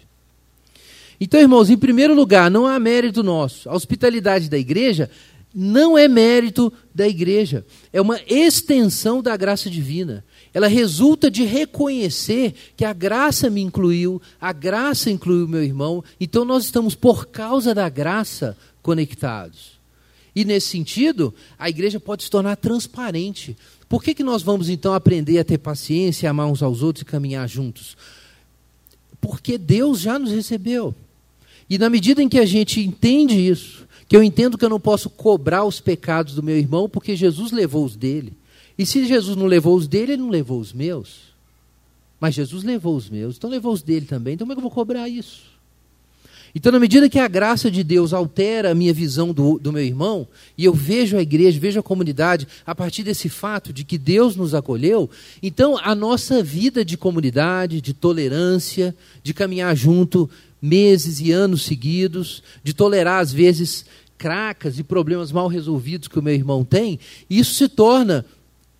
Então, 1.20 1.40
irmãos, 1.40 1.70
em 1.70 1.76
primeiro 1.76 2.14
lugar, 2.14 2.50
não 2.50 2.66
há 2.66 2.78
mérito 2.80 3.22
nosso. 3.22 3.68
A 3.68 3.74
hospitalidade 3.74 4.48
da 4.48 4.58
igreja 4.58 5.10
não 5.54 5.96
é 5.96 6.08
mérito 6.08 6.72
da 6.92 7.06
igreja. 7.06 7.64
É 7.92 8.00
uma 8.00 8.18
extensão 8.26 9.22
da 9.22 9.36
graça 9.36 9.70
divina 9.70 10.24
ela 10.54 10.68
resulta 10.68 11.28
de 11.28 11.42
reconhecer 11.44 12.54
que 12.76 12.84
a 12.84 12.92
graça 12.92 13.50
me 13.50 13.60
incluiu, 13.60 14.22
a 14.40 14.52
graça 14.52 15.10
incluiu 15.10 15.48
meu 15.48 15.64
irmão, 15.64 16.02
então 16.20 16.44
nós 16.44 16.64
estamos, 16.64 16.94
por 16.94 17.26
causa 17.26 17.74
da 17.74 17.88
graça, 17.88 18.56
conectados. 18.80 19.74
E 20.34 20.44
nesse 20.44 20.68
sentido, 20.68 21.34
a 21.58 21.68
igreja 21.68 21.98
pode 21.98 22.22
se 22.22 22.30
tornar 22.30 22.56
transparente. 22.56 23.56
Por 23.88 24.02
que, 24.02 24.14
que 24.14 24.22
nós 24.22 24.42
vamos 24.42 24.68
então 24.68 24.94
aprender 24.94 25.38
a 25.40 25.44
ter 25.44 25.58
paciência, 25.58 26.30
amar 26.30 26.46
uns 26.46 26.62
aos 26.62 26.82
outros 26.82 27.02
e 27.02 27.06
caminhar 27.06 27.48
juntos? 27.48 27.96
Porque 29.24 29.56
Deus 29.56 30.00
já 30.00 30.18
nos 30.18 30.30
recebeu. 30.30 30.94
E 31.68 31.78
na 31.78 31.88
medida 31.88 32.22
em 32.22 32.28
que 32.28 32.38
a 32.38 32.44
gente 32.44 32.78
entende 32.78 33.34
isso, 33.34 33.86
que 34.06 34.14
eu 34.14 34.22
entendo 34.22 34.58
que 34.58 34.64
eu 34.64 34.68
não 34.68 34.78
posso 34.78 35.08
cobrar 35.08 35.64
os 35.64 35.80
pecados 35.80 36.34
do 36.34 36.42
meu 36.42 36.58
irmão, 36.58 36.90
porque 36.90 37.16
Jesus 37.16 37.50
levou 37.50 37.86
os 37.86 37.96
dele. 37.96 38.34
E 38.76 38.84
se 38.84 39.06
Jesus 39.06 39.34
não 39.34 39.46
levou 39.46 39.76
os 39.76 39.88
dele, 39.88 40.12
ele 40.12 40.22
não 40.22 40.28
levou 40.28 40.60
os 40.60 40.74
meus. 40.74 41.32
Mas 42.20 42.34
Jesus 42.34 42.62
levou 42.64 42.94
os 42.94 43.08
meus, 43.08 43.38
então 43.38 43.48
levou 43.48 43.72
os 43.72 43.82
dele 43.82 44.04
também. 44.04 44.34
Então 44.34 44.46
como 44.46 44.52
é 44.52 44.56
que 44.56 44.58
eu 44.58 44.68
vou 44.68 44.70
cobrar 44.70 45.08
isso? 45.08 45.53
Então, 46.54 46.70
na 46.70 46.78
medida 46.78 47.08
que 47.08 47.18
a 47.18 47.26
graça 47.26 47.68
de 47.68 47.82
Deus 47.82 48.12
altera 48.12 48.70
a 48.70 48.74
minha 48.74 48.92
visão 48.92 49.32
do, 49.32 49.58
do 49.58 49.72
meu 49.72 49.82
irmão, 49.82 50.26
e 50.56 50.64
eu 50.64 50.72
vejo 50.72 51.16
a 51.16 51.22
igreja, 51.22 51.58
vejo 51.58 51.80
a 51.80 51.82
comunidade, 51.82 52.46
a 52.64 52.74
partir 52.74 53.02
desse 53.02 53.28
fato 53.28 53.72
de 53.72 53.82
que 53.82 53.98
Deus 53.98 54.36
nos 54.36 54.54
acolheu, 54.54 55.10
então 55.42 55.76
a 55.82 55.94
nossa 55.94 56.42
vida 56.42 56.84
de 56.84 56.96
comunidade, 56.96 57.80
de 57.80 57.92
tolerância, 57.92 58.94
de 59.22 59.34
caminhar 59.34 59.74
junto 59.74 60.30
meses 60.62 61.20
e 61.20 61.32
anos 61.32 61.62
seguidos, 61.62 62.42
de 62.62 62.72
tolerar 62.72 63.20
às 63.20 63.32
vezes 63.32 63.84
cracas 64.16 64.78
e 64.78 64.84
problemas 64.84 65.32
mal 65.32 65.48
resolvidos 65.48 66.06
que 66.06 66.18
o 66.18 66.22
meu 66.22 66.34
irmão 66.34 66.64
tem, 66.64 67.00
isso 67.28 67.54
se 67.54 67.68
torna 67.68 68.24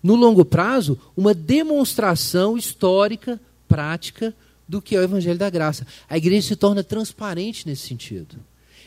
no 0.01 0.15
longo 0.15 0.45
prazo, 0.45 0.97
uma 1.17 1.33
demonstração 1.33 2.57
histórica, 2.57 3.39
prática, 3.67 4.33
do 4.67 4.81
que 4.81 4.95
é 4.95 4.99
o 4.99 5.03
Evangelho 5.03 5.37
da 5.37 5.49
Graça. 5.49 5.85
A 6.09 6.17
igreja 6.17 6.47
se 6.47 6.55
torna 6.55 6.83
transparente 6.83 7.67
nesse 7.67 7.87
sentido. 7.87 8.37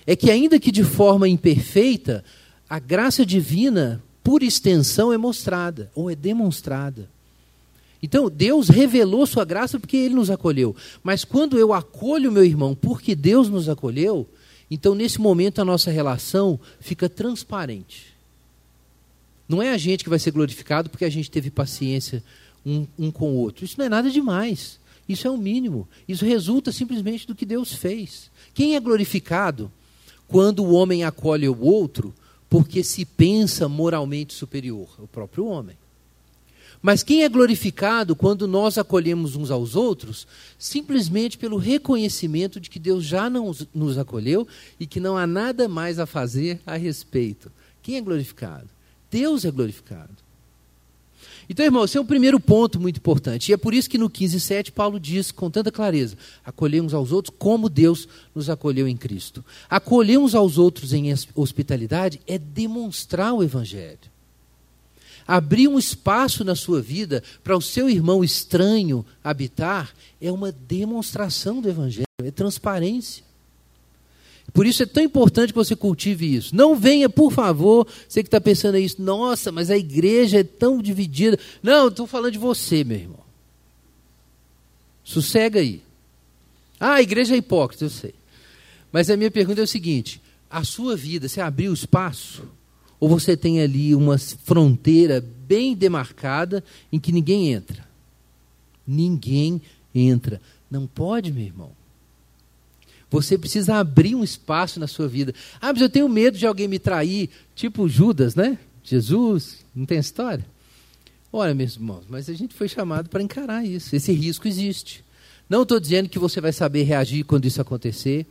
É 0.07 0.17
que, 0.17 0.31
ainda 0.31 0.59
que 0.59 0.73
de 0.73 0.85
forma 0.85 1.29
imperfeita, 1.29 2.25
a 2.69 2.79
graça 2.79 3.25
divina, 3.25 4.03
por 4.23 4.43
extensão, 4.43 5.13
é 5.13 5.19
mostrada 5.19 5.91
ou 5.95 6.11
é 6.11 6.15
demonstrada. 6.15 7.09
Então, 8.03 8.31
Deus 8.31 8.69
revelou 8.69 9.27
sua 9.27 9.45
graça 9.45 9.79
porque 9.79 9.97
ele 9.97 10.15
nos 10.15 10.31
acolheu. 10.31 10.75
Mas 11.03 11.25
quando 11.25 11.59
eu 11.59 11.73
acolho 11.73 12.31
meu 12.31 12.45
irmão 12.45 12.75
porque 12.75 13.15
Deus 13.15 13.49
nos 13.49 13.69
acolheu, 13.69 14.29
então 14.71 14.95
nesse 14.95 15.21
momento 15.21 15.61
a 15.61 15.65
nossa 15.65 15.91
relação 15.91 16.61
fica 16.81 17.09
transparente. 17.09 18.15
Não 19.49 19.63
é 19.63 19.73
a 19.73 19.79
gente 19.79 20.05
que 20.05 20.11
vai 20.11 20.19
ser 20.19 20.31
glorificado 20.31 20.91
porque 20.91 21.05
a 21.05 21.11
gente 21.11 21.31
teve 21.31 21.51
paciência 21.51 22.23
um, 22.65 22.87
um 22.99 23.11
com 23.11 23.33
o 23.33 23.37
outro. 23.37 23.65
Isso 23.65 23.77
não 23.79 23.87
é 23.87 23.89
nada 23.89 24.11
demais. 24.11 24.79
Isso 25.09 25.27
é 25.27 25.31
o 25.31 25.39
mínimo. 25.39 25.89
Isso 26.07 26.25
resulta 26.25 26.71
simplesmente 26.71 27.27
do 27.27 27.35
que 27.35 27.47
Deus 27.47 27.73
fez. 27.73 28.31
Quem 28.53 28.77
é 28.77 28.81
glorificado 28.81 29.73
quando 30.27 30.65
o 30.65 30.73
homem 30.73 31.05
acolhe 31.05 31.49
o 31.49 31.61
outro 31.61 32.15
porque 32.51 32.85
se 32.85 33.05
pensa 33.05 33.69
moralmente 33.69 34.35
superior? 34.35 34.89
O 34.99 35.07
próprio 35.07 35.47
homem. 35.47 35.77
Mas 36.81 37.03
quem 37.03 37.25
é 37.25 37.29
glorificado 37.29 38.15
quando 38.15 38.47
nós 38.47 38.79
acolhemos 38.79 39.35
uns 39.35 39.51
aos 39.51 39.75
outros, 39.75 40.27
simplesmente 40.59 41.37
pelo 41.37 41.57
reconhecimento 41.57 42.61
de 42.61 42.71
que 42.71 42.79
Deus 42.79 43.05
já 43.05 43.29
não 43.29 43.53
nos 43.75 43.99
acolheu 43.99 44.47
e 44.79 44.87
que 44.87 45.01
não 45.01 45.17
há 45.17 45.27
nada 45.27 45.69
mais 45.69 45.99
a 45.99 46.07
fazer 46.07 46.61
a 46.65 46.77
respeito? 46.77 47.51
Quem 47.83 47.97
é 47.97 48.01
glorificado? 48.01 48.69
Deus 49.11 49.45
é 49.45 49.51
glorificado. 49.51 50.28
Então, 51.49 51.65
irmão, 51.65 51.85
esse 51.85 51.97
é 51.97 52.01
o 52.01 52.05
primeiro 52.05 52.39
ponto 52.39 52.79
muito 52.79 52.99
importante. 52.99 53.49
E 53.49 53.55
é 53.55 53.57
por 53.57 53.73
isso 53.73 53.89
que 53.89 53.97
no 53.97 54.11
15,7 54.11 54.71
Paulo 54.71 55.01
diz 55.01 55.33
com 55.33 55.51
tanta 55.51 55.73
clareza: 55.73 56.17
acolhemos 56.45 56.93
aos 56.93 57.11
outros 57.11 57.35
como 57.39 57.71
Deus 57.71 58.07
nos 58.35 58.51
acolheu 58.51 58.87
em 58.87 58.97
Cristo. 58.97 59.45
Acolher 59.69 60.19
uns 60.19 60.35
aos 60.35 60.59
outros 60.59 60.93
em 60.93 61.07
hospitalidade 61.35 62.21
é 62.27 62.37
demonstrar 62.37 63.33
o 63.33 63.43
Evangelho. 63.43 63.99
Abrir 65.27 65.69
um 65.69 65.79
espaço 65.79 66.43
na 66.43 66.55
sua 66.55 66.81
vida 66.81 67.23
para 67.45 67.57
o 67.57 67.61
seu 67.61 67.89
irmão 67.89 68.25
estranho 68.25 69.05
habitar 69.23 69.95
é 70.21 70.33
uma 70.33 70.51
demonstração 70.51 71.61
do 71.61 71.69
Evangelho, 71.69 72.07
é 72.23 72.31
transparência. 72.31 73.28
Por 74.53 74.67
isso 74.67 74.83
é 74.83 74.87
tão 74.87 75.03
importante 75.03 75.53
que 75.53 75.59
você 75.59 75.77
cultive 75.77 76.35
isso. 76.35 76.55
Não 76.55 76.75
venha, 76.75 77.09
por 77.09 77.33
favor, 77.33 77.87
você 78.09 78.23
que 78.23 78.29
está 78.29 78.41
pensando 78.41 78.79
isso, 78.79 79.01
nossa, 79.01 79.53
mas 79.53 79.71
a 79.71 79.77
igreja 79.77 80.41
é 80.41 80.45
tão 80.45 80.81
dividida. 80.81 81.39
Não, 81.63 81.89
estou 81.89 82.07
falando 82.07 82.33
de 82.33 82.39
você, 82.39 82.83
meu 82.83 82.97
irmão. 82.97 83.21
Sossega 85.05 85.61
aí. 85.61 85.83
Ah, 86.81 86.95
a 86.95 87.03
igreja 87.03 87.35
é 87.35 87.39
hipócrita, 87.39 87.85
eu 87.85 87.91
sei. 87.91 88.15
Mas 88.93 89.11
a 89.11 89.17
minha 89.17 89.31
pergunta 89.31 89.61
é 89.61 89.65
o 89.65 89.69
seguinte: 89.69 90.21
a 90.51 90.65
sua 90.65 90.97
vida, 90.97 91.29
você 91.29 91.41
abriu 91.41 91.73
espaço? 91.73 92.45
Ou 93.01 93.09
você 93.09 93.37
tem 93.37 93.61
ali 93.61 93.95
uma 93.95 94.19
fronteira 94.19 95.21
bem 95.21 95.75
demarcada 95.75 96.65
em 96.91 96.99
que 96.99 97.13
ninguém 97.13 97.53
entra? 97.53 97.87
Ninguém 98.87 99.63
entra. 99.95 100.41
Não 100.71 100.87
pode, 100.87 101.33
meu 101.33 101.45
irmão. 101.45 101.78
Você 103.11 103.39
precisa 103.39 103.77
abrir 103.77 104.15
um 104.15 104.23
espaço 104.23 104.79
na 104.79 104.87
sua 104.87 105.09
vida. 105.09 105.35
Ah, 105.61 105.73
mas 105.73 105.81
eu 105.81 105.89
tenho 105.89 106.09
medo 106.09 106.37
de 106.37 106.47
alguém 106.47 106.69
me 106.69 106.79
trair, 106.79 107.31
tipo 107.55 107.89
Judas, 107.89 108.35
né? 108.35 108.59
Jesus, 108.85 109.65
não 109.75 109.87
tem 109.87 109.99
história? 109.99 110.45
Olha, 111.33 111.55
meus 111.55 111.75
irmãos, 111.75 112.05
mas 112.09 112.29
a 112.29 112.35
gente 112.35 112.55
foi 112.55 112.69
chamado 112.69 113.09
para 113.09 113.23
encarar 113.23 113.65
isso. 113.65 113.95
Esse 113.95 114.13
risco 114.13 114.49
existe. 114.49 115.05
Não 115.49 115.63
estou 115.63 115.81
dizendo 115.81 116.09
que 116.09 116.19
você 116.19 116.41
vai 116.41 116.53
saber 116.53 116.83
reagir 116.83 117.25
quando 117.25 117.47
isso 117.47 117.61
acontecer. 117.61 118.27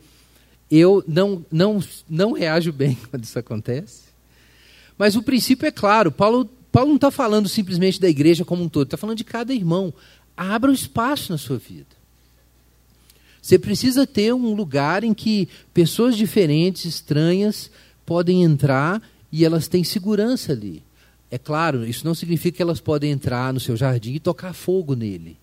Eu 0.70 1.02
não, 1.06 1.44
não, 1.50 1.82
não 2.08 2.32
reajo 2.32 2.72
bem 2.72 2.96
quando 3.10 3.24
isso 3.24 3.38
acontece. 3.38 4.02
Mas 4.96 5.16
o 5.16 5.22
princípio 5.22 5.66
é 5.66 5.70
claro. 5.70 6.10
Paulo, 6.10 6.44
Paulo 6.70 6.88
não 6.88 6.96
está 6.96 7.10
falando 7.10 7.48
simplesmente 7.48 8.00
da 8.00 8.08
igreja 8.08 8.44
como 8.44 8.62
um 8.62 8.68
todo, 8.68 8.86
está 8.86 8.96
falando 8.96 9.16
de 9.16 9.24
cada 9.24 9.54
irmão. 9.54 9.92
Abra 10.36 10.70
um 10.70 10.74
espaço 10.74 11.32
na 11.32 11.38
sua 11.38 11.56
vida. 11.56 11.97
Você 13.40 13.58
precisa 13.58 14.06
ter 14.06 14.34
um 14.34 14.54
lugar 14.54 15.04
em 15.04 15.14
que 15.14 15.48
pessoas 15.72 16.16
diferentes, 16.16 16.84
estranhas, 16.84 17.70
podem 18.04 18.42
entrar 18.42 19.02
e 19.30 19.44
elas 19.44 19.68
têm 19.68 19.84
segurança 19.84 20.52
ali. 20.52 20.82
É 21.30 21.38
claro, 21.38 21.86
isso 21.86 22.06
não 22.06 22.14
significa 22.14 22.56
que 22.56 22.62
elas 22.62 22.80
podem 22.80 23.10
entrar 23.10 23.52
no 23.52 23.60
seu 23.60 23.76
jardim 23.76 24.14
e 24.14 24.20
tocar 24.20 24.54
fogo 24.54 24.94
nele. 24.94 25.36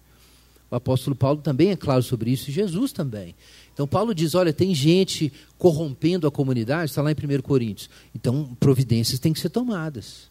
O 0.69 0.75
apóstolo 0.75 1.15
Paulo 1.15 1.41
também 1.41 1.69
é 1.69 1.75
claro 1.75 2.01
sobre 2.01 2.31
isso, 2.31 2.49
e 2.49 2.53
Jesus 2.53 2.91
também. 2.91 3.36
Então, 3.73 3.88
Paulo 3.88 4.15
diz: 4.15 4.34
olha, 4.34 4.51
tem 4.51 4.73
gente 4.73 5.31
corrompendo 5.58 6.25
a 6.25 6.31
comunidade, 6.31 6.89
está 6.89 7.01
lá 7.01 7.12
em 7.12 7.15
1 7.15 7.41
Coríntios. 7.41 7.89
Então, 8.15 8.55
providências 8.60 9.19
têm 9.19 9.31
que 9.31 9.39
ser 9.39 9.49
tomadas. 9.49 10.29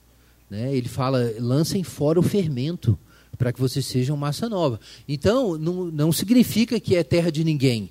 Né? 0.51 0.75
Ele 0.75 0.89
fala: 0.89 1.33
lancem 1.39 1.85
fora 1.85 2.19
o 2.19 2.23
fermento, 2.23 2.99
para 3.37 3.53
que 3.53 3.61
vocês 3.61 3.85
sejam 3.87 4.17
massa 4.17 4.49
nova. 4.49 4.81
Então, 5.09 5.59
não, 5.59 5.87
não 5.87 6.13
significa 6.13 6.79
que 6.79 6.97
é 6.97 7.03
terra 7.03 7.31
de 7.31 7.45
ninguém. 7.45 7.91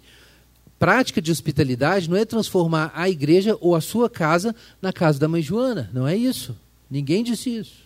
Prática 0.79 1.21
de 1.21 1.31
hospitalidade 1.31 2.09
não 2.09 2.17
é 2.17 2.25
transformar 2.25 2.91
a 2.93 3.09
igreja 3.09 3.57
ou 3.61 3.75
a 3.75 3.81
sua 3.81 4.09
casa 4.09 4.55
na 4.81 4.91
casa 4.91 5.19
da 5.19 5.27
mãe 5.27 5.41
Joana. 5.41 5.89
Não 5.93 6.07
é 6.07 6.15
isso. 6.15 6.55
Ninguém 6.89 7.23
disse 7.23 7.49
isso. 7.49 7.83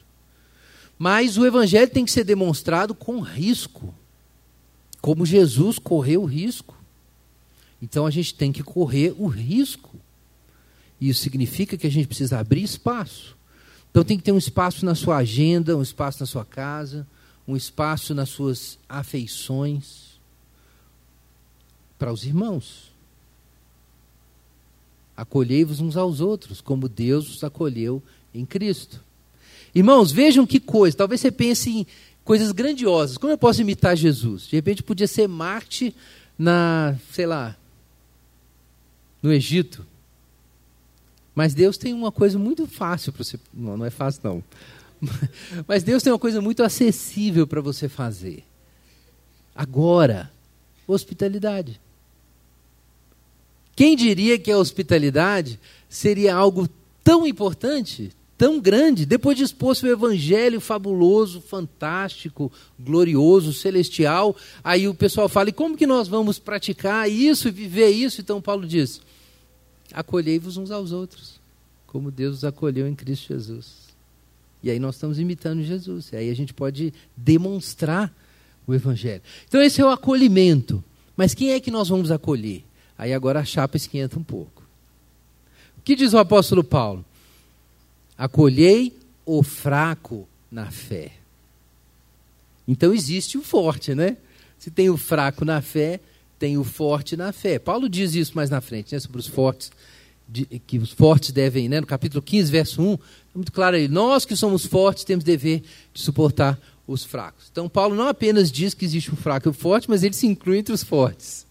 Mas 0.97 1.37
o 1.37 1.45
evangelho 1.45 1.89
tem 1.89 2.03
que 2.03 2.11
ser 2.11 2.23
demonstrado 2.23 2.95
com 2.95 3.19
risco 3.19 3.93
como 5.07 5.25
Jesus 5.25 5.79
correu 5.79 6.23
o 6.23 6.25
risco. 6.25 6.75
Então 7.81 8.05
a 8.05 8.11
gente 8.11 8.33
tem 8.33 8.51
que 8.51 8.63
correr 8.63 9.15
o 9.17 9.27
risco. 9.27 9.95
Isso 10.99 11.21
significa 11.21 11.77
que 11.77 11.87
a 11.87 11.91
gente 11.91 12.07
precisa 12.07 12.39
abrir 12.39 12.63
espaço. 12.63 13.37
Então 13.89 14.03
tem 14.03 14.17
que 14.17 14.23
ter 14.23 14.31
um 14.31 14.37
espaço 14.37 14.85
na 14.85 14.95
sua 14.95 15.17
agenda, 15.17 15.77
um 15.77 15.81
espaço 15.81 16.19
na 16.19 16.25
sua 16.25 16.43
casa, 16.43 17.07
um 17.47 17.55
espaço 17.55 18.13
nas 18.13 18.29
suas 18.29 18.77
afeições 18.89 20.19
para 21.97 22.11
os 22.11 22.25
irmãos. 22.25 22.91
Acolhei-vos 25.15 25.79
uns 25.79 25.97
aos 25.97 26.19
outros, 26.19 26.61
como 26.61 26.87
Deus 26.87 27.29
os 27.29 27.43
acolheu 27.43 28.03
em 28.33 28.45
Cristo. 28.45 29.01
Irmãos, 29.73 30.11
vejam 30.11 30.45
que 30.45 30.59
coisa. 30.59 30.97
Talvez 30.97 31.21
você 31.21 31.31
pense 31.31 31.69
em 31.69 31.87
coisas 32.23 32.51
grandiosas. 32.51 33.17
Como 33.17 33.31
eu 33.31 33.37
posso 33.37 33.61
imitar 33.61 33.95
Jesus? 33.95 34.47
De 34.47 34.55
repente 34.55 34.83
podia 34.83 35.07
ser 35.07 35.27
Marte 35.27 35.95
na, 36.37 36.95
sei 37.11 37.25
lá, 37.25 37.55
no 39.21 39.31
Egito. 39.33 39.85
Mas 41.33 41.53
Deus 41.53 41.77
tem 41.77 41.93
uma 41.93 42.11
coisa 42.11 42.37
muito 42.37 42.67
fácil 42.67 43.13
para 43.13 43.23
você. 43.23 43.39
Não, 43.53 43.77
não 43.77 43.85
é 43.85 43.89
fácil, 43.89 44.21
não. 44.23 44.43
Mas 45.67 45.83
Deus 45.83 46.03
tem 46.03 46.11
uma 46.11 46.19
coisa 46.19 46.41
muito 46.41 46.63
acessível 46.63 47.45
para 47.45 47.61
você 47.61 47.87
fazer. 47.87 48.43
Agora, 49.55 50.31
hospitalidade. 50.87 51.79
Quem 53.75 53.95
diria 53.95 54.39
que 54.39 54.51
a 54.51 54.57
hospitalidade 54.57 55.59
seria 55.89 56.35
algo 56.35 56.67
tão 57.03 57.27
importante, 57.27 58.11
tão 58.37 58.59
grande, 58.59 59.05
depois 59.05 59.37
de 59.37 59.43
expor 59.43 59.75
seu 59.75 59.91
evangelho 59.91 60.59
fabuloso, 60.59 61.41
fantástico, 61.41 62.51
glorioso, 62.79 63.53
celestial, 63.53 64.35
aí 64.63 64.87
o 64.87 64.95
pessoal 64.95 65.29
fala: 65.29 65.49
e 65.49 65.53
como 65.53 65.77
que 65.77 65.87
nós 65.87 66.07
vamos 66.07 66.39
praticar 66.39 67.09
isso 67.09 67.47
e 67.47 67.51
viver 67.51 67.89
isso? 67.89 68.21
Então 68.21 68.41
Paulo 68.41 68.67
diz: 68.67 69.01
acolhei-vos 69.93 70.57
uns 70.57 70.71
aos 70.71 70.91
outros, 70.91 71.39
como 71.85 72.11
Deus 72.11 72.37
os 72.37 72.43
acolheu 72.43 72.87
em 72.87 72.95
Cristo 72.95 73.27
Jesus. 73.27 73.86
E 74.67 74.71
aí 74.71 74.79
nós 74.79 74.95
estamos 74.95 75.17
imitando 75.17 75.63
Jesus, 75.63 76.09
e 76.11 76.17
aí 76.17 76.29
a 76.29 76.35
gente 76.35 76.53
pode 76.53 76.93
demonstrar 77.15 78.13
o 78.67 78.73
evangelho. 78.73 79.21
Então 79.47 79.61
esse 79.61 79.79
é 79.79 79.85
o 79.85 79.89
acolhimento. 79.89 80.83
Mas 81.15 81.33
quem 81.33 81.51
é 81.51 81.59
que 81.61 81.71
nós 81.71 81.87
vamos 81.87 82.11
acolher? 82.11 82.65
Aí 82.97 83.13
agora 83.13 83.39
a 83.39 83.45
chapa 83.45 83.77
esquenta 83.77 84.19
um 84.19 84.23
pouco. 84.23 84.61
O 85.77 85.81
que 85.81 85.95
diz 85.95 86.11
o 86.11 86.17
apóstolo 86.17 86.65
Paulo? 86.65 87.05
Acolhei 88.17 88.93
o 89.25 89.41
fraco 89.41 90.27
na 90.51 90.69
fé. 90.69 91.13
Então 92.67 92.93
existe 92.93 93.37
o 93.37 93.43
forte, 93.43 93.95
né? 93.95 94.17
Se 94.59 94.69
tem 94.69 94.89
o 94.89 94.97
fraco 94.97 95.45
na 95.45 95.61
fé, 95.61 96.01
tem 96.37 96.57
o 96.57 96.63
forte 96.65 97.15
na 97.15 97.31
fé. 97.31 97.57
Paulo 97.57 97.87
diz 97.87 98.15
isso 98.15 98.33
mais 98.35 98.49
na 98.49 98.59
frente, 98.59 98.93
né, 98.93 98.99
sobre 98.99 99.19
os 99.19 99.27
fortes, 99.27 99.71
de, 100.27 100.45
que 100.45 100.77
os 100.77 100.91
fortes 100.91 101.31
devem, 101.31 101.69
né, 101.69 101.79
no 101.79 101.87
capítulo 101.87 102.21
15, 102.21 102.51
verso 102.51 102.81
1, 102.81 102.93
é 102.93 102.97
muito 103.37 103.51
claro 103.51 103.75
aí, 103.75 103.87
nós 103.87 104.25
que 104.25 104.35
somos 104.35 104.65
fortes 104.65 105.03
temos 105.03 105.23
dever 105.23 105.63
de 105.93 106.01
suportar 106.01 106.59
os 106.87 107.03
fracos. 107.03 107.47
Então 107.51 107.69
Paulo 107.69 107.95
não 107.95 108.07
apenas 108.07 108.51
diz 108.51 108.73
que 108.73 108.85
existe 108.85 109.11
um 109.11 109.15
fraco 109.15 109.47
e 109.47 109.49
um 109.49 109.53
forte, 109.53 109.89
mas 109.89 110.03
ele 110.03 110.13
se 110.13 110.27
inclui 110.27 110.57
entre 110.57 110.73
os 110.73 110.83
fortes. 110.83 111.45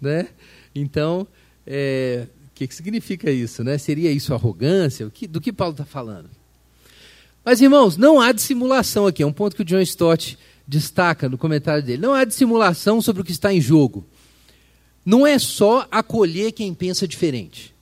Né? 0.00 0.28
Então, 0.74 1.26
é, 1.66 2.26
que, 2.60 2.68
que 2.68 2.74
significa 2.74 3.30
isso? 3.30 3.64
Né? 3.64 3.78
Seria 3.78 4.12
isso 4.12 4.34
arrogância? 4.34 5.06
O 5.06 5.10
que, 5.10 5.26
do 5.26 5.40
que 5.40 5.50
Paulo 5.50 5.72
está 5.72 5.86
falando? 5.86 6.28
Mas, 7.42 7.62
irmãos, 7.62 7.96
não 7.96 8.20
há 8.20 8.32
dissimulação 8.32 9.06
aqui. 9.06 9.22
É 9.22 9.26
um 9.26 9.32
ponto 9.32 9.56
que 9.56 9.62
o 9.62 9.64
John 9.64 9.80
Stott 9.80 10.38
destaca 10.68 11.26
no 11.26 11.38
comentário 11.38 11.82
dele. 11.82 12.02
Não 12.02 12.12
há 12.12 12.22
dissimulação 12.22 13.00
sobre 13.00 13.22
o 13.22 13.24
que 13.24 13.32
está 13.32 13.50
em 13.50 13.62
jogo. 13.62 14.06
Não 15.06 15.26
é 15.26 15.38
só 15.38 15.88
acolher 15.90 16.52
quem 16.52 16.74
pensa 16.74 17.08
diferente. 17.08 17.74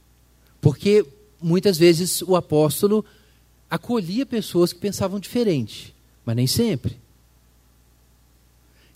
Porque 0.60 1.04
muitas 1.42 1.76
vezes 1.76 2.22
o 2.22 2.36
apóstolo 2.36 3.04
acolhia 3.70 4.24
pessoas 4.24 4.72
que 4.72 4.78
pensavam 4.78 5.20
diferente, 5.20 5.94
mas 6.24 6.36
nem 6.36 6.46
sempre. 6.46 6.96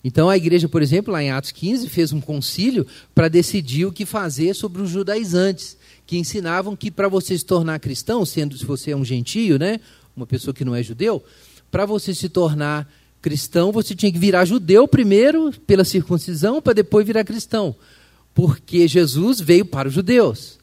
Então 0.03 0.29
a 0.29 0.35
igreja, 0.35 0.67
por 0.67 0.81
exemplo, 0.81 1.13
lá 1.13 1.23
em 1.23 1.31
Atos 1.31 1.51
15, 1.51 1.87
fez 1.87 2.11
um 2.11 2.19
concílio 2.19 2.85
para 3.15 3.29
decidir 3.29 3.85
o 3.85 3.91
que 3.91 4.05
fazer 4.05 4.53
sobre 4.53 4.81
os 4.81 4.89
judaizantes, 4.89 5.77
que 6.05 6.17
ensinavam 6.17 6.75
que 6.75 6.91
para 6.91 7.07
você 7.07 7.37
se 7.37 7.45
tornar 7.45 7.79
cristão, 7.79 8.25
sendo 8.25 8.57
se 8.57 8.65
você 8.65 8.91
é 8.91 8.95
um 8.95 9.05
gentio, 9.05 9.57
né, 9.57 9.79
uma 10.15 10.27
pessoa 10.27 10.53
que 10.53 10.65
não 10.65 10.75
é 10.75 10.83
judeu, 10.83 11.23
para 11.71 11.85
você 11.85 12.13
se 12.13 12.27
tornar 12.27 12.91
cristão, 13.21 13.71
você 13.71 13.95
tinha 13.95 14.11
que 14.11 14.19
virar 14.19 14.43
judeu 14.43 14.85
primeiro 14.85 15.53
pela 15.65 15.85
circuncisão, 15.85 16.61
para 16.61 16.73
depois 16.73 17.07
virar 17.07 17.23
cristão, 17.23 17.73
porque 18.35 18.85
Jesus 18.87 19.39
veio 19.39 19.65
para 19.65 19.87
os 19.87 19.93
judeus. 19.93 20.59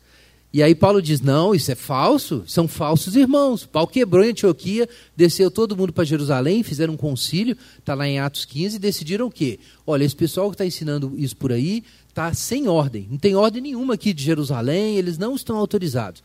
E 0.53 0.63
aí 0.63 0.75
Paulo 0.75 1.01
diz: 1.01 1.21
não, 1.21 1.55
isso 1.55 1.71
é 1.71 1.75
falso, 1.75 2.43
são 2.47 2.67
falsos 2.67 3.15
irmãos. 3.15 3.65
Paulo 3.65 3.89
quebrou 3.89 4.25
em 4.25 4.31
Antioquia, 4.31 4.89
desceu 5.17 5.51
todo 5.51 5.77
mundo 5.77 5.93
para 5.93 6.05
Jerusalém, 6.05 6.63
fizeram 6.63 6.95
um 6.95 6.97
concílio, 6.97 7.57
está 7.79 7.95
lá 7.95 8.07
em 8.09 8.19
Atos 8.19 8.45
15, 8.45 8.77
e 8.77 8.79
decidiram 8.79 9.27
o 9.27 9.31
quê? 9.31 9.61
Olha, 9.87 10.05
esse 10.05 10.17
pessoal 10.17 10.49
que 10.51 10.55
está 10.55 10.67
ensinando 10.67 11.15
isso 11.17 11.37
por 11.37 11.53
aí 11.53 11.85
está 12.09 12.35
sem 12.35 12.67
ordem, 12.67 13.07
não 13.09 13.19
tem 13.19 13.37
ordem 13.37 13.63
nenhuma 13.63 13.95
aqui 13.95 14.13
de 14.13 14.25
Jerusalém, 14.25 14.97
eles 14.97 15.17
não 15.17 15.37
estão 15.37 15.57
autorizados. 15.57 16.23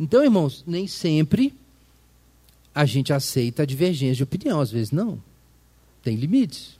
Então, 0.00 0.24
irmãos, 0.24 0.64
nem 0.66 0.86
sempre 0.86 1.52
a 2.74 2.84
gente 2.84 3.12
aceita 3.12 3.62
a 3.62 3.66
divergência 3.66 4.16
de 4.16 4.22
opinião, 4.22 4.60
às 4.60 4.70
vezes 4.70 4.90
não. 4.90 5.22
Tem 6.02 6.16
limites. 6.16 6.76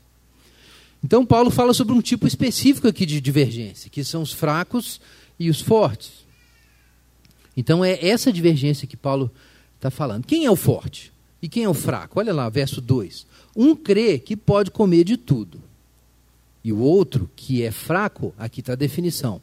Então, 1.03 1.25
Paulo 1.25 1.51
fala 1.51 1.73
sobre 1.73 1.95
um 1.95 2.01
tipo 2.01 2.27
específico 2.27 2.89
aqui 2.89 3.05
de 3.05 3.21
divergência, 3.21 3.91
que 3.91 4.03
são 4.03 4.23
os 4.23 4.33
fracos 4.33 5.01
e 5.39 5.49
os 5.49 5.61
fortes. 5.61 6.26
Então 7.57 7.85
é 7.85 8.05
essa 8.07 8.33
divergência 8.33 8.87
que 8.87 8.97
Paulo 8.97 9.31
está 9.77 9.91
falando. 9.91 10.27
Quem 10.27 10.45
é 10.45 10.51
o 10.51 10.57
forte? 10.57 11.13
E 11.41 11.49
quem 11.49 11.65
é 11.65 11.69
o 11.69 11.75
fraco? 11.75 12.19
Olha 12.19 12.35
lá, 12.35 12.49
verso 12.49 12.81
2. 12.81 13.27
Um 13.55 13.75
crê 13.75 14.19
que 14.19 14.37
pode 14.37 14.71
comer 14.71 15.05
de 15.05 15.17
tudo. 15.17 15.61
E 16.63 16.73
o 16.73 16.79
outro, 16.79 17.31
que 17.37 17.63
é 17.63 17.71
fraco, 17.71 18.35
aqui 18.37 18.61
está 18.61 18.73
a 18.73 18.77
definição. 18.77 19.41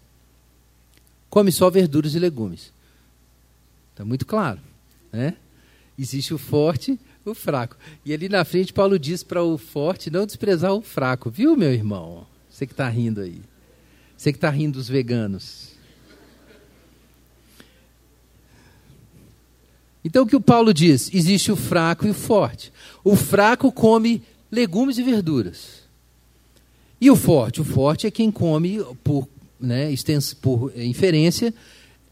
Come 1.29 1.51
só 1.51 1.69
verduras 1.69 2.13
e 2.13 2.19
legumes. 2.19 2.71
Está 3.91 4.03
muito 4.03 4.25
claro. 4.25 4.59
Né? 5.11 5.35
Existe 5.97 6.33
o 6.33 6.37
forte, 6.37 6.99
o 7.23 7.33
fraco. 7.33 7.77
E 8.05 8.13
ali 8.13 8.27
na 8.27 8.43
frente, 8.43 8.73
Paulo 8.73 8.99
diz 8.99 9.23
para 9.23 9.41
o 9.41 9.57
forte 9.57 10.11
não 10.11 10.25
desprezar 10.25 10.73
o 10.73 10.81
fraco. 10.81 11.29
Viu, 11.29 11.55
meu 11.55 11.71
irmão? 11.71 12.27
Você 12.49 12.67
que 12.67 12.73
está 12.73 12.89
rindo 12.89 13.21
aí. 13.21 13.41
Você 14.17 14.31
que 14.31 14.37
está 14.37 14.49
rindo 14.49 14.77
dos 14.77 14.87
veganos. 14.89 15.72
Então 20.03 20.23
o 20.23 20.27
que 20.27 20.35
o 20.35 20.41
Paulo 20.41 20.73
diz? 20.73 21.09
Existe 21.13 21.51
o 21.51 21.55
fraco 21.55 22.05
e 22.05 22.09
o 22.09 22.13
forte. 22.13 22.71
O 23.03 23.15
fraco 23.15 23.71
come 23.71 24.21
legumes 24.51 24.97
e 24.97 25.03
verduras. 25.03 25.83
E 26.99 27.09
o 27.09 27.15
forte? 27.15 27.61
O 27.61 27.65
forte 27.65 28.07
é 28.07 28.11
quem 28.11 28.31
come 28.31 28.83
por 29.03 29.27
né, 29.63 29.93
por 30.41 30.73
inferência, 30.75 31.53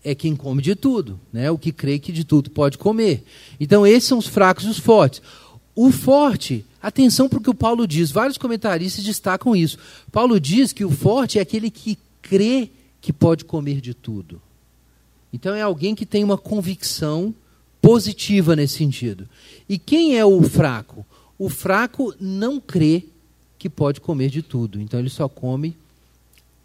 é 0.04 0.16
quem 0.16 0.36
come 0.36 0.62
de 0.62 0.74
tudo, 0.74 1.20
né? 1.34 1.52
o 1.52 1.58
que 1.58 1.72
crê 1.72 2.00
que 2.00 2.12
de 2.12 2.24
tudo 2.24 2.50
pode 2.50 2.78
comer. 2.78 3.24
Então, 3.60 3.86
esses 3.86 4.08
são 4.08 4.18
os 4.18 4.26
fracos 4.26 4.64
e 4.64 4.70
os 4.70 4.80
fortes. 4.80 5.22
O 5.76 5.92
forte, 5.92 6.66
atenção 6.82 7.28
para 7.28 7.40
o 7.40 7.42
que 7.42 7.50
o 7.50 7.54
Paulo 7.54 7.86
diz, 7.86 8.10
vários 8.10 8.38
comentaristas 8.38 9.04
destacam 9.04 9.56
isso. 9.56 9.78
Paulo 10.12 10.40
diz 10.40 10.72
que 10.72 10.86
o 10.86 10.90
forte 10.90 11.38
é 11.38 11.42
aquele 11.42 11.70
que 11.70 11.98
crê 12.22 12.70
que 13.02 13.12
pode 13.12 13.44
comer 13.44 13.82
de 13.82 13.94
tudo. 13.94 14.42
Então, 15.34 15.54
é 15.54 15.62
alguém 15.62 15.94
que 15.94 16.06
tem 16.06 16.24
uma 16.24 16.38
convicção 16.38 17.34
positiva 17.82 18.56
nesse 18.56 18.78
sentido. 18.78 19.28
E 19.68 19.78
quem 19.78 20.18
é 20.18 20.26
o 20.26 20.42
fraco? 20.44 21.06
O 21.38 21.50
fraco 21.50 22.14
não 22.20 22.60
crê 22.60 23.04
que 23.58 23.70
pode 23.70 24.00
comer 24.00 24.30
de 24.30 24.42
tudo, 24.42 24.80
então 24.80 25.00
ele 25.00 25.10
só 25.10 25.28
come 25.28 25.76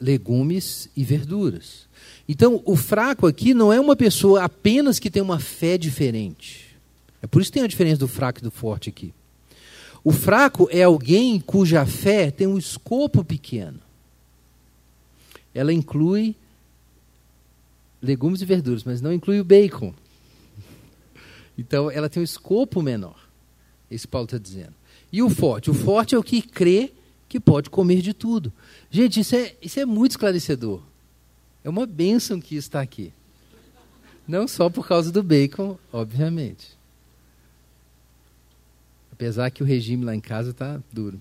legumes 0.00 0.88
e 0.96 1.02
verduras. 1.02 1.86
Então, 2.28 2.60
o 2.64 2.76
fraco 2.76 3.26
aqui 3.26 3.54
não 3.54 3.72
é 3.72 3.80
uma 3.80 3.96
pessoa 3.96 4.42
apenas 4.42 4.98
que 4.98 5.10
tem 5.10 5.22
uma 5.22 5.38
fé 5.38 5.78
diferente. 5.78 6.76
É 7.22 7.26
por 7.26 7.40
isso 7.40 7.50
que 7.50 7.54
tem 7.54 7.64
a 7.64 7.68
diferença 7.68 8.00
do 8.00 8.08
fraco 8.08 8.40
e 8.40 8.42
do 8.42 8.50
forte 8.50 8.88
aqui. 8.88 9.14
O 10.04 10.12
fraco 10.12 10.68
é 10.70 10.82
alguém 10.82 11.40
cuja 11.40 11.84
fé 11.86 12.30
tem 12.30 12.46
um 12.46 12.58
escopo 12.58 13.24
pequeno. 13.24 13.80
Ela 15.54 15.72
inclui 15.72 16.36
legumes 18.00 18.40
e 18.40 18.44
verduras, 18.44 18.84
mas 18.84 19.00
não 19.00 19.12
inclui 19.12 19.40
o 19.40 19.44
bacon. 19.44 19.94
Então, 21.56 21.90
ela 21.90 22.08
tem 22.08 22.20
um 22.20 22.24
escopo 22.24 22.82
menor. 22.82 23.28
Esse 23.90 24.06
Paulo 24.06 24.26
está 24.26 24.38
dizendo. 24.38 24.74
E 25.12 25.22
o 25.22 25.30
forte? 25.30 25.70
O 25.70 25.74
forte 25.74 26.14
é 26.14 26.18
o 26.18 26.22
que 26.22 26.42
crê 26.42 26.92
que 27.28 27.40
pode 27.40 27.70
comer 27.70 28.02
de 28.02 28.12
tudo. 28.12 28.52
Gente, 28.90 29.20
isso 29.20 29.34
é, 29.34 29.54
isso 29.62 29.80
é 29.80 29.84
muito 29.84 30.12
esclarecedor. 30.12 30.82
É 31.64 31.68
uma 31.68 31.86
bênção 31.86 32.40
que 32.40 32.56
está 32.56 32.80
aqui. 32.80 33.12
Não 34.26 34.46
só 34.46 34.68
por 34.68 34.86
causa 34.86 35.10
do 35.12 35.22
bacon, 35.22 35.78
obviamente. 35.92 36.76
Apesar 39.12 39.50
que 39.50 39.62
o 39.62 39.66
regime 39.66 40.04
lá 40.04 40.14
em 40.14 40.20
casa 40.20 40.50
está 40.50 40.80
duro. 40.92 41.20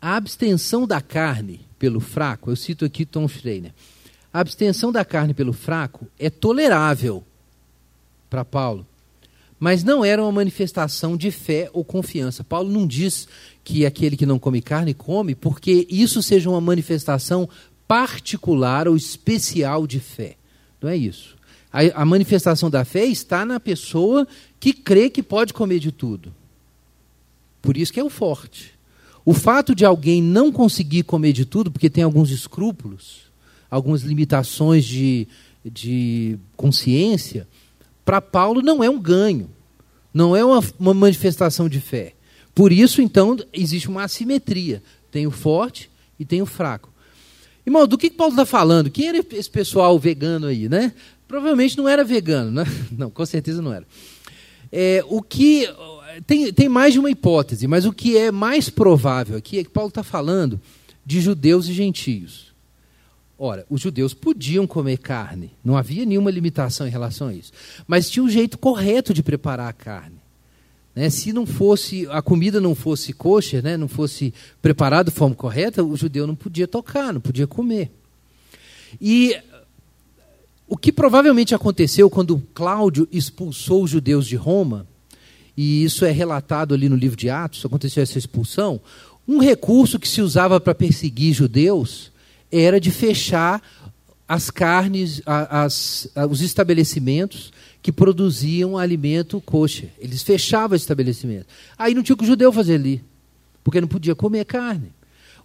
A 0.00 0.16
abstenção 0.16 0.86
da 0.86 1.00
carne 1.00 1.60
pelo 1.78 2.00
fraco, 2.00 2.50
eu 2.50 2.56
cito 2.56 2.84
aqui 2.84 3.06
Tom 3.06 3.26
Schreiner. 3.28 3.72
A 4.32 4.40
abstenção 4.40 4.90
da 4.90 5.04
carne 5.04 5.32
pelo 5.32 5.52
fraco 5.52 6.06
é 6.18 6.28
tolerável 6.28 7.24
para 8.34 8.44
Paulo, 8.44 8.84
mas 9.60 9.84
não 9.84 10.04
era 10.04 10.20
uma 10.20 10.32
manifestação 10.32 11.16
de 11.16 11.30
fé 11.30 11.70
ou 11.72 11.84
confiança. 11.84 12.42
Paulo 12.42 12.68
não 12.68 12.84
diz 12.84 13.28
que 13.62 13.86
aquele 13.86 14.16
que 14.16 14.26
não 14.26 14.40
come 14.40 14.60
carne 14.60 14.92
come, 14.92 15.36
porque 15.36 15.86
isso 15.88 16.20
seja 16.20 16.50
uma 16.50 16.60
manifestação 16.60 17.48
particular 17.86 18.88
ou 18.88 18.96
especial 18.96 19.86
de 19.86 20.00
fé. 20.00 20.36
Não 20.82 20.90
é 20.90 20.96
isso. 20.96 21.36
A, 21.72 22.02
a 22.02 22.04
manifestação 22.04 22.68
da 22.68 22.84
fé 22.84 23.04
está 23.04 23.44
na 23.44 23.60
pessoa 23.60 24.26
que 24.58 24.72
crê 24.72 25.08
que 25.08 25.22
pode 25.22 25.54
comer 25.54 25.78
de 25.78 25.92
tudo. 25.92 26.34
Por 27.62 27.76
isso 27.76 27.92
que 27.92 28.00
é 28.00 28.04
o 28.04 28.10
forte. 28.10 28.72
O 29.24 29.32
fato 29.32 29.76
de 29.76 29.84
alguém 29.84 30.20
não 30.20 30.50
conseguir 30.50 31.04
comer 31.04 31.32
de 31.32 31.44
tudo, 31.44 31.70
porque 31.70 31.88
tem 31.88 32.02
alguns 32.02 32.30
escrúpulos, 32.30 33.30
algumas 33.70 34.02
limitações 34.02 34.84
de, 34.84 35.28
de 35.64 36.36
consciência, 36.56 37.46
para 38.04 38.20
Paulo 38.20 38.62
não 38.62 38.82
é 38.82 38.90
um 38.90 38.98
ganho, 38.98 39.50
não 40.12 40.36
é 40.36 40.44
uma, 40.44 40.62
uma 40.78 40.94
manifestação 40.94 41.68
de 41.68 41.80
fé. 41.80 42.14
Por 42.54 42.70
isso, 42.70 43.02
então, 43.02 43.36
existe 43.52 43.88
uma 43.88 44.04
assimetria. 44.04 44.82
Tem 45.10 45.26
o 45.26 45.30
forte 45.30 45.90
e 46.18 46.24
tem 46.24 46.40
o 46.40 46.46
fraco. 46.46 46.92
Irmão, 47.66 47.86
do 47.86 47.96
que, 47.98 48.10
que 48.10 48.16
Paulo 48.16 48.32
está 48.32 48.44
falando? 48.44 48.90
Quem 48.90 49.08
era 49.08 49.24
esse 49.32 49.50
pessoal 49.50 49.98
vegano 49.98 50.46
aí, 50.46 50.68
né? 50.68 50.92
Provavelmente 51.26 51.76
não 51.76 51.88
era 51.88 52.04
vegano, 52.04 52.50
né? 52.50 52.64
Não, 52.92 53.10
com 53.10 53.24
certeza 53.24 53.62
não 53.62 53.72
era. 53.72 53.86
É, 54.70 55.02
o 55.08 55.22
que 55.22 55.68
tem, 56.26 56.52
tem 56.52 56.68
mais 56.68 56.92
de 56.92 56.98
uma 56.98 57.10
hipótese, 57.10 57.66
mas 57.66 57.86
o 57.86 57.92
que 57.92 58.16
é 58.16 58.30
mais 58.30 58.68
provável 58.68 59.36
aqui 59.36 59.58
é 59.58 59.64
que 59.64 59.70
Paulo 59.70 59.88
está 59.88 60.02
falando 60.02 60.60
de 61.04 61.20
judeus 61.20 61.68
e 61.68 61.72
gentios. 61.72 62.53
Ora, 63.38 63.66
os 63.68 63.80
judeus 63.80 64.14
podiam 64.14 64.66
comer 64.66 64.98
carne, 64.98 65.50
não 65.64 65.76
havia 65.76 66.04
nenhuma 66.04 66.30
limitação 66.30 66.86
em 66.86 66.90
relação 66.90 67.28
a 67.28 67.34
isso. 67.34 67.52
Mas 67.86 68.08
tinha 68.08 68.22
um 68.22 68.28
jeito 68.28 68.56
correto 68.56 69.12
de 69.12 69.22
preparar 69.22 69.68
a 69.68 69.72
carne. 69.72 70.16
Né? 70.94 71.10
Se 71.10 71.32
não 71.32 71.44
fosse 71.44 72.06
a 72.10 72.22
comida 72.22 72.60
não 72.60 72.74
fosse 72.74 73.12
kosher, 73.12 73.62
né? 73.62 73.76
não 73.76 73.88
fosse 73.88 74.32
preparada 74.62 75.10
de 75.10 75.16
forma 75.16 75.34
correta, 75.34 75.82
o 75.82 75.96
judeu 75.96 76.26
não 76.26 76.36
podia 76.36 76.68
tocar, 76.68 77.12
não 77.12 77.20
podia 77.20 77.46
comer. 77.46 77.90
E 79.00 79.36
o 80.68 80.76
que 80.76 80.92
provavelmente 80.92 81.54
aconteceu 81.54 82.08
quando 82.08 82.42
Cláudio 82.54 83.08
expulsou 83.10 83.82
os 83.82 83.90
judeus 83.90 84.26
de 84.26 84.36
Roma, 84.36 84.86
e 85.56 85.84
isso 85.84 86.04
é 86.04 86.12
relatado 86.12 86.72
ali 86.72 86.88
no 86.88 86.96
livro 86.96 87.16
de 87.16 87.28
Atos, 87.28 87.64
aconteceu 87.64 88.02
essa 88.02 88.18
expulsão, 88.18 88.80
um 89.26 89.38
recurso 89.38 89.98
que 89.98 90.08
se 90.08 90.20
usava 90.20 90.60
para 90.60 90.74
perseguir 90.74 91.34
judeus 91.34 92.12
era 92.60 92.80
de 92.80 92.90
fechar 92.90 93.62
as 94.26 94.50
carnes, 94.50 95.20
as, 95.26 96.08
as, 96.14 96.30
os 96.30 96.40
estabelecimentos 96.40 97.52
que 97.82 97.92
produziam 97.92 98.78
alimento 98.78 99.40
kosher. 99.40 99.90
Eles 99.98 100.22
fechavam 100.22 100.72
o 100.72 100.76
estabelecimento. 100.76 101.46
Aí 101.76 101.94
não 101.94 102.02
tinha 102.02 102.14
o 102.14 102.16
que 102.16 102.24
o 102.24 102.26
judeu 102.26 102.52
fazer 102.52 102.76
ali, 102.76 103.04
porque 103.62 103.80
não 103.80 103.88
podia 103.88 104.14
comer 104.14 104.44
carne. 104.44 104.92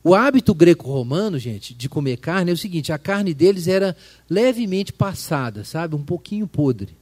O 0.01 0.15
hábito 0.15 0.53
greco-romano, 0.53 1.37
gente, 1.37 1.73
de 1.73 1.89
comer 1.89 2.17
carne 2.17 2.51
é 2.51 2.53
o 2.53 2.57
seguinte: 2.57 2.93
a 2.93 2.97
carne 2.97 3.33
deles 3.33 3.67
era 3.67 3.95
levemente 4.29 4.93
passada, 4.93 5.65
sabe? 5.65 5.95
Um 5.95 6.03
pouquinho 6.03 6.47
podre. 6.47 6.97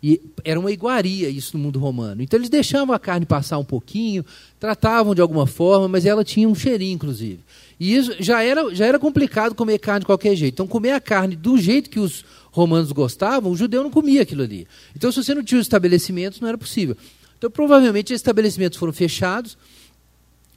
E 0.00 0.20
era 0.44 0.60
uma 0.60 0.70
iguaria 0.70 1.28
isso 1.28 1.56
no 1.56 1.64
mundo 1.64 1.80
romano. 1.80 2.22
Então 2.22 2.38
eles 2.38 2.50
deixavam 2.50 2.94
a 2.94 2.98
carne 2.98 3.26
passar 3.26 3.58
um 3.58 3.64
pouquinho, 3.64 4.24
tratavam 4.60 5.14
de 5.14 5.20
alguma 5.20 5.46
forma, 5.46 5.88
mas 5.88 6.06
ela 6.06 6.22
tinha 6.22 6.48
um 6.48 6.54
cheirinho, 6.54 6.94
inclusive. 6.94 7.40
E 7.78 7.94
isso 7.94 8.14
já 8.18 8.42
era, 8.42 8.74
já 8.74 8.86
era 8.86 8.98
complicado 8.98 9.54
comer 9.54 9.78
carne 9.78 10.00
de 10.00 10.06
qualquer 10.06 10.34
jeito. 10.34 10.54
Então, 10.54 10.66
comer 10.66 10.92
a 10.92 11.00
carne 11.00 11.36
do 11.36 11.58
jeito 11.58 11.90
que 11.90 12.00
os 12.00 12.24
romanos 12.50 12.90
gostavam, 12.90 13.52
o 13.52 13.56
judeu 13.56 13.82
não 13.82 13.90
comia 13.90 14.22
aquilo 14.22 14.42
ali. 14.42 14.66
Então, 14.94 15.12
se 15.12 15.22
você 15.22 15.34
não 15.34 15.44
tinha 15.44 15.60
os 15.60 15.66
estabelecimentos, 15.66 16.40
não 16.40 16.48
era 16.48 16.56
possível. 16.56 16.96
Então, 17.36 17.50
provavelmente, 17.50 18.12
esses 18.12 18.20
estabelecimentos 18.20 18.78
foram 18.78 18.94
fechados. 18.94 19.58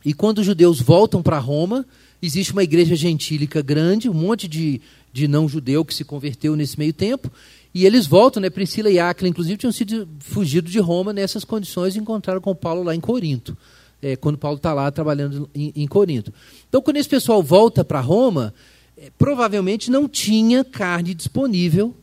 E 0.03 0.13
quando 0.13 0.39
os 0.39 0.45
judeus 0.45 0.79
voltam 0.79 1.21
para 1.21 1.37
Roma, 1.39 1.85
existe 2.21 2.53
uma 2.53 2.63
igreja 2.63 2.95
gentílica 2.95 3.61
grande, 3.61 4.09
um 4.09 4.13
monte 4.13 4.47
de, 4.47 4.79
de 5.11 5.27
não-judeu 5.27 5.83
que 5.83 5.93
se 5.93 6.05
converteu 6.05 6.55
nesse 6.55 6.79
meio 6.79 6.93
tempo. 6.93 7.29
E 7.73 7.85
eles 7.85 8.07
voltam, 8.07 8.41
né? 8.41 8.49
Priscila 8.49 8.89
e 8.89 8.97
Áquila, 8.97 9.27
inclusive, 9.27 9.57
tinham 9.57 9.73
sido 9.73 10.07
fugidos 10.19 10.71
de 10.71 10.79
Roma 10.79 11.11
nessas 11.11 11.43
condições 11.43 11.97
e 11.97 11.99
encontraram 11.99 12.39
com 12.39 12.55
Paulo 12.55 12.81
lá 12.81 12.95
em 12.95 13.01
Corinto 13.01 13.57
é, 14.01 14.15
quando 14.15 14.37
Paulo 14.37 14.57
está 14.57 14.73
lá 14.73 14.89
trabalhando 14.91 15.49
em, 15.53 15.71
em, 15.75 15.87
Corinto. 15.87 16.33
Então, 16.67 16.81
quando 16.81 16.97
esse 16.97 17.09
pessoal 17.09 17.43
volta 17.43 17.83
para 17.83 17.99
Roma, 17.99 18.53
é, 18.97 19.11
provavelmente 19.17 19.91
não 19.91 20.07
tinha 20.07 20.63
carne 20.63 21.13
disponível 21.13 21.95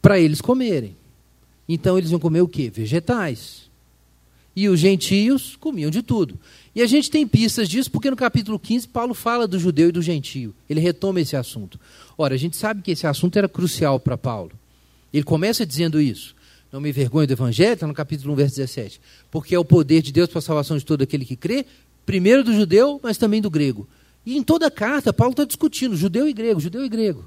para 0.00 0.18
eles 0.18 0.40
comerem. 0.40 0.96
Então, 1.68 1.98
eles 1.98 2.10
iam 2.10 2.20
comer 2.20 2.42
o 2.42 2.48
quê? 2.48 2.70
Vegetais. 2.70 3.64
E 4.54 4.68
os 4.68 4.78
gentios 4.78 5.56
comiam 5.56 5.90
de 5.90 6.02
tudo. 6.02 6.38
E 6.74 6.82
a 6.82 6.86
gente 6.86 7.10
tem 7.10 7.26
pistas 7.26 7.68
disso 7.68 7.90
porque 7.90 8.10
no 8.10 8.16
capítulo 8.16 8.58
15 8.58 8.88
Paulo 8.88 9.14
fala 9.14 9.48
do 9.48 9.58
judeu 9.58 9.88
e 9.88 9.92
do 9.92 10.02
gentio. 10.02 10.54
Ele 10.68 10.80
retoma 10.80 11.20
esse 11.20 11.36
assunto. 11.36 11.78
Ora, 12.16 12.34
a 12.34 12.38
gente 12.38 12.56
sabe 12.56 12.82
que 12.82 12.90
esse 12.90 13.06
assunto 13.06 13.36
era 13.36 13.48
crucial 13.48 13.98
para 13.98 14.16
Paulo. 14.16 14.52
Ele 15.12 15.24
começa 15.24 15.64
dizendo 15.64 16.00
isso. 16.00 16.34
Não 16.74 16.80
me 16.80 16.88
envergonho 16.88 17.24
do 17.24 17.32
Evangelho, 17.32 17.74
está 17.74 17.86
no 17.86 17.94
capítulo 17.94 18.32
1, 18.32 18.36
verso 18.36 18.56
17. 18.56 19.00
Porque 19.30 19.54
é 19.54 19.58
o 19.60 19.64
poder 19.64 20.02
de 20.02 20.10
Deus 20.10 20.28
para 20.28 20.40
a 20.40 20.42
salvação 20.42 20.76
de 20.76 20.84
todo 20.84 21.02
aquele 21.02 21.24
que 21.24 21.36
crê, 21.36 21.64
primeiro 22.04 22.42
do 22.42 22.52
judeu, 22.52 22.98
mas 23.00 23.16
também 23.16 23.40
do 23.40 23.48
grego. 23.48 23.86
E 24.26 24.36
em 24.36 24.42
toda 24.42 24.66
a 24.66 24.70
carta, 24.72 25.12
Paulo 25.12 25.30
está 25.30 25.44
discutindo 25.44 25.96
judeu 25.96 26.26
e 26.26 26.32
grego, 26.32 26.58
judeu 26.58 26.84
e 26.84 26.88
grego. 26.88 27.26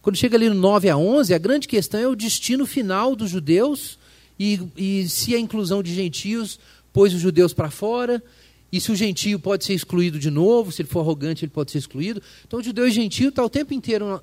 Quando 0.00 0.14
chega 0.14 0.36
ali 0.36 0.48
no 0.48 0.54
9 0.54 0.88
a 0.88 0.96
11, 0.96 1.34
a 1.34 1.38
grande 1.38 1.66
questão 1.66 1.98
é 1.98 2.06
o 2.06 2.14
destino 2.14 2.64
final 2.64 3.16
dos 3.16 3.28
judeus 3.28 3.98
e, 4.38 4.60
e 4.76 5.08
se 5.08 5.34
a 5.34 5.40
inclusão 5.40 5.82
de 5.82 5.92
gentios 5.92 6.56
pôs 6.92 7.12
os 7.12 7.20
judeus 7.20 7.52
para 7.52 7.70
fora, 7.70 8.22
e 8.70 8.80
se 8.80 8.92
o 8.92 8.94
gentio 8.94 9.40
pode 9.40 9.64
ser 9.64 9.74
excluído 9.74 10.16
de 10.16 10.30
novo, 10.30 10.70
se 10.70 10.82
ele 10.82 10.88
for 10.88 11.00
arrogante, 11.00 11.44
ele 11.44 11.50
pode 11.50 11.72
ser 11.72 11.78
excluído. 11.78 12.22
Então, 12.46 12.62
judeu 12.62 12.86
e 12.86 12.92
gentio 12.92 13.30
está 13.30 13.44
o 13.44 13.50
tempo 13.50 13.74
inteiro 13.74 14.22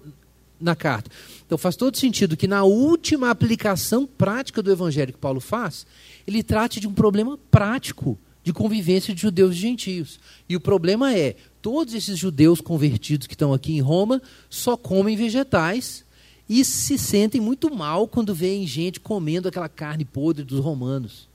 na 0.58 0.74
carta. 0.74 1.12
Então 1.54 1.60
faz 1.60 1.76
todo 1.76 1.96
sentido 1.96 2.36
que 2.36 2.48
na 2.48 2.64
última 2.64 3.30
aplicação 3.30 4.08
prática 4.08 4.60
do 4.60 4.72
evangelho 4.72 5.14
que 5.14 5.20
Paulo 5.20 5.40
faz, 5.40 5.86
ele 6.26 6.42
trate 6.42 6.80
de 6.80 6.88
um 6.88 6.94
problema 6.96 7.38
prático 7.52 8.18
de 8.44 8.52
convivência 8.52 9.14
de 9.14 9.22
judeus 9.22 9.56
e 9.56 9.60
gentios. 9.60 10.20
E 10.50 10.56
o 10.56 10.60
problema 10.60 11.16
é, 11.16 11.36
todos 11.62 11.94
esses 11.94 12.18
judeus 12.18 12.60
convertidos 12.60 13.28
que 13.28 13.36
estão 13.36 13.54
aqui 13.54 13.72
em 13.72 13.82
Roma 13.82 14.20
só 14.50 14.76
comem 14.76 15.16
vegetais 15.16 16.04
e 16.50 16.66
se 16.66 16.98
sentem 16.98 17.40
muito 17.40 17.72
mal 17.72 18.08
quando 18.08 18.34
veem 18.34 18.66
gente 18.66 19.00
comendo 19.00 19.48
aquela 19.48 19.70
carne 19.70 20.06
podre 20.06 20.44
dos 20.44 20.60
romanos. 20.60 21.30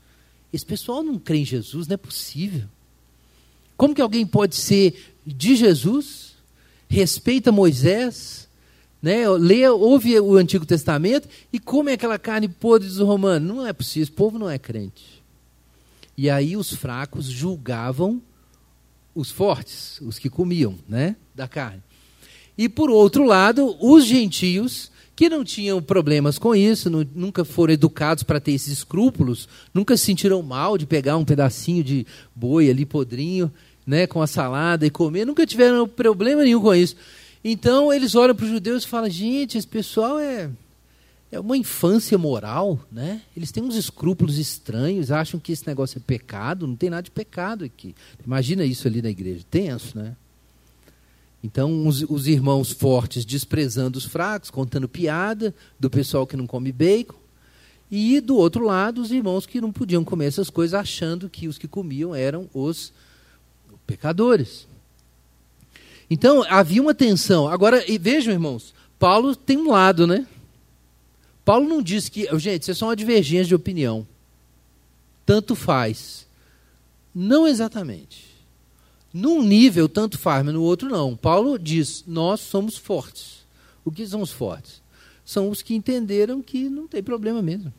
Esse 0.51 0.65
pessoal 0.65 1.01
não 1.01 1.17
crê 1.17 1.37
em 1.37 1.45
Jesus, 1.45 1.87
não 1.87 1.93
é 1.93 1.97
possível. 1.97 2.67
Como 3.77 3.95
que 3.95 4.01
alguém 4.01 4.27
pode 4.27 4.57
ser 4.57 5.15
de 5.25 5.55
Jesus 5.55 6.33
respeita 6.89 7.53
Moisés, 7.53 8.48
né? 9.01 9.29
lê, 9.29 9.67
ouve 9.67 10.19
o 10.19 10.35
Antigo 10.35 10.65
Testamento 10.65 11.27
e 11.51 11.59
come 11.59 11.91
aquela 11.91 12.19
carne 12.19 12.47
podre 12.47 12.87
dos 12.87 12.99
romanos. 12.99 13.47
Não 13.47 13.65
é 13.65 13.73
possível, 13.73 14.03
esse 14.03 14.11
povo 14.11 14.37
não 14.37 14.49
é 14.49 14.57
crente. 14.57 15.23
E 16.17 16.29
aí 16.29 16.57
os 16.57 16.73
fracos 16.73 17.25
julgavam 17.25 18.21
os 19.15 19.31
fortes, 19.31 19.99
os 20.01 20.19
que 20.19 20.29
comiam 20.29 20.75
né, 20.87 21.15
da 21.33 21.47
carne. 21.47 21.81
E 22.57 22.67
por 22.67 22.89
outro 22.89 23.23
lado, 23.23 23.77
os 23.79 24.05
gentios, 24.05 24.91
que 25.15 25.29
não 25.29 25.45
tinham 25.45 25.81
problemas 25.81 26.37
com 26.37 26.53
isso, 26.53 26.89
não, 26.89 27.05
nunca 27.15 27.45
foram 27.45 27.73
educados 27.73 28.23
para 28.23 28.39
ter 28.39 28.51
esses 28.51 28.79
escrúpulos, 28.79 29.47
nunca 29.73 29.95
se 29.95 30.05
sentiram 30.05 30.41
mal 30.41 30.77
de 30.77 30.85
pegar 30.85 31.15
um 31.15 31.23
pedacinho 31.23 31.83
de 31.83 32.05
boi 32.35 32.69
ali 32.69 32.85
podrinho, 32.85 33.51
né, 33.87 34.05
com 34.05 34.21
a 34.21 34.27
salada 34.27 34.85
e 34.85 34.89
comer, 34.89 35.25
nunca 35.25 35.47
tiveram 35.47 35.87
problema 35.87 36.43
nenhum 36.43 36.61
com 36.61 36.75
isso. 36.75 36.95
Então 37.43 37.91
eles 37.91 38.15
olham 38.15 38.35
para 38.35 38.45
os 38.45 38.51
judeus 38.51 38.83
e 38.83 38.87
falam: 38.87 39.09
gente, 39.09 39.57
esse 39.57 39.67
pessoal 39.67 40.19
é, 40.19 40.49
é 41.31 41.39
uma 41.39 41.57
infância 41.57 42.17
moral, 42.17 42.79
né? 42.91 43.21
Eles 43.35 43.51
têm 43.51 43.63
uns 43.63 43.75
escrúpulos 43.75 44.37
estranhos, 44.37 45.11
acham 45.11 45.39
que 45.39 45.51
esse 45.51 45.65
negócio 45.67 45.97
é 45.97 46.01
pecado, 46.05 46.67
não 46.67 46.75
tem 46.75 46.89
nada 46.89 47.03
de 47.03 47.11
pecado 47.11 47.63
aqui. 47.63 47.95
Imagina 48.25 48.65
isso 48.65 48.87
ali 48.87 49.01
na 49.01 49.09
igreja, 49.09 49.45
tenso, 49.49 49.97
né? 49.97 50.15
Então, 51.41 51.87
os, 51.87 52.03
os, 52.03 52.27
irmãos 52.27 52.71
fortes 52.71 53.23
desprezando 53.23 53.97
os 53.97 54.03
fracos, 54.03 54.49
contando 54.49 54.89
piada 54.89 55.55
do 55.79 55.89
pessoal 55.89 56.27
que 56.27 56.35
não 56.35 56.45
come 56.45 56.71
bacon. 56.71 57.15
E, 57.89 58.19
do 58.19 58.35
outro 58.35 58.65
lado, 58.65 59.01
os 59.01 59.09
irmãos 59.09 59.45
que 59.45 59.61
não 59.61 59.71
podiam 59.71 60.03
comer 60.03 60.25
essas 60.25 60.49
coisas, 60.49 60.73
achando 60.73 61.29
que 61.29 61.47
os 61.47 61.57
que 61.57 61.67
comiam 61.67 62.13
eram 62.13 62.49
os 62.53 62.91
pecadores. 63.87 64.67
Então, 66.09 66.43
havia 66.49 66.81
uma 66.81 66.93
tensão. 66.93 67.47
Agora, 67.47 67.83
vejam, 67.99 68.33
irmãos, 68.33 68.73
Paulo 68.97 69.35
tem 69.35 69.57
um 69.57 69.69
lado, 69.69 70.07
né? 70.07 70.25
Paulo 71.45 71.67
não 71.67 71.81
diz 71.81 72.09
que, 72.09 72.27
gente, 72.39 72.63
isso 72.63 72.71
é 72.71 72.73
só 72.73 72.87
uma 72.87 72.95
divergência 72.95 73.45
de 73.45 73.55
opinião. 73.55 74.07
Tanto 75.25 75.55
faz. 75.55 76.27
Não 77.13 77.47
exatamente. 77.47 78.29
Num 79.13 79.41
nível, 79.43 79.89
tanto 79.89 80.17
faz, 80.17 80.45
mas 80.45 80.53
no 80.53 80.61
outro 80.61 80.89
não. 80.89 81.15
Paulo 81.15 81.57
diz: 81.57 82.03
nós 82.05 82.39
somos 82.41 82.77
fortes. 82.77 83.45
O 83.83 83.91
que 83.91 84.05
são 84.05 84.21
os 84.21 84.31
fortes? 84.31 84.81
São 85.25 85.49
os 85.49 85.61
que 85.61 85.73
entenderam 85.73 86.41
que 86.41 86.69
não 86.69 86.87
tem 86.87 87.01
problema 87.01 87.41
mesmo. 87.41 87.73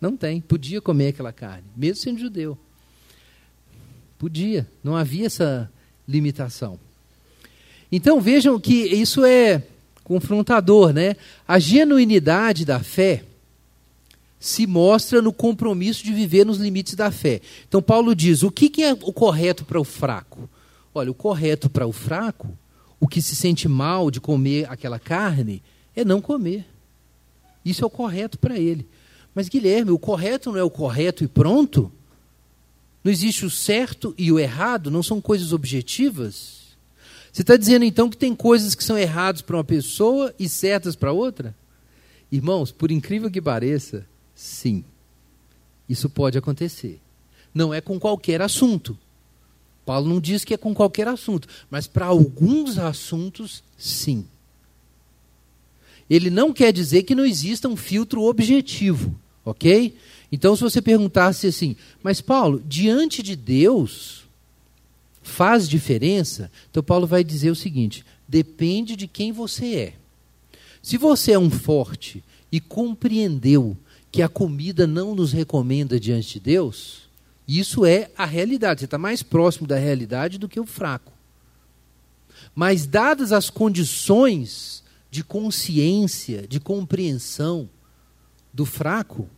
Não 0.00 0.16
tem. 0.16 0.40
Podia 0.40 0.80
comer 0.80 1.08
aquela 1.08 1.32
carne, 1.32 1.64
mesmo 1.76 2.02
sendo 2.02 2.20
judeu. 2.20 2.56
Podia. 4.18 4.68
Não 4.82 4.96
havia 4.96 5.26
essa 5.26 5.70
limitação. 6.08 6.78
Então 7.90 8.20
vejam 8.20 8.58
que 8.58 8.84
isso 8.86 9.24
é 9.24 9.62
confrontador, 10.02 10.92
né? 10.92 11.16
A 11.46 11.58
genuinidade 11.58 12.64
da 12.64 12.80
fé 12.80 13.24
se 14.38 14.66
mostra 14.66 15.20
no 15.20 15.32
compromisso 15.32 16.04
de 16.04 16.12
viver 16.12 16.44
nos 16.44 16.58
limites 16.58 16.94
da 16.94 17.10
fé. 17.10 17.40
Então, 17.68 17.82
Paulo 17.82 18.14
diz: 18.14 18.42
o 18.42 18.50
que, 18.50 18.82
é 18.82 18.92
o 18.92 19.12
correto 19.12 19.64
para 19.64 19.80
o 19.80 19.84
fraco? 19.84 20.48
Olha, 20.94 21.10
o 21.10 21.14
correto 21.14 21.68
para 21.68 21.86
o 21.86 21.92
fraco, 21.92 22.48
o 23.00 23.08
que 23.08 23.20
se 23.20 23.34
sente 23.34 23.68
mal 23.68 24.10
de 24.10 24.20
comer 24.20 24.70
aquela 24.70 24.98
carne, 24.98 25.62
é 25.94 26.04
não 26.04 26.20
comer. 26.20 26.64
Isso 27.64 27.82
é 27.82 27.86
o 27.86 27.90
correto 27.90 28.38
para 28.38 28.58
ele. 28.58 28.86
Mas, 29.34 29.48
Guilherme, 29.48 29.90
o 29.90 29.98
correto 29.98 30.52
não 30.52 30.58
é 30.58 30.62
o 30.62 30.70
correto 30.70 31.24
e 31.24 31.28
pronto? 31.28 31.90
Não 33.06 33.12
existe 33.12 33.46
o 33.46 33.50
certo 33.50 34.12
e 34.18 34.32
o 34.32 34.38
errado? 34.40 34.90
Não 34.90 35.00
são 35.00 35.20
coisas 35.20 35.52
objetivas? 35.52 36.76
Você 37.32 37.42
está 37.42 37.56
dizendo 37.56 37.84
então 37.84 38.10
que 38.10 38.16
tem 38.16 38.34
coisas 38.34 38.74
que 38.74 38.82
são 38.82 38.98
erradas 38.98 39.40
para 39.40 39.56
uma 39.56 39.62
pessoa 39.62 40.34
e 40.36 40.48
certas 40.48 40.96
para 40.96 41.12
outra? 41.12 41.54
Irmãos, 42.32 42.72
por 42.72 42.90
incrível 42.90 43.30
que 43.30 43.40
pareça, 43.40 44.04
Sim. 44.34 44.84
Isso 45.88 46.10
pode 46.10 46.36
acontecer. 46.36 47.00
Não 47.54 47.72
é 47.72 47.80
com 47.80 47.96
qualquer 47.96 48.42
assunto. 48.42 48.98
Paulo 49.84 50.08
não 50.08 50.20
diz 50.20 50.44
que 50.44 50.54
é 50.54 50.56
com 50.56 50.74
qualquer 50.74 51.06
assunto, 51.06 51.46
mas 51.70 51.86
para 51.86 52.06
alguns 52.06 52.76
assuntos, 52.76 53.62
sim. 53.78 54.26
Ele 56.10 56.28
não 56.28 56.52
quer 56.52 56.72
dizer 56.72 57.04
que 57.04 57.14
não 57.14 57.24
exista 57.24 57.68
um 57.68 57.76
filtro 57.76 58.24
objetivo, 58.24 59.14
ok? 59.44 59.96
Então, 60.30 60.56
se 60.56 60.62
você 60.62 60.82
perguntasse 60.82 61.46
assim, 61.46 61.76
mas 62.02 62.20
Paulo, 62.20 62.62
diante 62.66 63.22
de 63.22 63.36
Deus, 63.36 64.24
faz 65.22 65.68
diferença? 65.68 66.50
Então, 66.70 66.82
Paulo 66.82 67.06
vai 67.06 67.22
dizer 67.22 67.50
o 67.50 67.56
seguinte: 67.56 68.04
depende 68.26 68.96
de 68.96 69.06
quem 69.06 69.32
você 69.32 69.74
é. 69.74 69.94
Se 70.82 70.96
você 70.96 71.32
é 71.32 71.38
um 71.38 71.50
forte 71.50 72.22
e 72.50 72.60
compreendeu 72.60 73.76
que 74.10 74.22
a 74.22 74.28
comida 74.28 74.86
não 74.86 75.14
nos 75.14 75.32
recomenda 75.32 75.98
diante 75.98 76.34
de 76.34 76.40
Deus, 76.40 77.08
isso 77.46 77.84
é 77.84 78.10
a 78.16 78.24
realidade. 78.24 78.80
Você 78.80 78.84
está 78.86 78.98
mais 78.98 79.22
próximo 79.22 79.66
da 79.66 79.76
realidade 79.76 80.38
do 80.38 80.48
que 80.48 80.58
o 80.58 80.66
fraco. 80.66 81.12
Mas, 82.54 82.86
dadas 82.86 83.32
as 83.32 83.50
condições 83.50 84.82
de 85.10 85.22
consciência, 85.22 86.46
de 86.46 86.58
compreensão 86.58 87.68
do 88.52 88.64
fraco, 88.64 89.28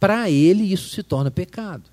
para 0.00 0.30
ele 0.30 0.72
isso 0.72 0.88
se 0.88 1.02
torna 1.02 1.30
pecado. 1.30 1.84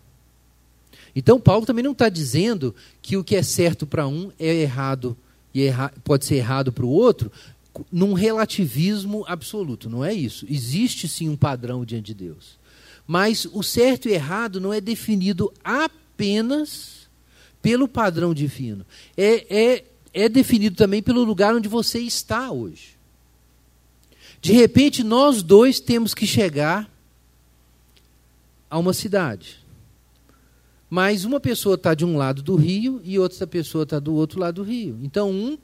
Então, 1.16 1.40
Paulo 1.40 1.66
também 1.66 1.84
não 1.84 1.92
está 1.92 2.10
dizendo 2.10 2.74
que 3.02 3.18
o 3.18 3.24
que 3.24 3.36
é 3.36 3.44
certo 3.44 3.86
para 3.86 4.08
um 4.08 4.32
é 4.40 4.54
errado 4.54 5.18
e 5.54 5.64
erra 5.64 5.92
pode 6.04 6.26
ser 6.26 6.36
errado 6.36 6.72
para 6.72 6.86
o 6.86 6.90
outro, 6.90 7.32
num 7.92 8.14
relativismo 8.14 9.26
absoluto. 9.28 9.90
Não 9.90 10.06
é 10.06 10.14
isso. 10.14 10.46
Existe 10.48 11.08
sim 11.08 11.28
um 11.28 11.36
padrão 11.36 11.84
diante 11.84 12.06
de 12.06 12.14
Deus. 12.14 12.58
Mas 13.08 13.46
o 13.52 13.64
certo 13.64 14.08
e 14.08 14.14
errado 14.14 14.62
não 14.62 14.72
é 14.72 14.80
definido 14.80 15.52
apenas 15.64 17.08
pelo 17.62 17.88
padrão 17.88 18.34
divino. 18.34 18.86
É, 19.18 19.46
é, 19.50 19.86
é 20.14 20.30
definido 20.30 20.76
também 20.76 21.02
pelo 21.02 21.24
lugar 21.24 21.56
onde 21.56 21.68
você 21.68 22.00
está 22.00 22.52
hoje. 22.52 22.96
De 24.40 24.54
repente, 24.54 25.04
nós 25.04 25.42
dois 25.42 25.80
temos 25.80 26.14
que 26.14 26.28
chegar 26.28 26.90
a 28.70 28.78
uma 28.78 28.94
cidade. 28.94 29.66
Mas 30.90 31.26
uma 31.26 31.40
pessoa 31.40 31.76
está 31.76 31.94
de 31.94 32.06
um 32.06 32.18
lado 32.18 32.42
do 32.42 32.56
rio 32.56 33.02
e 33.04 33.20
outra 33.20 33.46
pessoa 33.46 33.84
está 33.84 34.00
do 34.00 34.16
outro 34.16 34.40
lado 34.40 34.56
do 34.56 34.64
rio. 34.64 34.98
Então, 35.04 35.30
um 35.30 35.58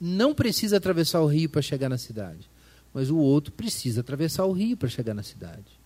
não 0.00 0.32
precisa 0.32 0.76
atravessar 0.76 1.20
o 1.20 1.26
rio 1.26 1.48
para 1.48 1.60
chegar 1.60 1.88
na 1.88 1.98
cidade, 1.98 2.48
mas 2.94 3.10
o 3.10 3.16
outro 3.16 3.52
precisa 3.52 4.00
atravessar 4.00 4.44
o 4.44 4.52
rio 4.52 4.76
para 4.76 4.88
chegar 4.88 5.14
na 5.14 5.22
cidade. 5.22 5.78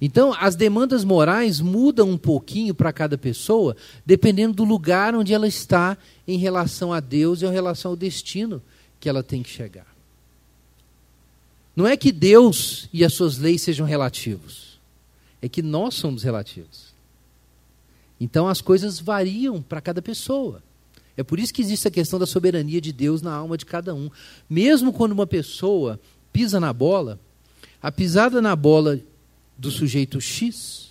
Então, 0.00 0.34
as 0.38 0.54
demandas 0.54 1.04
morais 1.04 1.60
mudam 1.60 2.10
um 2.10 2.18
pouquinho 2.18 2.74
para 2.74 2.92
cada 2.92 3.16
pessoa, 3.16 3.74
dependendo 4.04 4.54
do 4.54 4.64
lugar 4.64 5.14
onde 5.14 5.32
ela 5.32 5.48
está 5.48 5.96
em 6.28 6.36
relação 6.36 6.92
a 6.92 7.00
Deus 7.00 7.40
e 7.40 7.46
em 7.46 7.52
relação 7.52 7.92
ao 7.92 7.96
destino 7.96 8.62
que 9.00 9.08
ela 9.08 9.22
tem 9.22 9.42
que 9.42 9.48
chegar. 9.48 9.86
Não 11.74 11.86
é 11.86 11.96
que 11.96 12.12
Deus 12.12 12.88
e 12.92 13.04
as 13.04 13.14
suas 13.14 13.38
leis 13.38 13.62
sejam 13.62 13.86
relativos, 13.86 14.65
é 15.46 15.48
que 15.48 15.62
nós 15.62 15.94
somos 15.94 16.22
relativos. 16.22 16.94
Então, 18.20 18.48
as 18.48 18.60
coisas 18.60 18.98
variam 18.98 19.62
para 19.62 19.80
cada 19.80 20.02
pessoa. 20.02 20.62
É 21.16 21.22
por 21.22 21.38
isso 21.38 21.54
que 21.54 21.62
existe 21.62 21.88
a 21.88 21.90
questão 21.90 22.18
da 22.18 22.26
soberania 22.26 22.80
de 22.80 22.92
Deus 22.92 23.22
na 23.22 23.32
alma 23.32 23.56
de 23.56 23.64
cada 23.64 23.94
um. 23.94 24.10
Mesmo 24.50 24.92
quando 24.92 25.12
uma 25.12 25.26
pessoa 25.26 26.00
pisa 26.32 26.60
na 26.60 26.72
bola, 26.72 27.18
a 27.80 27.90
pisada 27.90 28.42
na 28.42 28.54
bola 28.54 29.00
do 29.56 29.70
sujeito 29.70 30.20
X 30.20 30.90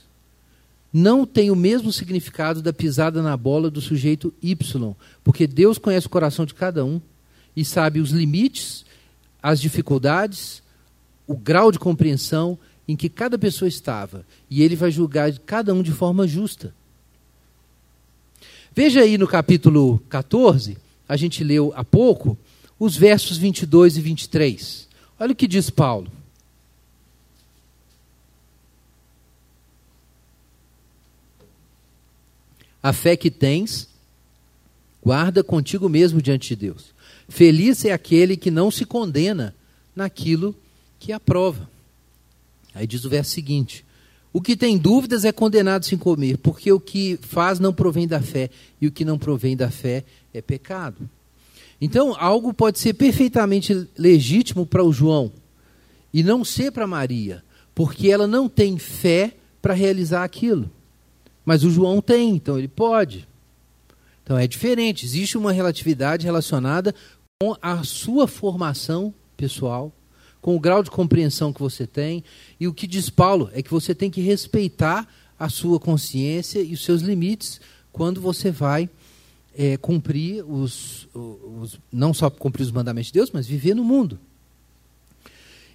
não 0.91 1.25
tem 1.25 1.51
o 1.51 1.55
mesmo 1.55 1.91
significado 1.91 2.61
da 2.61 2.71
pisada 2.71 3.21
na 3.21 3.35
bola 3.35 3.69
do 3.69 3.81
sujeito 3.81 4.33
Y, 4.41 4.95
porque 5.23 5.45
Deus 5.45 5.77
conhece 5.77 6.07
o 6.07 6.09
coração 6.09 6.45
de 6.45 6.53
cada 6.53 6.85
um 6.85 7.01
e 7.53 7.65
sabe 7.65 7.99
os 7.99 8.11
limites, 8.11 8.85
as 9.43 9.59
dificuldades, 9.59 10.63
o 11.27 11.35
grau 11.35 11.71
de 11.71 11.77
compreensão 11.77 12.57
em 12.87 12.95
que 12.95 13.09
cada 13.09 13.37
pessoa 13.37 13.67
estava, 13.67 14.25
e 14.49 14.61
ele 14.61 14.75
vai 14.75 14.91
julgar 14.91 15.31
cada 15.39 15.73
um 15.73 15.81
de 15.81 15.91
forma 15.91 16.27
justa. 16.27 16.73
Veja 18.75 19.01
aí 19.01 19.17
no 19.17 19.27
capítulo 19.27 19.99
14, 20.09 20.77
a 21.07 21.15
gente 21.15 21.43
leu 21.43 21.73
há 21.75 21.83
pouco, 21.83 22.37
os 22.77 22.97
versos 22.97 23.37
22 23.37 23.97
e 23.97 24.01
23. 24.01 24.87
Olha 25.19 25.31
o 25.31 25.35
que 25.35 25.47
diz 25.47 25.69
Paulo. 25.69 26.11
A 32.83 32.93
fé 32.93 33.15
que 33.15 33.31
tens, 33.31 33.89
guarda 35.01 35.43
contigo 35.43 35.89
mesmo 35.89 36.21
diante 36.21 36.49
de 36.49 36.55
Deus. 36.55 36.93
Feliz 37.27 37.83
é 37.85 37.91
aquele 37.91 38.37
que 38.37 38.51
não 38.51 38.69
se 38.69 38.85
condena 38.85 39.55
naquilo 39.95 40.55
que 40.99 41.11
aprova. 41.11 41.67
Aí 42.75 42.85
diz 42.85 43.05
o 43.05 43.09
verso 43.09 43.31
seguinte: 43.31 43.85
o 44.33 44.41
que 44.41 44.57
tem 44.57 44.77
dúvidas 44.77 45.23
é 45.23 45.31
condenado 45.31 45.85
sem 45.85 45.97
comer, 45.97 46.37
porque 46.37 46.69
o 46.71 46.79
que 46.79 47.17
faz 47.21 47.57
não 47.57 47.73
provém 47.73 48.05
da 48.05 48.21
fé, 48.21 48.49
e 48.81 48.85
o 48.85 48.91
que 48.91 49.05
não 49.05 49.17
provém 49.17 49.55
da 49.55 49.71
fé 49.71 50.03
é 50.33 50.41
pecado. 50.41 51.09
Então, 51.79 52.15
algo 52.19 52.53
pode 52.53 52.79
ser 52.79 52.93
perfeitamente 52.93 53.87
legítimo 53.97 54.65
para 54.65 54.83
o 54.83 54.93
João 54.93 55.31
e 56.13 56.21
não 56.21 56.43
ser 56.43 56.71
para 56.71 56.85
Maria, 56.85 57.43
porque 57.73 58.09
ela 58.09 58.27
não 58.27 58.47
tem 58.47 58.77
fé 58.77 59.33
para 59.61 59.73
realizar 59.73 60.23
aquilo. 60.23 60.69
Mas 61.45 61.63
o 61.63 61.69
João 61.69 62.01
tem, 62.01 62.35
então 62.35 62.57
ele 62.57 62.67
pode. 62.67 63.27
Então 64.23 64.37
é 64.37 64.47
diferente, 64.47 65.05
existe 65.05 65.37
uma 65.37 65.51
relatividade 65.51 66.25
relacionada 66.25 66.95
com 67.39 67.55
a 67.61 67.83
sua 67.83 68.27
formação 68.27 69.13
pessoal, 69.37 69.93
com 70.45 70.55
o 70.55 70.59
grau 70.59 70.83
de 70.83 70.91
compreensão 70.91 71.51
que 71.51 71.59
você 71.59 71.87
tem. 71.87 72.23
E 72.59 72.67
o 72.67 72.73
que 72.73 72.85
diz 72.85 73.09
Paulo 73.09 73.49
é 73.51 73.63
que 73.63 73.71
você 73.71 73.95
tem 73.95 74.11
que 74.11 74.21
respeitar 74.21 75.11
a 75.39 75.49
sua 75.49 75.79
consciência 75.79 76.59
e 76.59 76.71
os 76.71 76.85
seus 76.85 77.01
limites 77.01 77.59
quando 77.91 78.21
você 78.21 78.51
vai 78.51 78.87
é, 79.57 79.75
cumprir 79.75 80.45
os, 80.47 81.07
os, 81.15 81.79
não 81.91 82.13
só 82.13 82.29
cumprir 82.29 82.61
os 82.61 82.71
mandamentos 82.71 83.07
de 83.07 83.13
Deus, 83.13 83.31
mas 83.33 83.47
viver 83.47 83.73
no 83.73 83.83
mundo. 83.83 84.19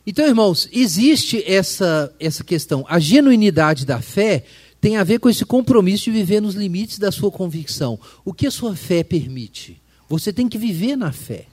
Então, 0.06 0.24
irmãos, 0.24 0.68
existe 0.70 1.42
essa, 1.44 2.14
essa 2.20 2.44
questão. 2.44 2.86
A 2.88 3.00
genuinidade 3.00 3.84
da 3.84 4.00
fé 4.00 4.44
tem 4.80 4.98
a 4.98 5.02
ver 5.02 5.18
com 5.18 5.28
esse 5.28 5.44
compromisso 5.44 6.04
de 6.04 6.12
viver 6.12 6.40
nos 6.40 6.54
limites 6.54 6.96
da 6.96 7.10
sua 7.10 7.32
convicção. 7.32 7.98
O 8.24 8.32
que 8.32 8.46
a 8.46 8.52
sua 8.52 8.76
fé 8.76 9.02
permite? 9.02 9.82
Você 10.08 10.32
tem 10.32 10.48
que 10.48 10.56
viver 10.56 10.94
na 10.94 11.10
fé. 11.10 11.46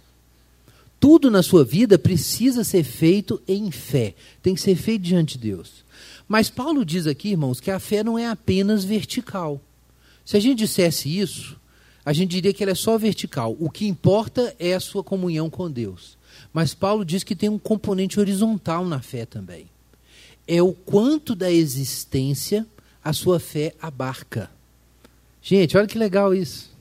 Tudo 1.00 1.30
na 1.30 1.43
sua 1.43 1.64
vida 1.64 1.98
precisa 1.98 2.64
ser 2.64 2.84
feito 2.84 3.41
em 3.48 3.70
fé, 3.70 4.16
tem 4.41 4.56
que 4.56 4.62
ser 4.62 4.76
feito 4.76 5.04
diante 5.04 5.38
de 5.38 5.50
Deus. 5.50 5.86
Mas 6.28 6.50
Paulo 6.50 6.84
diz 6.84 7.08
aqui, 7.08 7.30
irmãos, 7.30 7.60
que 7.60 7.72
a 7.72 7.80
fé 7.80 8.04
não 8.04 8.18
é 8.18 8.28
apenas 8.28 8.84
vertical. 8.84 9.62
Se 10.26 10.36
a 10.36 10.39
gente 10.39 10.58
dissesse 10.60 11.08
isso, 11.18 11.58
a 12.04 12.12
gente 12.14 12.32
diria 12.32 12.54
que 12.54 12.64
ela 12.64 12.72
é 12.72 12.76
só 12.76 12.98
vertical. 12.98 13.56
O 13.60 13.70
que 13.70 13.88
importa 13.88 14.56
é 14.60 14.74
a 14.74 14.80
sua 14.80 15.04
comunhão 15.04 15.50
com 15.50 15.70
Deus. 15.70 16.18
Mas 16.52 16.74
Paulo 16.74 17.06
diz 17.06 17.24
que 17.24 17.36
tem 17.36 17.50
um 17.50 17.60
componente 17.60 18.20
horizontal 18.20 18.86
na 18.86 19.00
fé 19.00 19.26
também. 19.26 19.70
É 20.48 20.62
o 20.62 20.74
quanto 20.74 21.36
da 21.36 21.52
existência 21.52 22.66
a 23.04 23.14
sua 23.14 23.39
fé 23.39 23.74
abarca. 23.82 24.50
Gente, 25.41 25.78
olha 25.78 25.88
que 25.88 25.98
legal 25.98 26.34
isso. 26.34 26.76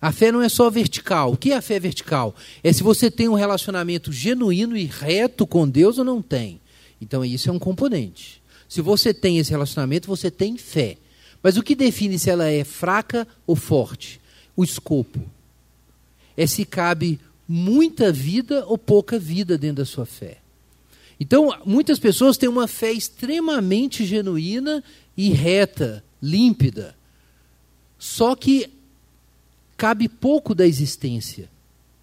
A 0.00 0.12
fé 0.12 0.30
não 0.30 0.42
é 0.42 0.48
só 0.48 0.68
vertical. 0.68 1.32
O 1.32 1.36
que 1.36 1.52
é 1.52 1.56
a 1.56 1.62
fé 1.62 1.80
vertical? 1.80 2.34
É 2.62 2.72
se 2.72 2.82
você 2.82 3.10
tem 3.10 3.28
um 3.28 3.34
relacionamento 3.34 4.12
genuíno 4.12 4.76
e 4.76 4.84
reto 4.84 5.46
com 5.46 5.68
Deus 5.68 5.98
ou 5.98 6.04
não 6.04 6.20
tem. 6.20 6.60
Então, 7.00 7.24
isso 7.24 7.48
é 7.48 7.52
um 7.52 7.58
componente. 7.58 8.42
Se 8.68 8.80
você 8.80 9.14
tem 9.14 9.38
esse 9.38 9.50
relacionamento, 9.50 10.08
você 10.08 10.30
tem 10.30 10.56
fé. 10.56 10.96
Mas 11.42 11.56
o 11.56 11.62
que 11.62 11.74
define 11.74 12.18
se 12.18 12.28
ela 12.28 12.46
é 12.46 12.64
fraca 12.64 13.26
ou 13.46 13.56
forte? 13.56 14.20
O 14.56 14.64
escopo. 14.64 15.20
É 16.36 16.46
se 16.46 16.64
cabe 16.64 17.18
muita 17.48 18.12
vida 18.12 18.64
ou 18.66 18.76
pouca 18.76 19.18
vida 19.18 19.56
dentro 19.56 19.76
da 19.76 19.84
sua 19.84 20.04
fé. 20.04 20.38
Então, 21.18 21.54
muitas 21.64 21.98
pessoas 21.98 22.36
têm 22.36 22.48
uma 22.48 22.68
fé 22.68 22.92
extremamente 22.92 24.04
genuína 24.04 24.84
e 25.16 25.30
reta, 25.30 26.04
límpida. 26.20 26.94
Só 27.98 28.34
que 28.34 28.68
cabe 29.76 30.08
pouco 30.08 30.54
da 30.54 30.66
existência 30.66 31.48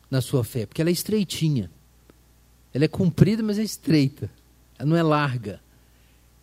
na 0.09 0.21
sua 0.21 0.43
fé, 0.43 0.65
porque 0.65 0.81
ela 0.81 0.89
é 0.89 0.93
estreitinha. 0.93 1.71
Ela 2.73 2.85
é 2.85 2.87
comprida, 2.87 3.41
mas 3.41 3.59
é 3.59 3.63
estreita. 3.63 4.29
Ela 4.77 4.89
não 4.89 4.97
é 4.97 5.03
larga. 5.03 5.59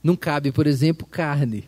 Não 0.02 0.16
cabe, 0.16 0.50
por 0.52 0.66
exemplo, 0.66 1.06
carne. 1.06 1.64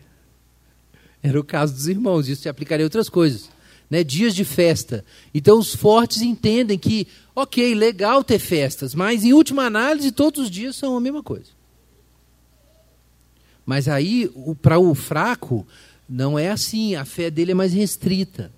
Era 1.22 1.38
o 1.38 1.44
caso 1.44 1.74
dos 1.74 1.86
irmãos, 1.86 2.28
isso 2.28 2.42
se 2.42 2.48
aplicaria 2.48 2.84
a 2.84 2.86
outras 2.86 3.08
coisas. 3.08 3.50
Né? 3.88 4.02
Dias 4.02 4.34
de 4.34 4.44
festa. 4.44 5.04
Então 5.34 5.58
os 5.58 5.74
fortes 5.74 6.22
entendem 6.22 6.78
que, 6.78 7.06
ok, 7.34 7.74
legal 7.74 8.24
ter 8.24 8.38
festas, 8.38 8.94
mas 8.94 9.24
em 9.24 9.32
última 9.32 9.64
análise, 9.64 10.10
todos 10.10 10.44
os 10.44 10.50
dias 10.50 10.74
são 10.76 10.96
a 10.96 11.00
mesma 11.00 11.22
coisa. 11.22 11.50
Mas 13.64 13.86
aí, 13.86 14.28
para 14.60 14.78
o 14.78 14.94
fraco, 14.94 15.66
não 16.08 16.36
é 16.36 16.50
assim, 16.50 16.96
a 16.96 17.04
fé 17.04 17.30
dele 17.30 17.52
é 17.52 17.54
mais 17.54 17.72
restrita. 17.72 18.50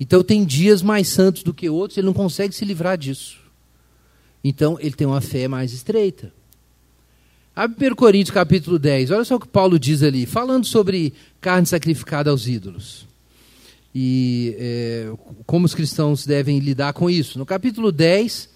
Então 0.00 0.24
tem 0.24 0.46
dias 0.46 0.80
mais 0.80 1.08
santos 1.08 1.42
do 1.42 1.52
que 1.52 1.68
outros, 1.68 1.98
ele 1.98 2.06
não 2.06 2.14
consegue 2.14 2.54
se 2.54 2.64
livrar 2.64 2.96
disso. 2.96 3.38
Então 4.42 4.78
ele 4.80 4.94
tem 4.94 5.06
uma 5.06 5.20
fé 5.20 5.46
mais 5.46 5.74
estreita. 5.74 6.32
Abre 7.54 7.90
1 7.90 7.94
Coríntios 7.94 8.34
capítulo 8.34 8.78
10, 8.78 9.10
olha 9.10 9.24
só 9.24 9.36
o 9.36 9.40
que 9.40 9.46
Paulo 9.46 9.78
diz 9.78 10.02
ali, 10.02 10.24
falando 10.24 10.64
sobre 10.64 11.12
carne 11.38 11.66
sacrificada 11.66 12.30
aos 12.30 12.48
ídolos. 12.48 13.06
E 13.94 14.56
é, 14.58 15.12
como 15.44 15.66
os 15.66 15.74
cristãos 15.74 16.24
devem 16.24 16.60
lidar 16.60 16.94
com 16.94 17.10
isso. 17.10 17.38
No 17.38 17.44
capítulo 17.44 17.92
10, 17.92 18.48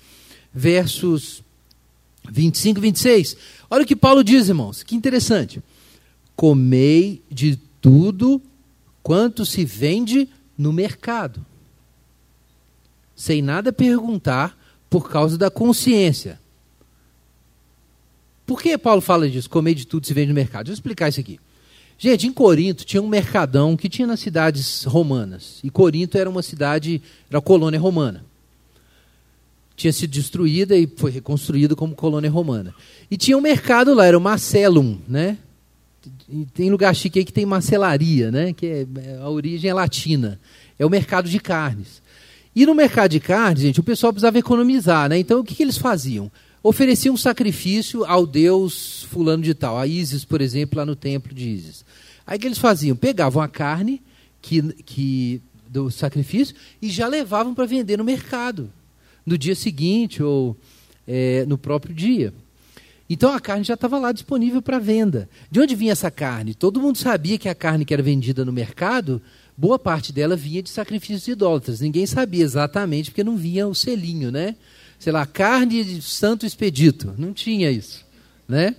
versos 0.55 1.43
25 2.31 2.79
e 2.79 2.83
26. 2.83 3.37
Olha 3.69 3.83
o 3.83 3.87
que 3.87 3.97
Paulo 3.97 4.25
diz, 4.25 4.49
irmãos, 4.49 4.83
que 4.83 4.95
interessante. 4.95 5.63
Comei 6.35 7.21
de 7.31 7.59
tudo 7.83 8.41
quanto 9.03 9.45
se 9.45 9.65
vende 9.65 10.29
no 10.57 10.73
mercado, 10.73 11.45
sem 13.15 13.43
nada 13.43 13.73
perguntar 13.73 14.59
por 14.89 15.11
causa 15.11 15.37
da 15.37 15.51
consciência. 15.51 16.39
Por 18.47 18.61
que 18.61 18.77
Paulo 18.77 19.01
fala 19.01 19.29
disso? 19.29 19.49
Comer 19.49 19.75
de 19.75 19.87
tudo 19.87 20.07
se 20.07 20.15
vende 20.15 20.29
no 20.29 20.35
mercado. 20.35 20.67
Deixa 20.67 20.73
eu 20.73 20.81
explicar 20.81 21.09
isso 21.09 21.21
aqui. 21.21 21.41
Gente, 21.97 22.27
em 22.27 22.33
Corinto 22.33 22.85
tinha 22.85 23.03
um 23.03 23.09
mercadão 23.09 23.77
que 23.77 23.89
tinha 23.89 24.07
nas 24.07 24.21
cidades 24.21 24.85
romanas. 24.85 25.61
E 25.63 25.71
Corinto 25.71 26.19
era 26.19 26.29
uma 26.29 26.43
cidade, 26.43 27.01
era 27.31 27.41
colônia 27.41 27.81
romana. 27.81 28.25
Tinha 29.77 29.93
sido 29.93 30.11
destruída 30.11 30.77
e 30.77 30.87
foi 30.87 31.11
reconstruída 31.11 31.75
como 31.75 31.95
colônia 31.95 32.31
romana. 32.31 32.75
E 33.11 33.17
tinha 33.17 33.37
um 33.37 33.41
mercado 33.41 33.95
lá, 33.95 34.07
era 34.07 34.19
o 34.19 34.21
Marcellum, 34.21 34.99
né? 35.09 35.39
Tem 36.55 36.71
lugar 36.71 36.95
chique 36.95 37.19
aí 37.19 37.25
que 37.25 37.33
tem 37.33 37.47
macelaria, 37.47 38.31
né? 38.31 38.53
que 38.53 38.67
é, 38.67 38.87
a 39.21 39.29
origem 39.29 39.71
é 39.71 39.75
latina. 39.75 40.41
É 40.79 40.85
o 40.85 40.91
mercado 40.91 41.29
de 41.29 41.39
carnes. 41.39 42.03
E 42.55 42.65
no 42.67 42.75
mercado 42.75 43.11
de 43.11 43.21
carnes, 43.21 43.63
gente, 43.63 43.81
o 43.81 43.85
pessoal 43.85 44.13
precisava 44.13 44.39
economizar. 44.39 45.09
Né? 45.09 45.19
Então, 45.19 45.41
o 45.41 45.45
que, 45.45 45.55
que 45.55 45.63
eles 45.63 45.77
faziam? 45.77 46.31
Ofereciam 46.63 47.15
um 47.15 47.19
sacrifício 47.19 48.05
ao 48.05 48.27
deus 48.27 49.07
fulano 49.11 49.43
de 49.43 49.53
tal, 49.53 49.79
a 49.79 49.87
Isis, 49.87 50.25
por 50.25 50.41
exemplo, 50.41 50.79
lá 50.79 50.87
no 50.87 50.97
templo 50.97 51.35
de 51.35 51.49
Isis. 51.49 51.85
Aí 52.27 52.39
o 52.39 52.41
que 52.41 52.47
eles 52.47 52.59
faziam? 52.59 52.97
Pegavam 52.97 53.43
a 53.43 53.49
carne 53.49 54.01
que, 54.41 54.63
que 54.85 55.43
do 55.69 55.91
sacrifício 55.91 56.55
e 56.81 56.89
já 56.89 57.07
levavam 57.07 57.55
para 57.55 57.67
vender 57.67 57.99
no 57.99 58.05
mercado, 58.05 58.71
no 59.27 59.37
dia 59.37 59.55
seguinte 59.55 60.23
ou 60.23 60.57
é, 61.07 61.45
no 61.47 61.59
próprio 61.59 61.95
dia. 61.95 62.33
Então 63.09 63.33
a 63.33 63.41
carne 63.41 63.65
já 63.65 63.75
estava 63.75 63.99
lá 63.99 64.13
disponível 64.13 64.63
para 64.63 64.79
venda. 64.79 65.29
De 65.51 65.61
onde 65.61 65.75
vinha 65.75 65.93
essa 65.93 66.11
carne? 66.11 66.55
Todo 66.55 66.81
mundo 66.81 66.97
sabia 66.97 67.37
que 67.37 67.49
a 67.49 67.55
carne 67.55 67.85
que 67.85 67.93
era 67.93 68.03
vendida 68.03 68.45
no 68.45 68.53
mercado, 68.53 69.21
boa 69.57 69.79
parte 69.79 70.13
dela 70.13 70.37
vinha 70.37 70.63
de 70.63 70.71
sacrifícios 70.71 71.29
idólatras. 71.29 71.81
Ninguém 71.81 72.07
sabia 72.07 72.43
exatamente, 72.43 73.11
porque 73.11 73.23
não 73.23 73.37
vinha 73.37 73.69
o 73.69 73.75
selinho, 73.75 74.33
né? 74.33 74.57
Sei 74.99 75.13
lá, 75.13 75.27
carne 75.27 75.85
de 75.85 76.01
santo 76.01 76.47
expedito. 76.47 77.15
Não 77.19 77.33
tinha 77.33 77.71
isso, 77.71 78.05
né? 78.49 78.75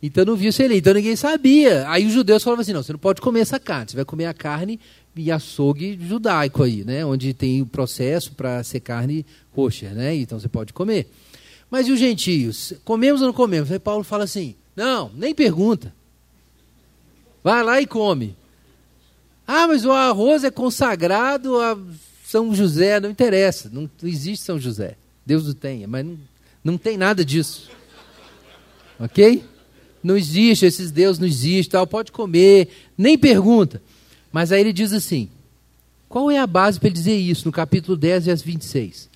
Então 0.00 0.24
não 0.24 0.36
via 0.36 0.50
o 0.50 0.52
selinho. 0.52 0.78
Então 0.78 0.94
ninguém 0.94 1.16
sabia. 1.16 1.88
Aí 1.88 2.06
os 2.06 2.12
judeus 2.12 2.44
falavam 2.44 2.60
assim, 2.62 2.72
não, 2.72 2.82
você 2.82 2.92
não 2.92 2.98
pode 2.98 3.20
comer 3.20 3.40
essa 3.40 3.58
carne. 3.58 3.90
Você 3.90 3.96
vai 3.96 4.04
comer 4.04 4.26
a 4.26 4.34
carne 4.34 4.78
e 5.16 5.32
açougue 5.32 5.98
judaico 6.00 6.62
aí, 6.62 6.84
né? 6.84 7.04
Onde 7.04 7.34
tem 7.34 7.60
o 7.60 7.66
processo 7.66 8.32
para 8.32 8.62
ser 8.62 8.80
carne 8.80 9.26
roxa, 9.50 9.90
né? 9.90 10.14
Então 10.14 10.38
você 10.38 10.48
pode 10.48 10.72
comer. 10.72 11.10
Mas 11.70 11.86
e 11.86 11.92
os 11.92 11.98
gentios? 11.98 12.72
Comemos 12.84 13.20
ou 13.20 13.28
não 13.28 13.34
comemos? 13.34 13.70
Aí 13.70 13.78
Paulo 13.78 14.04
fala 14.04 14.24
assim: 14.24 14.54
não, 14.76 15.10
nem 15.14 15.34
pergunta. 15.34 15.94
Vai 17.42 17.62
lá 17.62 17.80
e 17.80 17.86
come. 17.86 18.36
Ah, 19.46 19.68
mas 19.68 19.84
o 19.84 19.92
arroz 19.92 20.44
é 20.44 20.50
consagrado 20.50 21.60
a 21.60 21.78
São 22.24 22.54
José, 22.54 22.98
não 22.98 23.10
interessa, 23.10 23.68
não, 23.70 23.90
existe 24.02 24.44
São 24.44 24.58
José. 24.58 24.96
Deus 25.26 25.46
o 25.46 25.54
tenha, 25.54 25.86
mas 25.86 26.04
não, 26.04 26.18
não 26.62 26.78
tem 26.78 26.96
nada 26.96 27.24
disso. 27.24 27.70
Ok? 28.98 29.44
Não 30.02 30.16
existe, 30.16 30.64
esses 30.64 30.90
deuses 30.90 31.18
não 31.18 31.26
existem, 31.26 31.72
tal, 31.72 31.86
pode 31.86 32.12
comer, 32.12 32.68
nem 32.96 33.18
pergunta. 33.18 33.82
Mas 34.32 34.50
aí 34.50 34.60
ele 34.60 34.72
diz 34.72 34.92
assim: 34.92 35.28
qual 36.08 36.30
é 36.30 36.38
a 36.38 36.46
base 36.46 36.78
para 36.78 36.88
ele 36.88 36.96
dizer 36.96 37.16
isso 37.16 37.46
no 37.46 37.52
capítulo 37.52 37.96
10, 37.96 38.26
verso 38.26 38.44
26? 38.44 39.10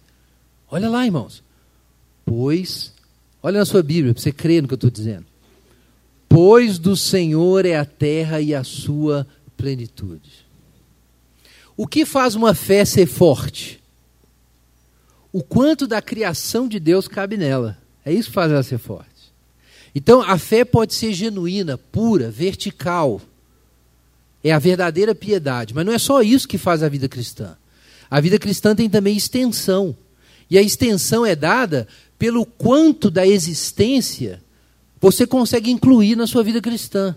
Olha 0.70 0.88
lá, 0.88 1.04
irmãos. 1.04 1.42
Pois, 2.28 2.92
olha 3.42 3.58
na 3.58 3.64
sua 3.64 3.82
Bíblia, 3.82 4.12
para 4.12 4.22
você 4.22 4.30
crer 4.30 4.60
no 4.60 4.68
que 4.68 4.74
eu 4.74 4.76
estou 4.76 4.90
dizendo. 4.90 5.24
Pois 6.28 6.78
do 6.78 6.94
Senhor 6.94 7.64
é 7.64 7.74
a 7.76 7.86
terra 7.86 8.38
e 8.38 8.54
a 8.54 8.62
sua 8.62 9.26
plenitude. 9.56 10.46
O 11.74 11.86
que 11.86 12.04
faz 12.04 12.34
uma 12.34 12.52
fé 12.52 12.84
ser 12.84 13.06
forte? 13.06 13.82
O 15.32 15.42
quanto 15.42 15.86
da 15.86 16.02
criação 16.02 16.68
de 16.68 16.78
Deus 16.78 17.08
cabe 17.08 17.38
nela. 17.38 17.78
É 18.04 18.12
isso 18.12 18.28
que 18.28 18.34
faz 18.34 18.52
ela 18.52 18.62
ser 18.62 18.78
forte. 18.78 19.08
Então, 19.94 20.20
a 20.20 20.36
fé 20.36 20.66
pode 20.66 20.92
ser 20.92 21.14
genuína, 21.14 21.78
pura, 21.78 22.30
vertical. 22.30 23.22
É 24.44 24.52
a 24.52 24.58
verdadeira 24.58 25.14
piedade. 25.14 25.72
Mas 25.74 25.86
não 25.86 25.92
é 25.94 25.98
só 25.98 26.20
isso 26.20 26.46
que 26.46 26.58
faz 26.58 26.82
a 26.82 26.88
vida 26.90 27.08
cristã. 27.08 27.56
A 28.10 28.20
vida 28.20 28.38
cristã 28.38 28.74
tem 28.74 28.88
também 28.90 29.16
extensão. 29.16 29.96
E 30.50 30.58
a 30.58 30.62
extensão 30.62 31.24
é 31.26 31.36
dada 31.36 31.86
pelo 32.18 32.44
quanto 32.44 33.10
da 33.10 33.26
existência 33.26 34.42
você 35.00 35.26
consegue 35.26 35.70
incluir 35.70 36.16
na 36.16 36.26
sua 36.26 36.42
vida 36.42 36.60
cristã. 36.60 37.14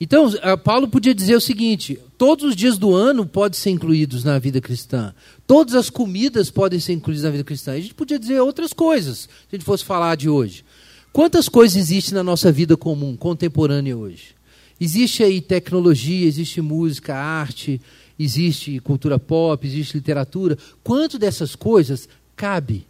Então, 0.00 0.30
Paulo 0.62 0.88
podia 0.88 1.14
dizer 1.14 1.36
o 1.36 1.40
seguinte: 1.40 1.98
todos 2.16 2.44
os 2.44 2.56
dias 2.56 2.78
do 2.78 2.94
ano 2.94 3.26
podem 3.26 3.58
ser 3.58 3.70
incluídos 3.70 4.24
na 4.24 4.38
vida 4.38 4.60
cristã. 4.60 5.14
Todas 5.46 5.74
as 5.74 5.90
comidas 5.90 6.50
podem 6.50 6.78
ser 6.78 6.92
incluídas 6.92 7.24
na 7.24 7.30
vida 7.30 7.44
cristã. 7.44 7.72
A 7.72 7.80
gente 7.80 7.94
podia 7.94 8.18
dizer 8.18 8.40
outras 8.40 8.72
coisas, 8.72 9.18
se 9.18 9.28
a 9.52 9.56
gente 9.56 9.64
fosse 9.64 9.84
falar 9.84 10.16
de 10.16 10.28
hoje. 10.28 10.64
Quantas 11.12 11.48
coisas 11.48 11.76
existem 11.76 12.14
na 12.14 12.22
nossa 12.22 12.52
vida 12.52 12.76
comum, 12.76 13.16
contemporânea 13.16 13.96
hoje? 13.96 14.36
Existe 14.80 15.24
aí 15.24 15.40
tecnologia, 15.40 16.26
existe 16.26 16.60
música, 16.60 17.16
arte, 17.16 17.80
existe 18.16 18.78
cultura 18.78 19.18
pop, 19.18 19.66
existe 19.66 19.96
literatura. 19.96 20.56
Quanto 20.84 21.18
dessas 21.18 21.56
coisas 21.56 22.08
cabe 22.36 22.86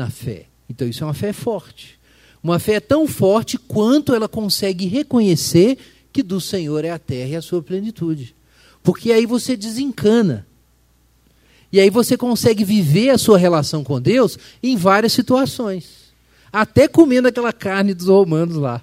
na 0.00 0.10
fé? 0.10 0.46
Então, 0.68 0.88
isso 0.88 1.04
é 1.04 1.06
uma 1.06 1.14
fé 1.14 1.32
forte. 1.32 2.00
Uma 2.42 2.58
fé 2.58 2.80
tão 2.80 3.06
forte 3.06 3.58
quanto 3.58 4.14
ela 4.14 4.26
consegue 4.26 4.86
reconhecer 4.86 5.76
que 6.10 6.22
do 6.22 6.40
Senhor 6.40 6.84
é 6.86 6.90
a 6.90 6.98
terra 6.98 7.30
e 7.30 7.36
a 7.36 7.42
sua 7.42 7.62
plenitude. 7.62 8.34
Porque 8.82 9.12
aí 9.12 9.26
você 9.26 9.56
desencana. 9.56 10.46
E 11.70 11.78
aí 11.78 11.90
você 11.90 12.16
consegue 12.16 12.64
viver 12.64 13.10
a 13.10 13.18
sua 13.18 13.36
relação 13.36 13.84
com 13.84 14.00
Deus 14.00 14.38
em 14.62 14.74
várias 14.74 15.12
situações. 15.12 16.10
Até 16.50 16.88
comendo 16.88 17.28
aquela 17.28 17.52
carne 17.52 17.92
dos 17.92 18.06
romanos 18.06 18.56
lá. 18.56 18.82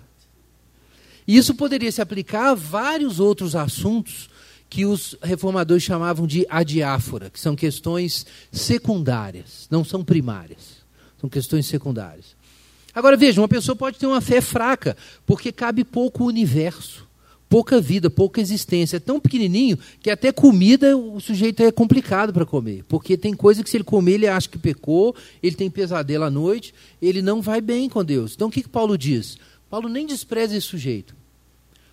Isso 1.27 1.55
poderia 1.55 1.91
se 1.91 2.01
aplicar 2.01 2.51
a 2.51 2.55
vários 2.55 3.19
outros 3.19 3.55
assuntos 3.55 4.29
que 4.69 4.85
os 4.85 5.17
reformadores 5.21 5.83
chamavam 5.83 6.27
de 6.27 6.45
adiáfora, 6.49 7.29
que 7.29 7.39
são 7.39 7.55
questões 7.55 8.25
secundárias, 8.51 9.67
não 9.69 9.83
são 9.83 10.03
primárias, 10.03 10.77
são 11.19 11.29
questões 11.29 11.65
secundárias. 11.65 12.35
Agora 12.93 13.15
veja, 13.15 13.41
uma 13.41 13.47
pessoa 13.47 13.75
pode 13.75 13.97
ter 13.97 14.07
uma 14.07 14.21
fé 14.21 14.41
fraca, 14.41 14.97
porque 15.25 15.51
cabe 15.51 15.83
pouco 15.83 16.25
universo 16.25 17.07
pouca 17.49 17.79
vida, 17.79 18.09
pouca 18.09 18.41
existência. 18.41 18.97
É 18.97 18.99
tão 18.99 19.19
pequenininho 19.19 19.77
que 20.01 20.09
até 20.09 20.31
comida 20.31 20.97
o 20.97 21.19
sujeito 21.19 21.63
é 21.63 21.71
complicado 21.71 22.33
para 22.33 22.45
comer. 22.45 22.83
Porque 22.87 23.17
tem 23.17 23.33
coisa 23.33 23.63
que 23.63 23.69
se 23.69 23.77
ele 23.77 23.83
comer, 23.83 24.13
ele 24.13 24.27
acha 24.27 24.49
que 24.49 24.57
pecou, 24.57 25.15
ele 25.41 25.55
tem 25.55 25.69
pesadelo 25.69 26.23
à 26.23 26.29
noite, 26.29 26.73
ele 27.01 27.21
não 27.21 27.41
vai 27.41 27.61
bem 27.61 27.89
com 27.89 28.03
Deus. 28.03 28.33
Então 28.35 28.47
o 28.47 28.51
que, 28.51 28.63
que 28.63 28.69
Paulo 28.69 28.97
diz? 28.97 29.37
Paulo 29.69 29.89
nem 29.89 30.05
despreza 30.05 30.55
esse 30.55 30.67
sujeito. 30.67 31.15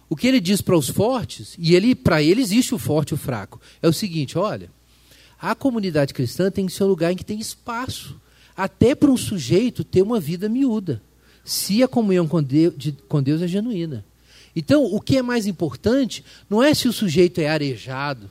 O 0.09 0.17
que 0.17 0.27
ele 0.27 0.41
diz 0.41 0.61
para 0.61 0.77
os 0.77 0.89
fortes, 0.89 1.57
e 1.59 1.75
ele 1.75 1.95
para 1.95 2.23
ele 2.23 2.41
existe 2.41 2.75
o 2.75 2.79
forte 2.79 3.11
e 3.11 3.15
o 3.15 3.19
fraco, 3.19 3.61
é 3.83 3.89
o 3.89 3.93
seguinte: 3.93 4.39
olha, 4.39 4.71
a 5.41 5.55
comunidade 5.55 6.13
cristã 6.13 6.51
tem 6.51 6.67
que 6.67 6.73
ser 6.73 6.85
um 6.85 6.89
lugar 6.89 7.11
em 7.11 7.17
que 7.17 7.25
tem 7.25 7.41
espaço, 7.41 8.21
até 8.57 8.95
para 8.95 9.11
um 9.11 9.17
sujeito 9.17 9.85
ter 9.85 10.03
uma 10.03 10.21
vida 10.21 10.49
miúda, 10.49 11.03
se 11.45 11.83
a 11.83 11.89
comunhão 11.89 12.27
com 12.27 12.43
Deus, 12.43 12.75
de, 12.77 12.93
com 13.09 13.23
Deus 13.23 13.43
é 13.43 13.49
genuína. 13.49 14.05
Então, 14.57 14.85
o 14.85 15.01
que 15.01 15.17
é 15.17 15.23
mais 15.23 15.47
importante 15.47 16.25
não 16.49 16.63
é 16.63 16.73
se 16.75 16.87
o 16.87 16.93
sujeito 16.93 17.41
é 17.41 17.49
arejado, 17.49 18.31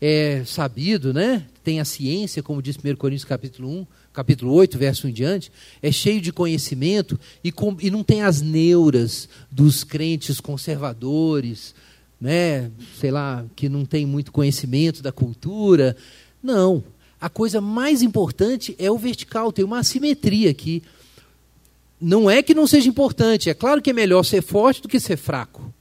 é 0.00 0.42
sabido, 0.44 1.12
né? 1.12 1.46
tem 1.62 1.80
a 1.80 1.84
ciência, 1.84 2.42
como 2.42 2.60
diz 2.60 2.76
1 2.76 2.96
Coríntios 2.96 3.24
capítulo 3.24 3.68
1, 3.68 3.86
capítulo 4.12 4.52
8, 4.52 4.78
verso 4.78 5.06
1 5.06 5.10
em 5.10 5.12
diante, 5.12 5.52
é 5.80 5.92
cheio 5.92 6.20
de 6.20 6.32
conhecimento 6.32 7.18
e, 7.42 7.52
com, 7.52 7.76
e 7.80 7.90
não 7.90 8.02
tem 8.02 8.22
as 8.22 8.40
neuras 8.40 9.28
dos 9.50 9.84
crentes 9.84 10.40
conservadores, 10.40 11.74
né? 12.20 12.70
sei 12.98 13.10
lá, 13.10 13.44
que 13.54 13.68
não 13.68 13.84
tem 13.84 14.04
muito 14.04 14.32
conhecimento 14.32 15.02
da 15.02 15.12
cultura. 15.12 15.96
Não. 16.42 16.82
A 17.22 17.30
coisa 17.30 17.58
mais 17.58 18.02
importante 18.02 18.76
é 18.78 18.90
o 18.90 18.98
vertical, 18.98 19.50
tem 19.50 19.64
uma 19.64 19.78
assimetria 19.78 20.50
aqui 20.50 20.82
não 22.02 22.28
é 22.28 22.42
que 22.42 22.52
não 22.52 22.66
seja 22.66 22.88
importante, 22.88 23.48
é 23.48 23.54
claro 23.54 23.80
que 23.80 23.90
é 23.90 23.92
melhor 23.92 24.24
ser 24.24 24.42
forte 24.42 24.82
do 24.82 24.88
que 24.88 24.98
ser 24.98 25.16
fraco. 25.16 25.72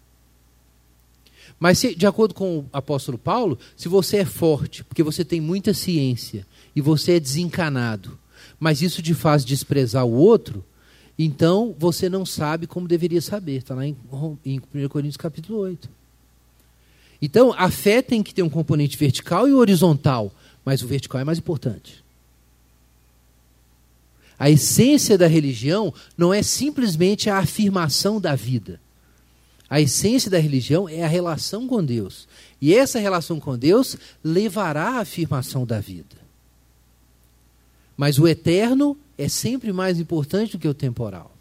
Mas, 1.59 1.79
se, 1.79 1.95
de 1.95 2.05
acordo 2.05 2.33
com 2.35 2.59
o 2.59 2.65
apóstolo 2.71 3.17
Paulo, 3.17 3.57
se 3.75 3.89
você 3.89 4.17
é 4.17 4.25
forte, 4.25 4.83
porque 4.83 5.01
você 5.01 5.25
tem 5.25 5.41
muita 5.41 5.73
ciência, 5.73 6.45
e 6.75 6.81
você 6.81 7.13
é 7.13 7.19
desencanado, 7.19 8.17
mas 8.59 8.81
isso 8.81 9.01
te 9.01 9.13
faz 9.13 9.43
desprezar 9.43 10.05
o 10.05 10.13
outro, 10.13 10.63
então 11.17 11.75
você 11.77 12.07
não 12.07 12.25
sabe 12.25 12.67
como 12.67 12.87
deveria 12.87 13.21
saber. 13.21 13.57
Está 13.57 13.75
lá 13.75 13.85
em, 13.85 13.97
em 14.45 14.61
1 14.73 14.87
Coríntios 14.87 15.17
capítulo 15.17 15.59
8. 15.59 15.89
Então, 17.21 17.53
a 17.57 17.69
fé 17.69 18.01
tem 18.01 18.23
que 18.23 18.33
ter 18.33 18.41
um 18.41 18.49
componente 18.49 18.97
vertical 18.97 19.47
e 19.47 19.53
horizontal, 19.53 20.31
mas 20.63 20.81
o 20.81 20.87
vertical 20.87 21.21
é 21.21 21.23
mais 21.23 21.37
importante. 21.37 22.03
A 24.37 24.49
essência 24.49 25.17
da 25.17 25.27
religião 25.27 25.93
não 26.17 26.33
é 26.33 26.41
simplesmente 26.41 27.29
a 27.29 27.37
afirmação 27.37 28.19
da 28.19 28.35
vida. 28.35 28.79
A 29.69 29.79
essência 29.79 30.31
da 30.31 30.39
religião 30.39 30.89
é 30.89 31.03
a 31.03 31.07
relação 31.07 31.67
com 31.67 31.83
Deus. 31.83 32.27
E 32.59 32.73
essa 32.73 32.99
relação 32.99 33.39
com 33.39 33.57
Deus 33.57 33.95
levará 34.23 34.97
à 34.97 34.99
afirmação 35.01 35.65
da 35.65 35.79
vida. 35.79 36.17
Mas 37.95 38.17
o 38.17 38.27
eterno 38.27 38.97
é 39.15 39.29
sempre 39.29 39.71
mais 39.71 39.99
importante 39.99 40.53
do 40.53 40.59
que 40.59 40.67
o 40.67 40.73
temporal. 40.73 41.31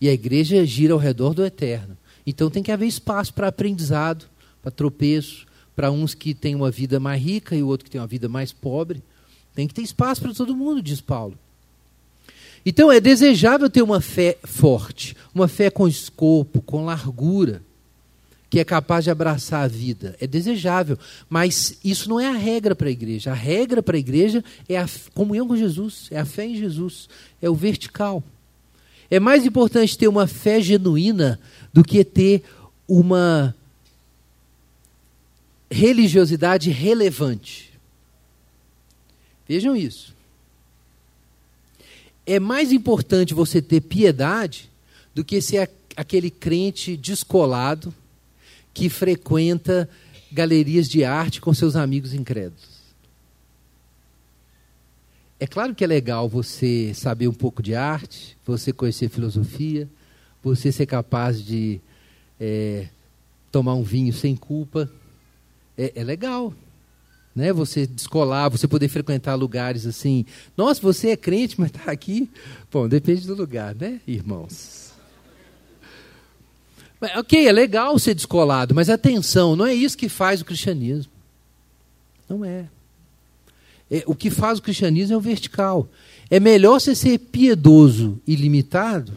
E 0.00 0.08
a 0.08 0.12
igreja 0.12 0.64
gira 0.64 0.94
ao 0.94 0.98
redor 0.98 1.34
do 1.34 1.44
eterno. 1.44 1.96
Então 2.26 2.50
tem 2.50 2.62
que 2.62 2.72
haver 2.72 2.86
espaço 2.86 3.34
para 3.34 3.48
aprendizado, 3.48 4.24
para 4.62 4.70
tropeço, 4.70 5.46
para 5.78 5.92
uns 5.92 6.12
que 6.12 6.34
têm 6.34 6.56
uma 6.56 6.72
vida 6.72 6.98
mais 6.98 7.22
rica 7.22 7.54
e 7.54 7.62
o 7.62 7.68
outro 7.68 7.84
que 7.84 7.90
tem 7.92 8.00
uma 8.00 8.06
vida 8.08 8.28
mais 8.28 8.52
pobre. 8.52 9.00
Tem 9.54 9.68
que 9.68 9.72
ter 9.72 9.82
espaço 9.82 10.20
para 10.20 10.34
todo 10.34 10.56
mundo, 10.56 10.82
diz 10.82 11.00
Paulo. 11.00 11.38
Então 12.66 12.90
é 12.90 12.98
desejável 12.98 13.70
ter 13.70 13.82
uma 13.82 14.00
fé 14.00 14.36
forte, 14.42 15.16
uma 15.32 15.46
fé 15.46 15.70
com 15.70 15.86
escopo, 15.86 16.60
com 16.62 16.84
largura, 16.84 17.62
que 18.50 18.58
é 18.58 18.64
capaz 18.64 19.04
de 19.04 19.12
abraçar 19.12 19.62
a 19.62 19.68
vida. 19.68 20.16
É 20.20 20.26
desejável, 20.26 20.98
mas 21.30 21.78
isso 21.84 22.08
não 22.08 22.18
é 22.18 22.26
a 22.26 22.36
regra 22.36 22.74
para 22.74 22.88
a 22.88 22.90
igreja. 22.90 23.30
A 23.30 23.34
regra 23.34 23.80
para 23.80 23.96
a 23.96 24.00
igreja 24.00 24.44
é 24.68 24.76
a 24.76 24.88
comunhão 25.14 25.46
com 25.46 25.56
Jesus, 25.56 26.08
é 26.10 26.18
a 26.18 26.24
fé 26.24 26.44
em 26.44 26.56
Jesus, 26.56 27.08
é 27.40 27.48
o 27.48 27.54
vertical. 27.54 28.20
É 29.08 29.20
mais 29.20 29.46
importante 29.46 29.96
ter 29.96 30.08
uma 30.08 30.26
fé 30.26 30.60
genuína 30.60 31.38
do 31.72 31.84
que 31.84 32.02
ter 32.02 32.42
uma 32.88 33.54
religiosidade 35.70 36.70
relevante. 36.70 37.72
Vejam 39.46 39.74
isso 39.76 40.18
é 42.28 42.38
mais 42.38 42.72
importante 42.72 43.32
você 43.32 43.62
ter 43.62 43.80
piedade 43.80 44.70
do 45.14 45.24
que 45.24 45.40
ser 45.40 45.70
aquele 45.96 46.30
crente 46.30 46.94
descolado 46.94 47.92
que 48.74 48.90
frequenta 48.90 49.88
galerias 50.30 50.86
de 50.90 51.04
arte 51.04 51.40
com 51.40 51.54
seus 51.54 51.74
amigos 51.74 52.12
incrédulos. 52.12 52.78
É 55.40 55.46
claro 55.46 55.74
que 55.74 55.82
é 55.82 55.86
legal 55.86 56.28
você 56.28 56.92
saber 56.92 57.28
um 57.28 57.32
pouco 57.32 57.62
de 57.62 57.74
arte, 57.74 58.36
você 58.44 58.74
conhecer 58.74 59.08
filosofia, 59.08 59.88
você 60.44 60.70
ser 60.70 60.84
capaz 60.84 61.42
de 61.42 61.80
é, 62.38 62.88
tomar 63.50 63.74
um 63.74 63.82
vinho 63.82 64.12
sem 64.12 64.36
culpa. 64.36 64.90
É, 65.78 65.92
é 65.94 66.02
legal, 66.02 66.52
né? 67.34 67.52
Você 67.52 67.86
descolar, 67.86 68.50
você 68.50 68.66
poder 68.66 68.88
frequentar 68.88 69.36
lugares 69.36 69.86
assim. 69.86 70.26
Nossa, 70.56 70.82
você 70.82 71.10
é 71.10 71.16
crente, 71.16 71.58
mas 71.58 71.70
está 71.70 71.92
aqui. 71.92 72.28
Bom, 72.70 72.88
depende 72.88 73.24
do 73.28 73.34
lugar, 73.36 73.76
né, 73.76 74.00
irmãos? 74.04 74.92
Mas, 77.00 77.16
ok, 77.16 77.46
é 77.46 77.52
legal 77.52 77.96
ser 77.96 78.14
descolado, 78.14 78.74
mas 78.74 78.90
atenção, 78.90 79.54
não 79.54 79.64
é 79.64 79.72
isso 79.72 79.96
que 79.96 80.08
faz 80.08 80.40
o 80.40 80.44
cristianismo. 80.44 81.12
Não 82.28 82.44
é. 82.44 82.66
é 83.88 84.02
o 84.04 84.16
que 84.16 84.30
faz 84.30 84.58
o 84.58 84.62
cristianismo 84.62 85.14
é 85.14 85.16
o 85.16 85.20
vertical. 85.20 85.88
É 86.28 86.40
melhor 86.40 86.80
você 86.80 86.94
ser 86.94 87.18
piedoso 87.18 88.20
e 88.26 88.34
limitado 88.34 89.12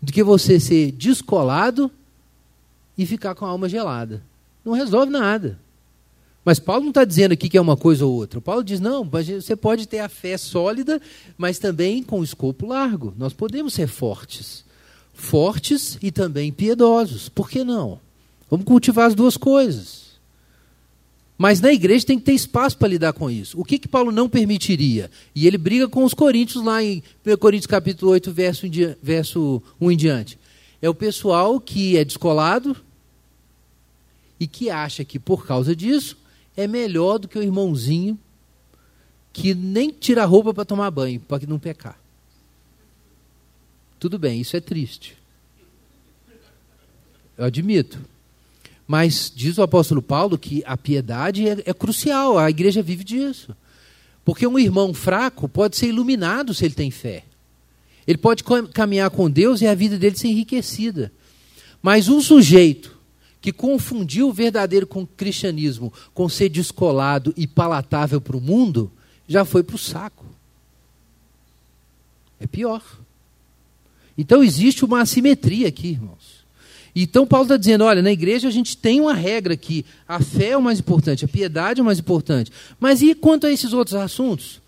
do 0.00 0.12
que 0.12 0.22
você 0.22 0.60
ser 0.60 0.92
descolado 0.92 1.90
e 2.96 3.04
ficar 3.04 3.34
com 3.34 3.44
a 3.44 3.48
alma 3.48 3.68
gelada. 3.68 4.22
Não 4.66 4.72
resolve 4.72 5.12
nada. 5.12 5.60
Mas 6.44 6.58
Paulo 6.58 6.82
não 6.82 6.90
está 6.90 7.04
dizendo 7.04 7.32
aqui 7.32 7.48
que 7.48 7.56
é 7.56 7.60
uma 7.60 7.76
coisa 7.76 8.04
ou 8.04 8.12
outra. 8.12 8.40
Paulo 8.40 8.64
diz: 8.64 8.80
não, 8.80 9.08
você 9.08 9.54
pode 9.54 9.86
ter 9.86 10.00
a 10.00 10.08
fé 10.08 10.36
sólida, 10.36 11.00
mas 11.38 11.60
também 11.60 12.02
com 12.02 12.22
escopo 12.22 12.66
largo. 12.66 13.14
Nós 13.16 13.32
podemos 13.32 13.74
ser 13.74 13.86
fortes. 13.86 14.64
Fortes 15.14 15.96
e 16.02 16.10
também 16.10 16.52
piedosos. 16.52 17.28
Por 17.28 17.48
que 17.48 17.62
não? 17.62 18.00
Vamos 18.50 18.66
cultivar 18.66 19.06
as 19.06 19.14
duas 19.14 19.36
coisas. 19.36 20.06
Mas 21.38 21.60
na 21.60 21.72
igreja 21.72 22.06
tem 22.06 22.18
que 22.18 22.24
ter 22.24 22.32
espaço 22.32 22.76
para 22.76 22.88
lidar 22.88 23.12
com 23.12 23.30
isso. 23.30 23.60
O 23.60 23.64
que, 23.64 23.78
que 23.78 23.86
Paulo 23.86 24.10
não 24.10 24.28
permitiria? 24.28 25.10
E 25.34 25.46
ele 25.46 25.58
briga 25.58 25.88
com 25.88 26.02
os 26.02 26.14
coríntios 26.14 26.64
lá 26.64 26.82
em 26.82 27.02
1 27.24 27.36
Coríntios 27.36 27.66
capítulo 27.66 28.12
8, 28.12 28.32
verso, 28.32 28.66
verso 29.02 29.62
1 29.80 29.90
em 29.92 29.96
diante. 29.96 30.38
É 30.80 30.88
o 30.88 30.94
pessoal 30.94 31.60
que 31.60 31.96
é 31.96 32.04
descolado 32.04 32.76
e 34.38 34.46
que 34.46 34.70
acha 34.70 35.04
que 35.04 35.18
por 35.18 35.46
causa 35.46 35.74
disso 35.74 36.16
é 36.56 36.66
melhor 36.66 37.18
do 37.18 37.28
que 37.28 37.38
o 37.38 37.42
irmãozinho 37.42 38.18
que 39.32 39.54
nem 39.54 39.90
tira 39.90 40.22
a 40.22 40.26
roupa 40.26 40.54
para 40.54 40.64
tomar 40.64 40.90
banho, 40.90 41.20
para 41.20 41.46
não 41.46 41.58
pecar. 41.58 41.98
Tudo 44.00 44.18
bem, 44.18 44.40
isso 44.40 44.56
é 44.56 44.60
triste. 44.60 45.16
Eu 47.36 47.44
admito. 47.44 48.00
Mas 48.86 49.30
diz 49.34 49.58
o 49.58 49.62
apóstolo 49.62 50.00
Paulo 50.00 50.38
que 50.38 50.62
a 50.64 50.76
piedade 50.76 51.46
é, 51.46 51.62
é, 51.66 51.74
crucial, 51.74 52.38
a 52.38 52.48
igreja 52.48 52.82
vive 52.82 53.04
disso. 53.04 53.54
Porque 54.24 54.46
um 54.46 54.58
irmão 54.58 54.94
fraco 54.94 55.48
pode 55.48 55.76
ser 55.76 55.88
iluminado 55.88 56.54
se 56.54 56.64
ele 56.64 56.74
tem 56.74 56.90
fé. 56.90 57.24
Ele 58.06 58.16
pode 58.16 58.42
caminhar 58.72 59.10
com 59.10 59.28
Deus 59.28 59.60
e 59.60 59.66
a 59.66 59.74
vida 59.74 59.98
dele 59.98 60.16
ser 60.16 60.28
enriquecida. 60.28 61.12
Mas 61.82 62.08
um 62.08 62.22
sujeito 62.22 62.95
que 63.40 63.52
confundiu 63.52 64.28
o 64.28 64.32
verdadeiro 64.32 64.86
com 64.86 65.02
o 65.02 65.06
cristianismo 65.06 65.92
com 66.12 66.28
ser 66.28 66.48
descolado 66.48 67.32
e 67.36 67.46
palatável 67.46 68.20
para 68.20 68.36
o 68.36 68.40
mundo, 68.40 68.90
já 69.28 69.44
foi 69.44 69.62
para 69.62 69.76
o 69.76 69.78
saco. 69.78 70.24
É 72.40 72.46
pior. 72.46 72.82
Então 74.16 74.42
existe 74.42 74.84
uma 74.84 75.00
assimetria 75.00 75.68
aqui, 75.68 75.88
irmãos. 75.88 76.44
Então 76.94 77.26
Paulo 77.26 77.44
está 77.44 77.56
dizendo: 77.56 77.84
olha, 77.84 78.02
na 78.02 78.10
igreja 78.10 78.48
a 78.48 78.50
gente 78.50 78.76
tem 78.76 79.00
uma 79.00 79.14
regra 79.14 79.56
que 79.56 79.84
a 80.08 80.20
fé 80.20 80.50
é 80.50 80.56
o 80.56 80.62
mais 80.62 80.80
importante, 80.80 81.24
a 81.24 81.28
piedade 81.28 81.80
é 81.80 81.82
o 81.82 81.86
mais 81.86 81.98
importante. 81.98 82.50
Mas 82.80 83.02
e 83.02 83.14
quanto 83.14 83.46
a 83.46 83.52
esses 83.52 83.72
outros 83.72 83.94
assuntos? 83.94 84.60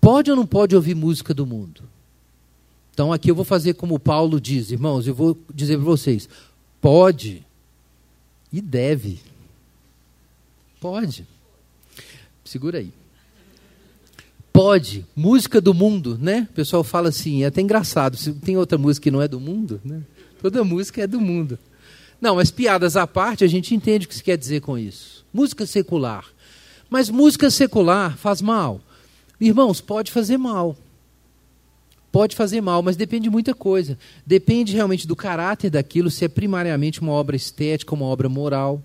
Pode 0.00 0.30
ou 0.30 0.36
não 0.36 0.46
pode 0.46 0.76
ouvir 0.76 0.94
música 0.94 1.32
do 1.32 1.46
mundo? 1.46 1.82
Então 2.92 3.12
aqui 3.12 3.30
eu 3.30 3.34
vou 3.34 3.44
fazer 3.44 3.74
como 3.74 3.98
Paulo 3.98 4.40
diz, 4.40 4.70
irmãos, 4.70 5.06
eu 5.06 5.14
vou 5.14 5.38
dizer 5.52 5.76
para 5.76 5.84
vocês: 5.84 6.28
pode 6.80 7.43
e 8.54 8.60
deve. 8.60 9.18
Pode. 10.80 11.26
Segura 12.44 12.78
aí. 12.78 12.92
Pode, 14.52 15.04
música 15.16 15.60
do 15.60 15.74
mundo, 15.74 16.16
né? 16.16 16.46
O 16.52 16.54
pessoal 16.54 16.84
fala 16.84 17.08
assim, 17.08 17.42
é 17.42 17.46
até 17.46 17.60
engraçado. 17.60 18.16
Tem 18.40 18.56
outra 18.56 18.78
música 18.78 19.02
que 19.02 19.10
não 19.10 19.20
é 19.20 19.26
do 19.26 19.40
mundo, 19.40 19.80
né? 19.84 20.02
Toda 20.40 20.62
música 20.62 21.02
é 21.02 21.06
do 21.08 21.20
mundo. 21.20 21.58
Não, 22.20 22.36
mas 22.36 22.52
piadas 22.52 22.96
à 22.96 23.08
parte, 23.08 23.42
a 23.42 23.48
gente 23.48 23.74
entende 23.74 24.06
o 24.06 24.08
que 24.08 24.14
se 24.14 24.22
quer 24.22 24.38
dizer 24.38 24.60
com 24.60 24.78
isso. 24.78 25.26
Música 25.32 25.66
secular. 25.66 26.24
Mas 26.88 27.10
música 27.10 27.50
secular 27.50 28.16
faz 28.16 28.40
mal. 28.40 28.80
Irmãos, 29.40 29.80
pode 29.80 30.12
fazer 30.12 30.38
mal. 30.38 30.76
Pode 32.14 32.36
fazer 32.36 32.60
mal, 32.60 32.80
mas 32.80 32.94
depende 32.94 33.24
de 33.24 33.30
muita 33.30 33.52
coisa. 33.52 33.98
Depende 34.24 34.72
realmente 34.72 35.04
do 35.04 35.16
caráter 35.16 35.68
daquilo, 35.68 36.12
se 36.12 36.24
é 36.24 36.28
primariamente 36.28 37.00
uma 37.00 37.10
obra 37.10 37.34
estética, 37.34 37.92
uma 37.92 38.04
obra 38.04 38.28
moral, 38.28 38.80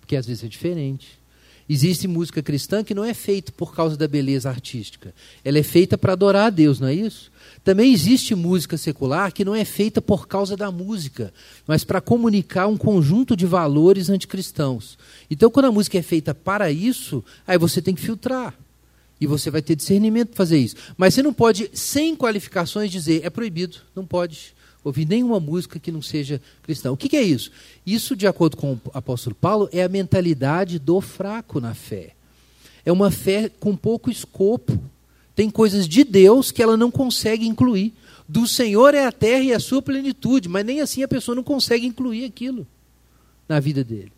porque 0.00 0.16
às 0.16 0.26
vezes 0.26 0.42
é 0.42 0.48
diferente. 0.48 1.20
Existe 1.68 2.08
música 2.08 2.42
cristã 2.42 2.82
que 2.82 2.96
não 2.96 3.04
é 3.04 3.14
feita 3.14 3.52
por 3.52 3.76
causa 3.76 3.96
da 3.96 4.08
beleza 4.08 4.48
artística. 4.48 5.14
Ela 5.44 5.60
é 5.60 5.62
feita 5.62 5.96
para 5.96 6.14
adorar 6.14 6.46
a 6.48 6.50
Deus, 6.50 6.80
não 6.80 6.88
é 6.88 6.94
isso? 6.94 7.30
Também 7.62 7.92
existe 7.92 8.34
música 8.34 8.76
secular 8.76 9.32
que 9.32 9.44
não 9.44 9.54
é 9.54 9.64
feita 9.64 10.02
por 10.02 10.26
causa 10.26 10.56
da 10.56 10.68
música, 10.72 11.32
mas 11.64 11.84
para 11.84 12.00
comunicar 12.00 12.66
um 12.66 12.76
conjunto 12.76 13.36
de 13.36 13.46
valores 13.46 14.10
anticristãos. 14.10 14.98
Então, 15.30 15.48
quando 15.48 15.66
a 15.66 15.72
música 15.72 15.96
é 15.96 16.02
feita 16.02 16.34
para 16.34 16.72
isso, 16.72 17.24
aí 17.46 17.56
você 17.56 17.80
tem 17.80 17.94
que 17.94 18.02
filtrar. 18.02 18.52
E 19.20 19.26
você 19.26 19.50
vai 19.50 19.60
ter 19.60 19.74
discernimento 19.74 20.28
para 20.28 20.36
fazer 20.36 20.58
isso. 20.58 20.76
Mas 20.96 21.14
você 21.14 21.22
não 21.22 21.32
pode, 21.32 21.70
sem 21.72 22.14
qualificações, 22.14 22.90
dizer 22.90 23.22
é 23.24 23.30
proibido. 23.30 23.78
Não 23.94 24.06
pode 24.06 24.54
ouvir 24.84 25.06
nenhuma 25.06 25.40
música 25.40 25.78
que 25.78 25.90
não 25.90 26.00
seja 26.00 26.40
cristã. 26.62 26.92
O 26.92 26.96
que, 26.96 27.08
que, 27.08 27.16
é 27.16 27.22
isso? 27.22 27.50
Isso, 27.84 28.14
de 28.14 28.26
acordo 28.26 28.56
com 28.56 28.74
o 28.74 28.80
apóstolo 28.94 29.34
Paulo, 29.34 29.68
é 29.72 29.82
a 29.82 29.88
mentalidade 29.88 30.78
do 30.78 31.00
fraco 31.00 31.60
na 31.60 31.74
fé. 31.74 32.14
É 32.84 32.92
uma 32.92 33.10
fé 33.10 33.50
com 33.60 33.76
pouco 33.76 34.10
escopo. 34.10 34.80
Tem 35.34 35.50
coisas 35.50 35.88
de 35.88 36.04
Deus 36.04 36.50
que 36.50 36.62
ela 36.62 36.76
não 36.76 36.90
consegue 36.90 37.46
incluir. 37.46 37.92
Do 38.28 38.46
Senhor 38.46 38.94
é 38.94 39.04
a 39.04 39.12
terra 39.12 39.42
e 39.42 39.52
a 39.52 39.60
sua 39.60 39.82
plenitude, 39.82 40.48
mas 40.48 40.64
nem 40.64 40.80
assim 40.80 41.02
a 41.02 41.08
pessoa 41.08 41.34
não 41.34 41.42
consegue 41.42 41.86
incluir 41.86 42.24
aquilo 42.24 42.66
na 43.48 43.58
vida 43.58 43.82
dele. 43.82 44.12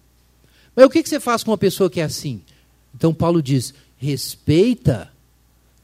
Mas 0.74 0.84
o 0.84 0.90
que, 0.90 1.02
que 1.02 1.08
você 1.08 1.20
faz 1.20 1.42
com 1.42 1.50
uma 1.50 1.58
pessoa 1.58 1.90
que 1.90 2.00
é 2.00 2.04
assim? 2.04 2.42
Então 2.94 3.14
Paulo 3.14 3.42
diz: 3.42 3.72
respeita. 4.00 5.12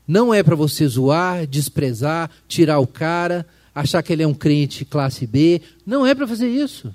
Não 0.08 0.32
é 0.32 0.42
para 0.42 0.56
você 0.56 0.88
zoar, 0.88 1.46
desprezar, 1.46 2.30
tirar 2.48 2.78
o 2.78 2.86
cara, 2.86 3.46
achar 3.74 4.02
que 4.02 4.12
ele 4.12 4.22
é 4.22 4.26
um 4.26 4.34
crente 4.34 4.84
classe 4.84 5.26
B. 5.26 5.60
Não 5.84 6.06
é 6.06 6.14
para 6.14 6.26
fazer 6.26 6.48
isso. 6.48 6.94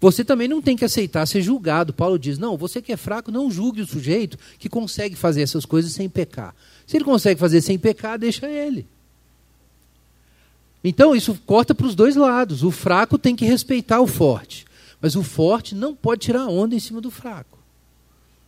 Você 0.00 0.24
também 0.24 0.48
não 0.48 0.60
tem 0.60 0.76
que 0.76 0.84
aceitar 0.84 1.26
ser 1.26 1.42
julgado. 1.42 1.92
Paulo 1.92 2.18
diz: 2.18 2.38
não, 2.38 2.56
você 2.56 2.82
que 2.82 2.92
é 2.92 2.96
fraco, 2.96 3.30
não 3.30 3.50
julgue 3.50 3.82
o 3.82 3.86
sujeito 3.86 4.36
que 4.58 4.68
consegue 4.68 5.14
fazer 5.14 5.42
essas 5.42 5.64
coisas 5.64 5.92
sem 5.92 6.08
pecar. 6.08 6.54
Se 6.86 6.96
ele 6.96 7.04
consegue 7.04 7.38
fazer 7.38 7.60
sem 7.60 7.78
pecar, 7.78 8.18
deixa 8.18 8.48
ele. 8.48 8.86
Então, 10.82 11.14
isso 11.14 11.38
corta 11.44 11.74
para 11.74 11.86
os 11.86 11.94
dois 11.94 12.16
lados. 12.16 12.62
O 12.62 12.70
fraco 12.70 13.18
tem 13.18 13.34
que 13.34 13.44
respeitar 13.44 14.00
o 14.00 14.06
forte. 14.06 14.64
Mas 15.00 15.16
o 15.16 15.22
forte 15.22 15.74
não 15.74 15.94
pode 15.94 16.22
tirar 16.22 16.46
onda 16.46 16.74
em 16.74 16.80
cima 16.80 17.00
do 17.00 17.10
fraco. 17.10 17.57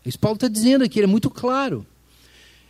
Isso 0.04 0.18
Paulo 0.18 0.36
está 0.36 0.48
dizendo 0.48 0.84
aqui, 0.84 0.98
ele 0.98 1.04
é 1.04 1.08
muito 1.08 1.30
claro. 1.30 1.86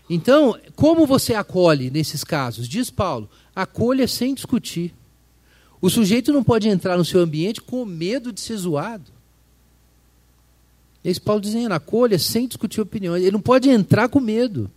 Então, 0.08 0.58
como 0.74 1.06
você 1.06 1.34
acolhe 1.34 1.90
nesses 1.90 2.24
casos? 2.24 2.68
Diz 2.68 2.90
Paulo: 2.90 3.28
acolha 3.54 4.08
sem 4.08 4.34
discutir. 4.34 4.92
O 5.80 5.88
sujeito 5.88 6.32
não 6.32 6.44
pode 6.44 6.68
entrar 6.68 6.98
no 6.98 7.04
seu 7.04 7.20
ambiente 7.20 7.60
com 7.60 7.84
medo 7.84 8.32
de 8.32 8.40
ser 8.40 8.56
zoado. 8.56 9.10
Esse 11.02 11.20
Paulo 11.20 11.40
dizendo, 11.40 11.72
acolha 11.72 12.18
sem 12.18 12.46
discutir 12.46 12.80
opiniões. 12.80 13.22
Ele 13.22 13.30
não 13.30 13.40
pode 13.40 13.70
entrar 13.70 14.08
com 14.08 14.20
medo. 14.20 14.70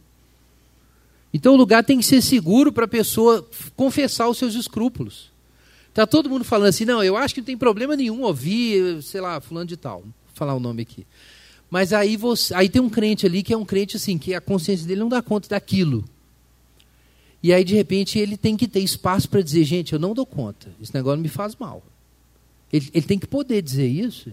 Então 1.33 1.55
o 1.55 1.57
lugar 1.57 1.83
tem 1.83 1.97
que 1.97 2.05
ser 2.05 2.21
seguro 2.21 2.71
para 2.71 2.85
a 2.85 2.87
pessoa 2.87 3.45
confessar 3.75 4.29
os 4.29 4.37
seus 4.37 4.53
escrúpulos. 4.53 5.31
Está 5.89 6.07
todo 6.07 6.29
mundo 6.29 6.45
falando 6.45 6.69
assim, 6.69 6.85
não, 6.85 7.03
eu 7.03 7.17
acho 7.17 7.33
que 7.33 7.41
não 7.41 7.45
tem 7.45 7.57
problema 7.57 7.95
nenhum 7.95 8.21
ouvir, 8.21 9.01
sei 9.03 9.19
lá, 9.19 9.41
fulano 9.41 9.67
de 9.67 9.75
tal. 9.75 10.01
Vou 10.01 10.11
falar 10.33 10.53
o 10.53 10.59
nome 10.59 10.83
aqui. 10.83 11.05
Mas 11.73 11.91
aí, 11.91 12.15
você, 12.15 12.53
aí 12.53 12.69
tem 12.69 12.79
um 12.79 12.87
crente 12.87 13.25
ali 13.25 13.41
que 13.41 13.51
é 13.51 13.57
um 13.57 13.65
crente 13.65 13.97
assim, 13.97 14.15
que 14.15 14.35
a 14.35 14.39
consciência 14.39 14.85
dele 14.85 14.99
não 14.99 15.09
dá 15.09 15.23
conta 15.23 15.49
daquilo. 15.49 16.05
E 17.41 17.51
aí, 17.51 17.63
de 17.63 17.73
repente, 17.73 18.19
ele 18.19 18.37
tem 18.37 18.55
que 18.55 18.67
ter 18.67 18.81
espaço 18.81 19.27
para 19.27 19.41
dizer, 19.41 19.63
gente, 19.63 19.91
eu 19.91 19.97
não 19.97 20.13
dou 20.13 20.23
conta, 20.23 20.69
esse 20.79 20.93
negócio 20.93 21.19
me 21.19 21.29
faz 21.29 21.55
mal. 21.55 21.81
Ele, 22.71 22.91
ele 22.93 23.07
tem 23.07 23.17
que 23.17 23.25
poder 23.25 23.59
dizer 23.63 23.87
isso. 23.87 24.31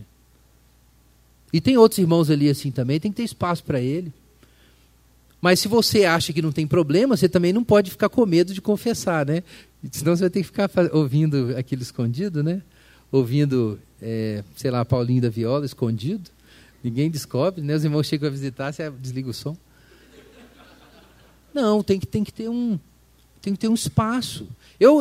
E 1.51 1.63
tem 1.63 1.79
outros 1.79 1.99
irmãos 1.99 2.29
ali 2.29 2.47
assim 2.51 2.71
também, 2.71 3.01
tem 3.01 3.11
que 3.11 3.17
ter 3.17 3.25
espaço 3.25 3.65
para 3.65 3.81
ele. 3.81 4.13
Mas 5.41 5.61
se 5.61 5.67
você 5.67 6.05
acha 6.05 6.35
que 6.35 6.43
não 6.43 6.53
tem 6.53 6.67
problema, 6.67 7.17
você 7.17 7.27
também 7.27 7.55
não 7.55 7.65
pode 7.65 7.91
ficar 7.91 8.11
com 8.11 8.27
medo 8.27 8.53
de 8.53 8.61
confessar, 8.61 9.25
né? 9.25 9.43
Senão 9.91 10.15
você 10.15 10.25
vai 10.25 10.31
ter 10.31 10.41
que 10.41 10.47
ficar 10.47 10.71
ouvindo 10.93 11.57
aquilo 11.57 11.81
escondido, 11.81 12.43
né? 12.43 12.61
Ouvindo, 13.11 13.81
é, 14.03 14.45
sei 14.57 14.71
lá, 14.71 14.85
Paulinho 14.85 15.23
da 15.23 15.31
Viola 15.31 15.65
escondido. 15.65 16.31
Ninguém 16.83 17.11
descobre, 17.11 17.63
né? 17.63 17.75
Os 17.75 17.85
irmãos 17.85 18.07
chegam 18.07 18.29
a 18.29 18.31
visitar, 18.31 18.73
você 18.73 18.91
desliga 18.91 19.29
o 19.29 19.35
som. 19.35 19.57
Não, 21.53 21.83
tem 21.83 21.99
que, 21.99 22.07
tem 22.07 22.25
que 22.25 22.33
ter 22.33 22.49
um 22.49 22.79
tem 23.43 23.55
que 23.55 23.59
ter 23.59 23.69
um 23.69 23.75
espaço. 23.75 24.47
Eu 24.79 24.99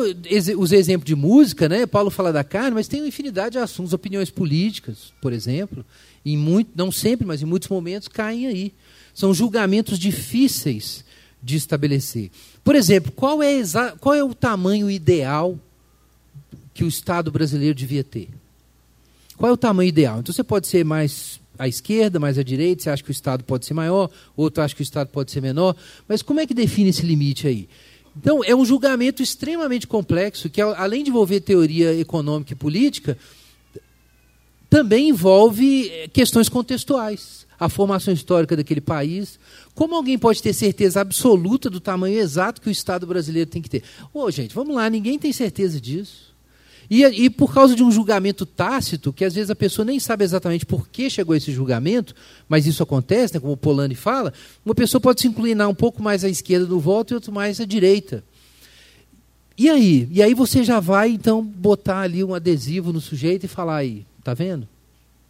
usei 0.58 0.78
exemplo 0.78 1.06
de 1.06 1.14
música, 1.14 1.68
né? 1.68 1.84
Paulo 1.84 2.10
fala 2.10 2.32
da 2.32 2.42
carne, 2.42 2.70
mas 2.70 2.88
tem 2.88 3.00
uma 3.00 3.08
infinidade 3.08 3.52
de 3.52 3.58
assuntos, 3.58 3.92
opiniões 3.92 4.30
políticas, 4.30 5.12
por 5.20 5.32
exemplo, 5.32 5.84
em 6.24 6.38
muito, 6.38 6.70
não 6.74 6.90
sempre, 6.90 7.26
mas 7.26 7.42
em 7.42 7.44
muitos 7.44 7.68
momentos 7.68 8.08
caem 8.08 8.46
aí. 8.46 8.72
São 9.14 9.34
julgamentos 9.34 9.98
difíceis 9.98 11.04
de 11.42 11.56
estabelecer. 11.56 12.30
Por 12.64 12.74
exemplo, 12.74 13.12
qual 13.12 13.42
é, 13.42 13.62
qual 14.00 14.14
é 14.14 14.24
o 14.24 14.34
tamanho 14.34 14.90
ideal 14.90 15.58
que 16.72 16.84
o 16.84 16.88
Estado 16.88 17.30
brasileiro 17.30 17.74
devia 17.74 18.04
ter? 18.04 18.28
Qual 19.36 19.50
é 19.50 19.52
o 19.52 19.56
tamanho 19.56 19.88
ideal? 19.88 20.20
Então 20.20 20.32
você 20.32 20.44
pode 20.44 20.66
ser 20.66 20.84
mais 20.84 21.39
à 21.60 21.68
esquerda, 21.68 22.18
mais 22.18 22.38
à 22.38 22.42
direita, 22.42 22.82
você 22.82 22.90
acha 22.90 23.02
que 23.02 23.10
o 23.10 23.12
Estado 23.12 23.44
pode 23.44 23.66
ser 23.66 23.74
maior, 23.74 24.10
outro 24.34 24.62
acha 24.62 24.74
que 24.74 24.80
o 24.80 24.82
Estado 24.82 25.08
pode 25.08 25.30
ser 25.30 25.42
menor, 25.42 25.76
mas 26.08 26.22
como 26.22 26.40
é 26.40 26.46
que 26.46 26.54
define 26.54 26.88
esse 26.88 27.04
limite 27.04 27.46
aí? 27.46 27.68
Então, 28.16 28.42
é 28.42 28.56
um 28.56 28.64
julgamento 28.64 29.22
extremamente 29.22 29.86
complexo, 29.86 30.48
que 30.48 30.60
além 30.60 31.04
de 31.04 31.10
envolver 31.10 31.40
teoria 31.40 31.94
econômica 31.94 32.54
e 32.54 32.56
política, 32.56 33.16
também 34.70 35.10
envolve 35.10 35.88
eh, 35.88 36.08
questões 36.08 36.48
contextuais. 36.48 37.46
A 37.58 37.68
formação 37.68 38.14
histórica 38.14 38.56
daquele 38.56 38.80
país. 38.80 39.38
Como 39.74 39.94
alguém 39.94 40.18
pode 40.18 40.42
ter 40.42 40.54
certeza 40.54 41.02
absoluta 41.02 41.68
do 41.68 41.78
tamanho 41.78 42.18
exato 42.18 42.58
que 42.60 42.68
o 42.68 42.70
Estado 42.70 43.06
brasileiro 43.06 43.50
tem 43.50 43.60
que 43.60 43.68
ter? 43.68 43.82
Ô, 44.14 44.30
gente, 44.30 44.54
vamos 44.54 44.74
lá, 44.74 44.88
ninguém 44.88 45.18
tem 45.18 45.30
certeza 45.30 45.78
disso. 45.78 46.29
E, 46.90 47.04
e, 47.04 47.30
por 47.30 47.54
causa 47.54 47.76
de 47.76 47.84
um 47.84 47.90
julgamento 47.92 48.44
tácito, 48.44 49.12
que 49.12 49.24
às 49.24 49.32
vezes 49.32 49.48
a 49.48 49.54
pessoa 49.54 49.84
nem 49.86 50.00
sabe 50.00 50.24
exatamente 50.24 50.66
por 50.66 50.88
que 50.88 51.08
chegou 51.08 51.36
esse 51.36 51.52
julgamento, 51.52 52.16
mas 52.48 52.66
isso 52.66 52.82
acontece, 52.82 53.34
né, 53.34 53.40
como 53.40 53.52
o 53.52 53.56
Polani 53.56 53.94
fala, 53.94 54.32
uma 54.66 54.74
pessoa 54.74 55.00
pode 55.00 55.20
se 55.20 55.28
inclinar 55.28 55.68
um 55.68 55.74
pouco 55.74 56.02
mais 56.02 56.24
à 56.24 56.28
esquerda 56.28 56.66
do 56.66 56.80
voto 56.80 57.12
e 57.12 57.14
outro 57.14 57.30
mais 57.30 57.60
à 57.60 57.64
direita. 57.64 58.24
E 59.56 59.70
aí? 59.70 60.08
E 60.10 60.20
aí 60.20 60.34
você 60.34 60.64
já 60.64 60.80
vai, 60.80 61.10
então, 61.10 61.44
botar 61.44 62.00
ali 62.00 62.24
um 62.24 62.34
adesivo 62.34 62.92
no 62.92 63.00
sujeito 63.00 63.44
e 63.44 63.48
falar 63.48 63.76
aí, 63.76 64.04
tá 64.24 64.34
vendo? 64.34 64.66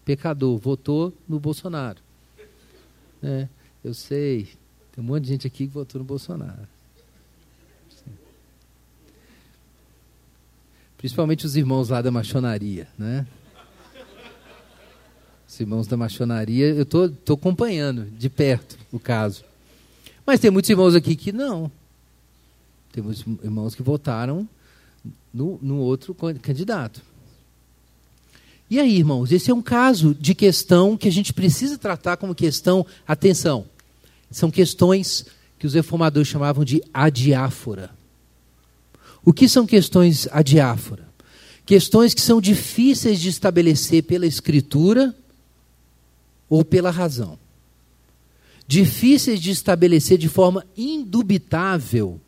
Pecador, 0.02 0.56
votou 0.56 1.12
no 1.28 1.38
Bolsonaro. 1.38 1.98
É, 3.22 3.46
eu 3.84 3.92
sei. 3.92 4.48
Tem 4.92 5.04
um 5.04 5.06
monte 5.06 5.24
de 5.24 5.28
gente 5.28 5.46
aqui 5.46 5.66
que 5.66 5.74
votou 5.74 5.98
no 5.98 6.06
Bolsonaro. 6.06 6.66
Principalmente 11.00 11.46
os 11.46 11.56
irmãos 11.56 11.88
lá 11.88 12.02
da 12.02 12.10
machonaria, 12.10 12.86
né? 12.98 13.26
Os 15.48 15.58
irmãos 15.58 15.86
da 15.86 15.96
machonaria, 15.96 16.66
eu 16.66 16.84
tô, 16.84 17.08
tô 17.08 17.32
acompanhando 17.32 18.04
de 18.18 18.28
perto 18.28 18.76
o 18.92 19.00
caso. 19.00 19.42
Mas 20.26 20.40
tem 20.40 20.50
muitos 20.50 20.68
irmãos 20.68 20.94
aqui 20.94 21.16
que 21.16 21.32
não. 21.32 21.72
Tem 22.92 23.02
muitos 23.02 23.24
irmãos 23.42 23.74
que 23.74 23.82
votaram 23.82 24.46
no, 25.32 25.58
no 25.62 25.78
outro 25.78 26.14
candidato. 26.42 27.00
E 28.68 28.78
aí, 28.78 28.98
irmãos, 28.98 29.32
esse 29.32 29.50
é 29.50 29.54
um 29.54 29.62
caso 29.62 30.14
de 30.14 30.34
questão 30.34 30.98
que 30.98 31.08
a 31.08 31.12
gente 31.12 31.32
precisa 31.32 31.78
tratar 31.78 32.18
como 32.18 32.34
questão, 32.34 32.84
atenção, 33.08 33.64
são 34.30 34.50
questões 34.50 35.24
que 35.58 35.66
os 35.66 35.72
reformadores 35.72 36.28
chamavam 36.28 36.62
de 36.62 36.82
adiáfora. 36.92 37.98
O 39.24 39.32
que 39.32 39.48
são 39.48 39.66
questões 39.66 40.28
adiáfora? 40.30 41.08
Questões 41.66 42.14
que 42.14 42.20
são 42.20 42.40
difíceis 42.40 43.20
de 43.20 43.28
estabelecer 43.28 44.02
pela 44.02 44.26
escritura 44.26 45.14
ou 46.48 46.64
pela 46.64 46.90
razão. 46.90 47.38
Difíceis 48.66 49.40
de 49.40 49.50
estabelecer 49.50 50.18
de 50.18 50.28
forma 50.28 50.64
indubitável 50.76 52.20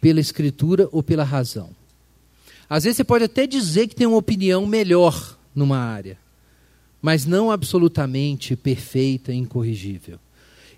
pela 0.00 0.20
escritura 0.20 0.88
ou 0.90 1.02
pela 1.02 1.22
razão. 1.22 1.70
Às 2.68 2.84
vezes 2.84 2.96
você 2.96 3.04
pode 3.04 3.24
até 3.24 3.46
dizer 3.46 3.86
que 3.86 3.94
tem 3.94 4.06
uma 4.06 4.16
opinião 4.16 4.66
melhor 4.66 5.38
numa 5.54 5.78
área, 5.78 6.18
mas 7.00 7.26
não 7.26 7.50
absolutamente 7.50 8.56
perfeita 8.56 9.32
e 9.32 9.36
incorrigível. 9.36 10.18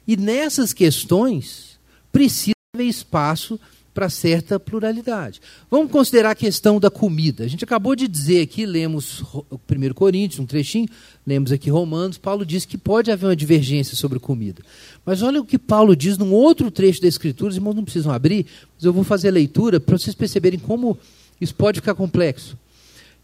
E 0.06 0.16
nessas 0.16 0.72
questões 0.72 1.78
precisa 2.12 2.54
haver 2.74 2.86
espaço 2.86 3.58
para 3.94 4.10
certa 4.10 4.58
pluralidade. 4.58 5.40
Vamos 5.70 5.90
considerar 5.90 6.32
a 6.32 6.34
questão 6.34 6.80
da 6.80 6.90
comida. 6.90 7.44
A 7.44 7.48
gente 7.48 7.62
acabou 7.62 7.94
de 7.94 8.08
dizer 8.08 8.42
aqui, 8.42 8.66
lemos 8.66 9.22
1 9.22 9.94
Coríntios, 9.94 10.40
um 10.40 10.46
trechinho, 10.46 10.88
lemos 11.24 11.52
aqui 11.52 11.70
Romanos, 11.70 12.18
Paulo 12.18 12.44
diz 12.44 12.64
que 12.64 12.76
pode 12.76 13.12
haver 13.12 13.26
uma 13.26 13.36
divergência 13.36 13.96
sobre 13.96 14.18
comida. 14.18 14.62
Mas 15.06 15.22
olha 15.22 15.40
o 15.40 15.44
que 15.44 15.56
Paulo 15.56 15.94
diz 15.94 16.18
num 16.18 16.32
outro 16.32 16.72
trecho 16.72 17.00
da 17.00 17.06
Escritura, 17.06 17.50
os 17.50 17.56
irmãos 17.56 17.74
não 17.74 17.84
precisam 17.84 18.12
abrir, 18.12 18.46
mas 18.74 18.84
eu 18.84 18.92
vou 18.92 19.04
fazer 19.04 19.28
a 19.28 19.32
leitura 19.32 19.78
para 19.78 19.96
vocês 19.96 20.14
perceberem 20.14 20.58
como 20.58 20.98
isso 21.40 21.54
pode 21.54 21.80
ficar 21.80 21.94
complexo. 21.94 22.58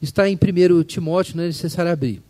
Está 0.00 0.28
em 0.28 0.36
1 0.36 0.84
Timóteo, 0.84 1.36
não 1.36 1.42
é 1.42 1.48
necessário 1.48 1.90
abrir. 1.90 2.22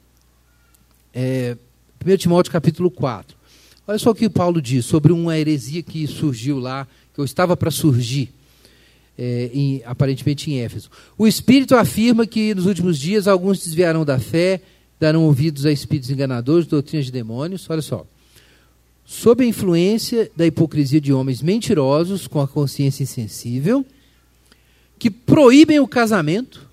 É, 1.12 1.57
1 2.05 2.16
Timóteo 2.16 2.51
capítulo 2.51 2.91
4. 2.91 3.36
Olha 3.86 3.99
só 3.99 4.11
o 4.11 4.14
que 4.14 4.30
Paulo 4.30 4.62
diz 4.62 4.86
sobre 4.86 5.12
uma 5.12 5.36
heresia 5.36 5.82
que 5.82 6.07
surgiu 6.07 6.59
lá 6.59 6.86
eu 7.21 7.25
estava 7.25 7.57
para 7.57 7.71
surgir, 7.71 8.31
é, 9.18 9.51
em, 9.53 9.83
aparentemente 9.85 10.51
em 10.51 10.61
Éfeso. 10.61 10.91
O 11.16 11.27
Espírito 11.27 11.77
afirma 11.77 12.27
que 12.27 12.55
nos 12.55 12.66
últimos 12.66 12.99
dias 12.99 13.29
alguns 13.29 13.62
desviarão 13.62 14.05
da 14.05 14.18
fé, 14.18 14.61
darão 14.99 15.25
ouvidos 15.25 15.64
a 15.66 15.73
espíritos 15.73 16.11
enganadores, 16.11 16.66
doutrinas 16.66 17.07
de 17.07 17.12
demônios. 17.12 17.68
Olha 17.68 17.83
só. 17.83 18.07
Sob 19.05 19.43
a 19.43 19.47
influência 19.47 20.31
da 20.37 20.47
hipocrisia 20.47 21.01
de 21.01 21.12
homens 21.12 21.43
mentirosos, 21.43 22.27
com 22.27 22.41
a 22.41 22.47
consciência 22.47 23.03
insensível, 23.03 23.85
que 24.99 25.11
proíbem 25.11 25.81
o 25.81 25.89
casamento 25.89 26.68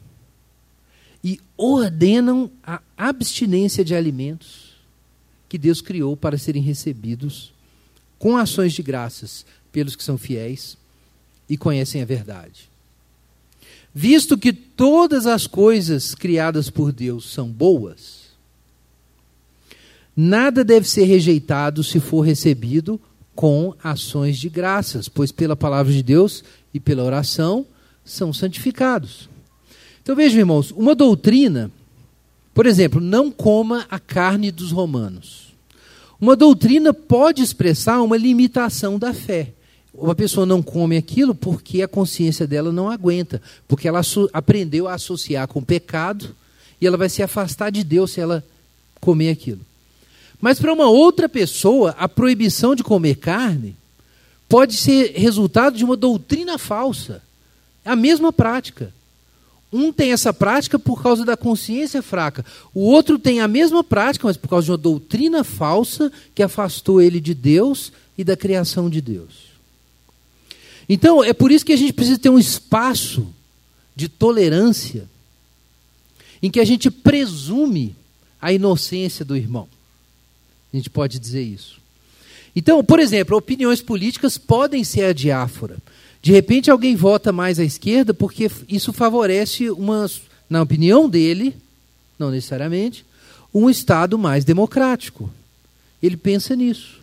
e 1.23 1.39
ordenam 1.57 2.51
a 2.63 2.81
abstinência 2.95 3.83
de 3.83 3.95
alimentos 3.95 4.75
que 5.49 5.57
Deus 5.57 5.81
criou 5.81 6.15
para 6.15 6.37
serem 6.37 6.61
recebidos 6.61 7.53
com 8.19 8.37
ações 8.37 8.73
de 8.73 8.83
graças 8.83 9.45
pelos 9.71 9.95
que 9.95 10.03
são 10.03 10.17
fiéis 10.17 10.77
e 11.49 11.57
conhecem 11.57 12.01
a 12.01 12.05
verdade. 12.05 12.69
Visto 13.93 14.37
que 14.37 14.53
todas 14.53 15.25
as 15.25 15.47
coisas 15.47 16.13
criadas 16.13 16.69
por 16.69 16.91
Deus 16.91 17.31
são 17.31 17.47
boas, 17.49 18.27
nada 20.15 20.63
deve 20.63 20.87
ser 20.87 21.05
rejeitado 21.05 21.83
se 21.83 21.99
for 21.99 22.21
recebido 22.21 22.99
com 23.35 23.73
ações 23.83 24.37
de 24.37 24.49
graças, 24.49 25.07
pois 25.07 25.31
pela 25.31 25.55
palavra 25.55 25.91
de 25.91 26.03
Deus 26.03 26.43
e 26.73 26.79
pela 26.79 27.03
oração 27.03 27.65
são 28.03 28.31
santificados. 28.33 29.29
Então 30.01 30.15
vejam, 30.15 30.39
irmãos, 30.39 30.71
uma 30.71 30.95
doutrina, 30.95 31.71
por 32.53 32.65
exemplo, 32.65 33.01
não 33.01 33.29
coma 33.29 33.85
a 33.89 33.99
carne 33.99 34.51
dos 34.51 34.71
romanos. 34.71 35.53
Uma 36.19 36.35
doutrina 36.35 36.93
pode 36.93 37.43
expressar 37.43 38.01
uma 38.01 38.17
limitação 38.17 38.97
da 38.97 39.13
fé 39.13 39.53
uma 39.97 40.13
pessoa 40.13 40.45
não 40.45 40.61
come 40.61 40.95
aquilo 40.95 41.33
porque 41.33 41.81
a 41.81 41.87
consciência 41.87 42.45
dela 42.45 42.71
não 42.71 42.89
aguenta, 42.89 43.41
porque 43.67 43.87
ela 43.87 44.01
aprendeu 44.31 44.87
a 44.87 44.93
associar 44.93 45.47
com 45.47 45.59
o 45.59 45.65
pecado 45.65 46.35
e 46.79 46.85
ela 46.85 46.97
vai 46.97 47.09
se 47.09 47.23
afastar 47.23 47.71
de 47.71 47.83
Deus 47.83 48.11
se 48.11 48.21
ela 48.21 48.43
comer 49.01 49.31
aquilo. 49.31 49.61
Mas 50.39 50.59
para 50.59 50.71
uma 50.71 50.87
outra 50.87 51.27
pessoa, 51.27 51.95
a 51.97 52.07
proibição 52.07 52.75
de 52.75 52.83
comer 52.83 53.15
carne 53.15 53.75
pode 54.47 54.75
ser 54.75 55.13
resultado 55.15 55.75
de 55.75 55.83
uma 55.83 55.97
doutrina 55.97 56.59
falsa. 56.59 57.23
É 57.83 57.89
a 57.89 57.95
mesma 57.95 58.31
prática. 58.31 58.93
Um 59.73 59.91
tem 59.91 60.11
essa 60.11 60.31
prática 60.31 60.77
por 60.77 61.01
causa 61.01 61.25
da 61.25 61.35
consciência 61.35 62.01
fraca. 62.01 62.45
O 62.73 62.81
outro 62.81 63.17
tem 63.17 63.41
a 63.41 63.47
mesma 63.47 63.83
prática, 63.83 64.27
mas 64.27 64.37
por 64.37 64.47
causa 64.47 64.65
de 64.65 64.71
uma 64.71 64.77
doutrina 64.77 65.43
falsa 65.43 66.11
que 66.35 66.43
afastou 66.43 67.01
ele 67.01 67.19
de 67.19 67.33
Deus 67.33 67.91
e 68.17 68.23
da 68.23 68.37
criação 68.37 68.89
de 68.89 69.01
Deus. 69.01 69.46
Então, 70.89 71.23
é 71.23 71.33
por 71.33 71.51
isso 71.51 71.65
que 71.65 71.73
a 71.73 71.77
gente 71.77 71.93
precisa 71.93 72.17
ter 72.17 72.29
um 72.29 72.39
espaço 72.39 73.27
de 73.95 74.07
tolerância 74.07 75.07
em 76.41 76.49
que 76.49 76.59
a 76.59 76.65
gente 76.65 76.89
presume 76.89 77.95
a 78.41 78.53
inocência 78.53 79.25
do 79.25 79.35
irmão. 79.35 79.67
A 80.71 80.77
gente 80.77 80.89
pode 80.89 81.19
dizer 81.19 81.41
isso. 81.41 81.79
Então, 82.55 82.83
por 82.83 82.99
exemplo, 82.99 83.37
opiniões 83.37 83.81
políticas 83.81 84.37
podem 84.37 84.83
ser 84.83 85.05
a 85.05 85.13
diáfora. 85.13 85.77
De 86.21 86.31
repente, 86.31 86.71
alguém 86.71 86.95
vota 86.95 87.31
mais 87.31 87.59
à 87.59 87.63
esquerda 87.63 88.13
porque 88.13 88.49
isso 88.67 88.91
favorece 88.91 89.69
uma, 89.69 90.09
na 90.49 90.61
opinião 90.61 91.09
dele, 91.09 91.55
não 92.17 92.31
necessariamente, 92.31 93.05
um 93.53 93.69
Estado 93.69 94.17
mais 94.17 94.43
democrático. 94.43 95.29
Ele 96.01 96.17
pensa 96.17 96.55
nisso. 96.55 96.96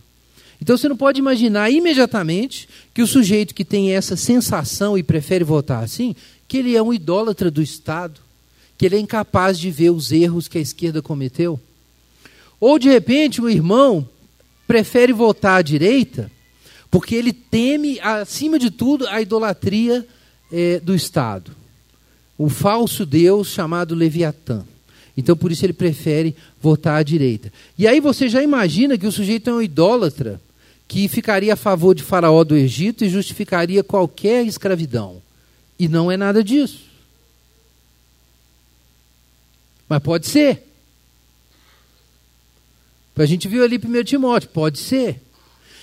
Então 0.61 0.77
você 0.77 0.89
não 0.89 0.97
pode 0.97 1.19
imaginar 1.19 1.71
imediatamente 1.71 2.69
que 2.93 3.03
o 3.03 3.07
sujeito 3.07 3.55
que 3.55 3.65
tem 3.65 3.93
essa 3.93 4.17
sensação 4.17 4.97
e 4.97 5.03
prefere 5.03 5.45
votar 5.45 5.83
assim, 5.83 6.15
que 6.47 6.59
ele 6.59 6.77
é 6.77 6.83
um 6.83 6.93
idólatra 6.93 7.51
do 7.51 7.63
Estado, 7.63 8.21
que 8.77 8.87
ele 8.87 8.97
é 8.97 8.99
incapaz 8.99 9.59
de 9.59 9.71
ver 9.71 9.91
os 9.91 10.13
erros 10.13 10.49
que 10.49 10.59
a 10.59 10.61
esquerda 10.61 11.03
cometeu. 11.03 11.61
Ou 12.61 12.79
de 12.79 12.89
repente 12.89 13.41
o 13.41 13.51
irmão 13.51 14.09
prefere 14.67 15.13
votar 15.13 15.59
à 15.59 15.63
direita 15.63 16.31
porque 16.95 17.17
ele 17.17 17.33
teme, 17.33 17.99
acima 17.99 18.57
de 18.57 18.71
tudo, 18.71 19.09
a 19.09 19.21
idolatria 19.21 20.07
é, 20.53 20.79
do 20.79 20.95
Estado. 20.95 21.51
O 22.39 22.49
falso 22.49 23.05
Deus 23.05 23.49
chamado 23.49 23.97
Leviatã. 23.97 24.65
Então, 25.17 25.37
por 25.37 25.53
isso, 25.53 25.65
ele 25.65 25.73
prefere 25.73 26.35
votar 26.61 27.01
à 27.01 27.03
direita. 27.03 27.53
E 27.79 27.87
aí 27.87 28.01
você 28.01 28.29
já 28.29 28.43
imagina 28.43 28.99
que 28.99 29.07
o 29.07 29.13
sujeito 29.13 29.49
é 29.51 29.53
um 29.53 29.63
idólatra 29.63 30.41
que 30.89 31.09
ficaria 31.09 31.55
a 31.55 31.57
favor 31.57 31.95
de 31.95 32.03
Faraó 32.03 32.45
do 32.45 32.57
Egito 32.57 33.05
e 33.05 33.09
justificaria 33.09 33.83
qualquer 33.83 34.45
escravidão. 34.45 35.23
E 35.79 35.89
não 35.89 36.11
é 36.11 36.17
nada 36.17 36.43
disso. 36.43 36.81
Mas 39.89 40.03
pode 40.03 40.27
ser. 40.27 40.63
A 43.17 43.27
gente 43.27 43.47
viu 43.47 43.63
ali 43.63 43.77
1 43.77 44.05
Timóteo, 44.05 44.49
pode 44.51 44.79
ser. 44.79 45.21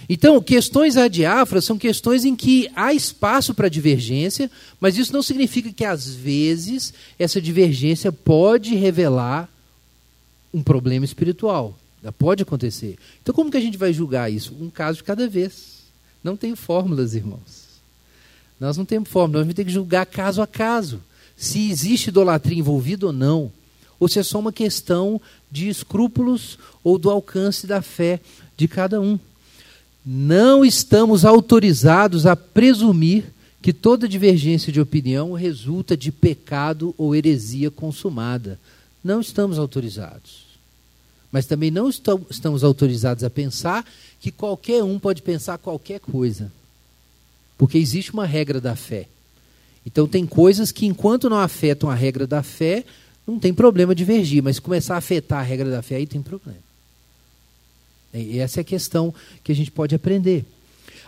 Então, 0.10 0.42
questões 0.42 0.98
adiáforas 0.98 1.66
são 1.66 1.78
questões 1.78 2.26
em 2.26 2.36
que 2.36 2.70
há 2.76 2.94
espaço 2.94 3.54
para 3.54 3.70
divergência, 3.70 4.50
mas 4.80 4.98
isso 4.98 5.14
não 5.14 5.22
significa 5.22 5.72
que, 5.72 5.86
às 5.86 6.08
vezes, 6.14 6.94
essa 7.18 7.42
divergência 7.42 8.12
pode 8.12 8.76
revelar 8.76 9.50
um 10.54 10.62
problema 10.62 11.06
espiritual. 11.06 11.78
Pode 12.18 12.42
acontecer. 12.42 12.98
Então, 13.22 13.34
como 13.34 13.52
que 13.52 13.58
a 13.58 13.62
gente 13.62 13.78
vai 13.78 13.94
julgar 13.94 14.32
isso? 14.32 14.56
Um 14.60 14.70
caso 14.70 14.98
de 14.98 15.04
cada 15.04 15.28
vez. 15.28 15.82
Não 16.24 16.36
tem 16.36 16.56
fórmulas, 16.56 17.14
irmãos. 17.14 17.62
Nós 18.60 18.76
não 18.76 18.86
temos 18.86 19.10
fórmula, 19.10 19.40
nós 19.40 19.46
vamos 19.46 19.56
ter 19.56 19.66
que 19.66 19.72
julgar 19.72 20.06
caso 20.06 20.42
a 20.42 20.48
caso. 20.48 21.02
Se 21.38 21.70
existe 21.70 22.10
idolatria 22.10 22.58
envolvida 22.58 23.06
ou 23.06 23.14
não. 23.14 23.52
Ou 24.00 24.08
se 24.08 24.20
é 24.20 24.24
só 24.24 24.40
uma 24.40 24.52
questão 24.52 25.22
de 25.52 25.70
escrúpulos 25.70 26.58
ou 26.84 26.98
do 26.98 27.10
alcance 27.10 27.68
da 27.68 27.82
fé 27.82 28.20
de 28.58 28.68
cada 28.68 29.00
um. 29.00 29.20
Não 30.06 30.66
estamos 30.66 31.24
autorizados 31.26 32.26
a 32.26 32.36
presumir 32.36 33.26
que 33.62 33.72
toda 33.72 34.08
divergência 34.08 34.74
de 34.74 34.82
opinião 34.82 35.34
resulta 35.34 35.96
de 35.96 36.12
pecado 36.12 36.96
ou 36.98 37.16
heresia 37.16 37.70
consumada. 37.70 38.60
Não 39.04 39.22
estamos 39.22 39.60
autorizados. 39.60 40.50
Mas 41.32 41.46
também 41.46 41.70
não 41.70 41.88
estamos 41.88 42.64
autorizados 42.64 43.24
a 43.24 43.30
pensar 43.30 43.86
que 44.20 44.32
qualquer 44.32 44.84
um 44.84 44.98
pode 44.98 45.22
pensar 45.22 45.58
qualquer 45.60 46.00
coisa. 46.00 46.52
Porque 47.58 47.78
existe 47.78 48.12
uma 48.12 48.26
regra 48.26 48.60
da 48.60 48.76
fé. 48.76 49.08
Então, 49.86 50.08
tem 50.08 50.26
coisas 50.26 50.72
que, 50.72 50.86
enquanto 50.86 51.30
não 51.30 51.38
afetam 51.38 51.90
a 51.90 51.96
regra 51.96 52.28
da 52.28 52.44
fé, 52.44 52.84
não 53.26 53.40
tem 53.40 53.54
problema 53.54 53.96
divergir, 53.96 54.44
mas 54.44 54.60
começar 54.60 54.96
a 54.96 54.98
afetar 54.98 55.40
a 55.40 55.44
regra 55.44 55.70
da 55.70 55.82
fé, 55.82 55.96
aí 55.96 56.08
tem 56.08 56.22
problema. 56.22 56.71
E 58.14 58.40
essa 58.40 58.60
é 58.60 58.62
a 58.62 58.66
questão 58.66 59.14
que 59.44 59.52
a 59.52 59.56
gente 59.56 59.72
pode 59.72 59.96
aprender. 59.96 60.46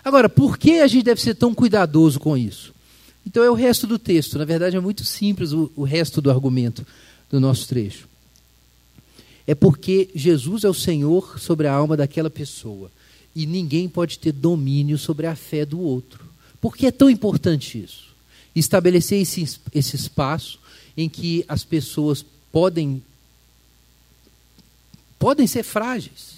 Agora, 0.03 0.27
por 0.27 0.57
que 0.57 0.79
a 0.79 0.87
gente 0.87 1.03
deve 1.03 1.21
ser 1.21 1.35
tão 1.35 1.53
cuidadoso 1.53 2.19
com 2.19 2.37
isso? 2.37 2.73
Então, 3.25 3.43
é 3.43 3.49
o 3.49 3.55
resto 3.55 3.87
do 3.87 3.97
texto. 3.97 4.37
Na 4.37 4.45
verdade, 4.45 4.75
é 4.75 4.79
muito 4.79 5.05
simples 5.05 5.53
o, 5.53 5.71
o 5.75 5.83
resto 5.83 6.21
do 6.21 6.29
argumento 6.29 6.85
do 7.29 7.39
nosso 7.39 7.67
trecho. 7.67 8.07
É 9.47 9.55
porque 9.55 10.09
Jesus 10.13 10.63
é 10.63 10.69
o 10.69 10.73
Senhor 10.73 11.39
sobre 11.39 11.67
a 11.67 11.73
alma 11.73 11.97
daquela 11.97 12.29
pessoa. 12.29 12.91
E 13.35 13.45
ninguém 13.45 13.89
pode 13.89 14.19
ter 14.19 14.31
domínio 14.31 14.97
sobre 14.97 15.25
a 15.25 15.35
fé 15.35 15.65
do 15.65 15.79
outro. 15.79 16.25
Por 16.61 16.75
que 16.75 16.85
é 16.85 16.91
tão 16.91 17.09
importante 17.09 17.81
isso? 17.81 18.13
Estabelecer 18.55 19.21
esse, 19.21 19.59
esse 19.73 19.95
espaço 19.95 20.59
em 20.95 21.09
que 21.09 21.43
as 21.47 21.63
pessoas 21.63 22.23
podem 22.51 23.01
podem 25.17 25.47
ser 25.47 25.63
frágeis, 25.63 26.32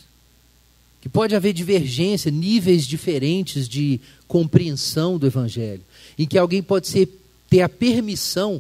que 1.06 1.10
pode 1.10 1.36
haver 1.36 1.54
divergência, 1.54 2.32
níveis 2.32 2.84
diferentes 2.88 3.70
de 3.70 4.02
compreensão 4.28 5.20
do 5.20 5.28
evangelho, 5.28 5.84
em 6.18 6.26
que 6.26 6.36
alguém 6.36 6.64
pode 6.64 6.88
ser, 6.88 7.08
ter 7.48 7.62
a 7.62 7.70
permissão 7.70 8.60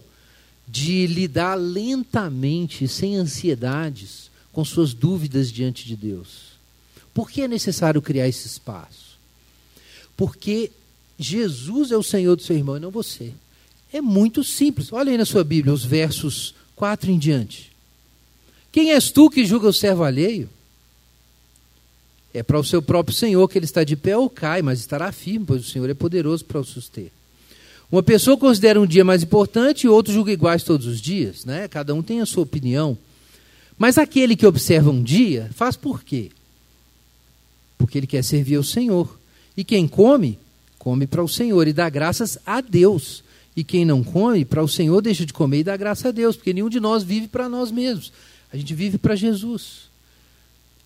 de 0.67 1.07
lidar 1.07 1.55
lentamente, 1.55 2.87
sem 2.87 3.15
ansiedades, 3.15 4.29
com 4.51 4.63
suas 4.63 4.93
dúvidas 4.93 5.51
diante 5.51 5.87
de 5.87 5.95
Deus. 5.95 6.53
Por 7.15 7.31
que 7.31 7.41
é 7.41 7.47
necessário 7.47 7.99
criar 7.99 8.27
esse 8.27 8.45
espaço? 8.45 9.17
Porque 10.15 10.69
Jesus 11.17 11.89
é 11.89 11.97
o 11.97 12.03
Senhor 12.03 12.35
do 12.35 12.43
seu 12.43 12.55
irmão 12.55 12.77
e 12.77 12.79
não 12.79 12.91
você. 12.91 13.33
É 13.91 13.99
muito 13.99 14.43
simples. 14.43 14.93
Olha 14.93 15.11
aí 15.11 15.17
na 15.17 15.25
sua 15.25 15.43
Bíblia 15.43 15.73
os 15.73 15.83
versos 15.83 16.53
4 16.75 17.09
em 17.09 17.17
diante. 17.17 17.71
Quem 18.71 18.91
és 18.91 19.09
tu 19.09 19.31
que 19.31 19.43
julga 19.43 19.67
o 19.67 19.73
servo 19.73 20.03
alheio? 20.03 20.47
É 22.35 22.43
para 22.43 22.59
o 22.59 22.63
seu 22.65 22.81
próprio 22.81 23.15
Senhor 23.15 23.47
que 23.47 23.57
ele 23.57 23.63
está 23.63 23.85
de 23.85 23.95
pé 23.95 24.17
ou 24.17 24.29
cai, 24.29 24.61
mas 24.61 24.81
estará 24.81 25.09
firme, 25.13 25.45
pois 25.45 25.65
o 25.65 25.69
Senhor 25.71 25.89
é 25.89 25.93
poderoso 25.93 26.43
para 26.43 26.59
o 26.59 26.65
suster. 26.65 27.09
Uma 27.89 28.03
pessoa 28.03 28.35
considera 28.35 28.81
um 28.81 28.85
dia 28.85 29.05
mais 29.05 29.23
importante 29.23 29.85
e 29.85 29.87
outro 29.87 30.11
julga 30.11 30.33
iguais 30.33 30.61
todos 30.61 30.85
os 30.85 30.99
dias, 30.99 31.45
né? 31.45 31.69
Cada 31.69 31.95
um 31.95 32.03
tem 32.03 32.19
a 32.19 32.25
sua 32.25 32.43
opinião. 32.43 32.97
Mas 33.77 33.97
aquele 33.97 34.35
que 34.35 34.45
observa 34.45 34.89
um 34.89 35.01
dia, 35.01 35.49
faz 35.53 35.77
por 35.77 36.03
quê? 36.03 36.29
Porque 37.77 37.97
ele 37.97 38.07
quer 38.07 38.21
servir 38.21 38.57
ao 38.57 38.63
Senhor. 38.63 39.17
E 39.55 39.63
quem 39.63 39.87
come, 39.87 40.37
come 40.77 41.07
para 41.07 41.23
o 41.23 41.29
Senhor 41.29 41.65
e 41.69 41.71
dá 41.71 41.89
graças 41.89 42.37
a 42.45 42.59
Deus. 42.59 43.23
E 43.55 43.63
quem 43.63 43.85
não 43.85 44.03
come, 44.03 44.43
para 44.43 44.61
o 44.61 44.67
Senhor 44.67 45.01
deixa 45.01 45.25
de 45.25 45.31
comer 45.31 45.59
e 45.59 45.63
dá 45.63 45.77
graça 45.77 46.09
a 46.09 46.11
Deus, 46.11 46.35
porque 46.35 46.51
nenhum 46.51 46.67
de 46.67 46.81
nós 46.81 47.01
vive 47.01 47.29
para 47.29 47.47
nós 47.47 47.71
mesmos. 47.71 48.11
A 48.51 48.57
gente 48.57 48.73
vive 48.73 48.97
para 48.97 49.15
Jesus. 49.15 49.94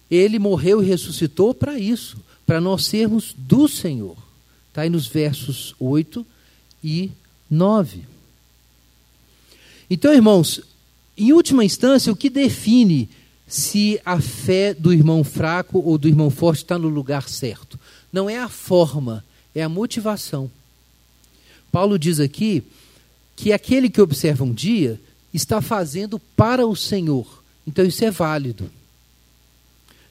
Ele 0.10 0.39
morreu 0.39 0.82
e 0.82 0.86
ressuscitou 0.86 1.53
para 1.53 1.78
isso, 1.78 2.18
para 2.45 2.60
nós 2.60 2.86
sermos 2.86 3.34
do 3.38 3.68
Senhor. 3.68 4.18
Está 4.70 4.82
aí 4.82 4.89
nos 4.89 5.07
versos 5.07 5.76
8 5.80 6.26
e 6.84 7.12
9. 7.49 8.03
Então, 9.89 10.14
irmãos, 10.14 10.62
em 11.18 11.34
última 11.34 11.66
instância, 11.66 12.12
o 12.12 12.16
que 12.16 12.30
define 12.30 13.10
se 13.47 13.99
a 14.05 14.22
fé 14.22 14.74
do 14.74 14.93
irmão 14.93 15.24
fraco 15.24 15.80
ou 15.80 15.97
do 15.97 16.07
irmão 16.07 16.30
forte 16.30 16.64
está 16.64 16.78
no 16.78 16.88
lugar 16.88 17.28
certo? 17.28 17.80
Não 18.14 18.30
é 18.30 18.38
a 18.38 18.47
forma, 18.47 19.26
é 19.53 19.64
a 19.64 19.70
motivação. 19.70 20.49
Paulo 21.72 21.97
diz 21.97 22.20
aqui 22.20 22.64
que 23.36 23.51
aquele 23.51 23.89
que 23.89 24.01
observa 24.01 24.43
um 24.43 24.53
dia 24.53 24.99
está 25.34 25.62
fazendo 25.62 26.20
para 26.20 26.66
o 26.66 26.76
Senhor. 26.76 27.43
Então 27.66 27.86
isso 27.86 28.03
é 28.03 28.12
válido. 28.12 28.70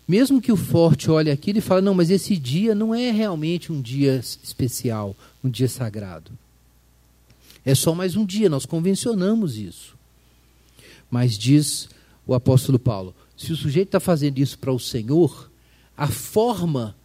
Mesmo 0.09 0.41
que 0.41 0.51
o 0.51 0.57
forte 0.57 1.11
olhe 1.11 1.31
aquilo 1.31 1.59
e 1.59 1.61
fale, 1.61 1.85
não, 1.85 1.93
mas 1.93 2.09
esse 2.09 2.35
dia 2.39 2.75
não 2.75 2.95
é 2.95 3.11
realmente 3.11 3.71
um 3.71 3.79
dia 3.79 4.19
especial, 4.19 5.15
um 5.45 5.51
dia 5.51 5.69
sagrado. 5.69 6.33
É 7.63 7.75
só 7.75 7.95
mais 7.95 8.17
um 8.17 8.25
dia, 8.25 8.49
nós 8.49 8.65
convencionamos 8.65 9.59
isso. 9.59 9.95
Mas 11.11 11.37
diz 11.37 11.91
o 12.27 12.33
apóstolo 12.33 12.79
Paulo: 12.79 13.15
se 13.37 13.53
o 13.53 13.57
sujeito 13.57 13.89
está 13.89 14.01
fazendo 14.01 14.39
isso 14.39 14.59
para 14.59 14.73
o 14.73 14.79
Senhor, 14.79 15.51
a 15.95 16.09
forma 16.09 16.97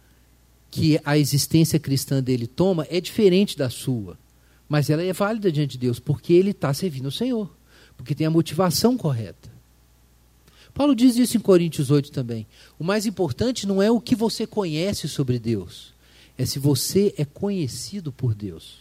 que 0.70 0.98
a 1.04 1.18
existência 1.18 1.78
cristã 1.78 2.22
dele 2.22 2.46
toma 2.46 2.86
é 2.90 3.02
diferente 3.02 3.56
da 3.56 3.68
sua. 3.68 4.18
Mas 4.66 4.88
ela 4.88 5.02
é 5.02 5.12
válida 5.12 5.52
diante 5.52 5.72
de 5.72 5.78
Deus, 5.78 5.98
porque 5.98 6.32
ele 6.32 6.52
está 6.52 6.72
servindo 6.72 7.06
o 7.06 7.12
Senhor, 7.12 7.54
porque 7.98 8.14
tem 8.14 8.26
a 8.26 8.30
motivação 8.30 8.96
correta. 8.96 9.53
Paulo 10.74 10.94
diz 10.94 11.16
isso 11.16 11.36
em 11.36 11.40
Coríntios 11.40 11.90
8 11.90 12.10
também. 12.10 12.46
O 12.78 12.84
mais 12.84 13.06
importante 13.06 13.66
não 13.66 13.80
é 13.80 13.90
o 13.90 14.00
que 14.00 14.16
você 14.16 14.46
conhece 14.46 15.08
sobre 15.08 15.38
Deus, 15.38 15.94
é 16.36 16.44
se 16.44 16.58
você 16.58 17.14
é 17.16 17.24
conhecido 17.24 18.10
por 18.10 18.34
Deus. 18.34 18.78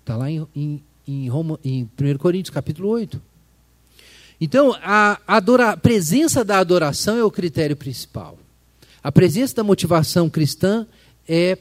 Está 0.00 0.16
lá 0.16 0.30
em, 0.30 0.46
em, 0.54 0.82
em, 1.06 1.28
Roma, 1.28 1.58
em 1.64 1.82
1 1.82 2.18
Coríntios 2.18 2.54
capítulo 2.54 2.88
8. 2.88 3.20
Então, 4.40 4.76
a, 4.82 5.20
adora, 5.26 5.70
a 5.70 5.76
presença 5.76 6.44
da 6.44 6.58
adoração 6.58 7.16
é 7.16 7.24
o 7.24 7.30
critério 7.30 7.76
principal. 7.76 8.38
A 9.02 9.10
presença 9.10 9.56
da 9.56 9.64
motivação 9.64 10.30
cristã 10.30 10.86
é 11.28 11.58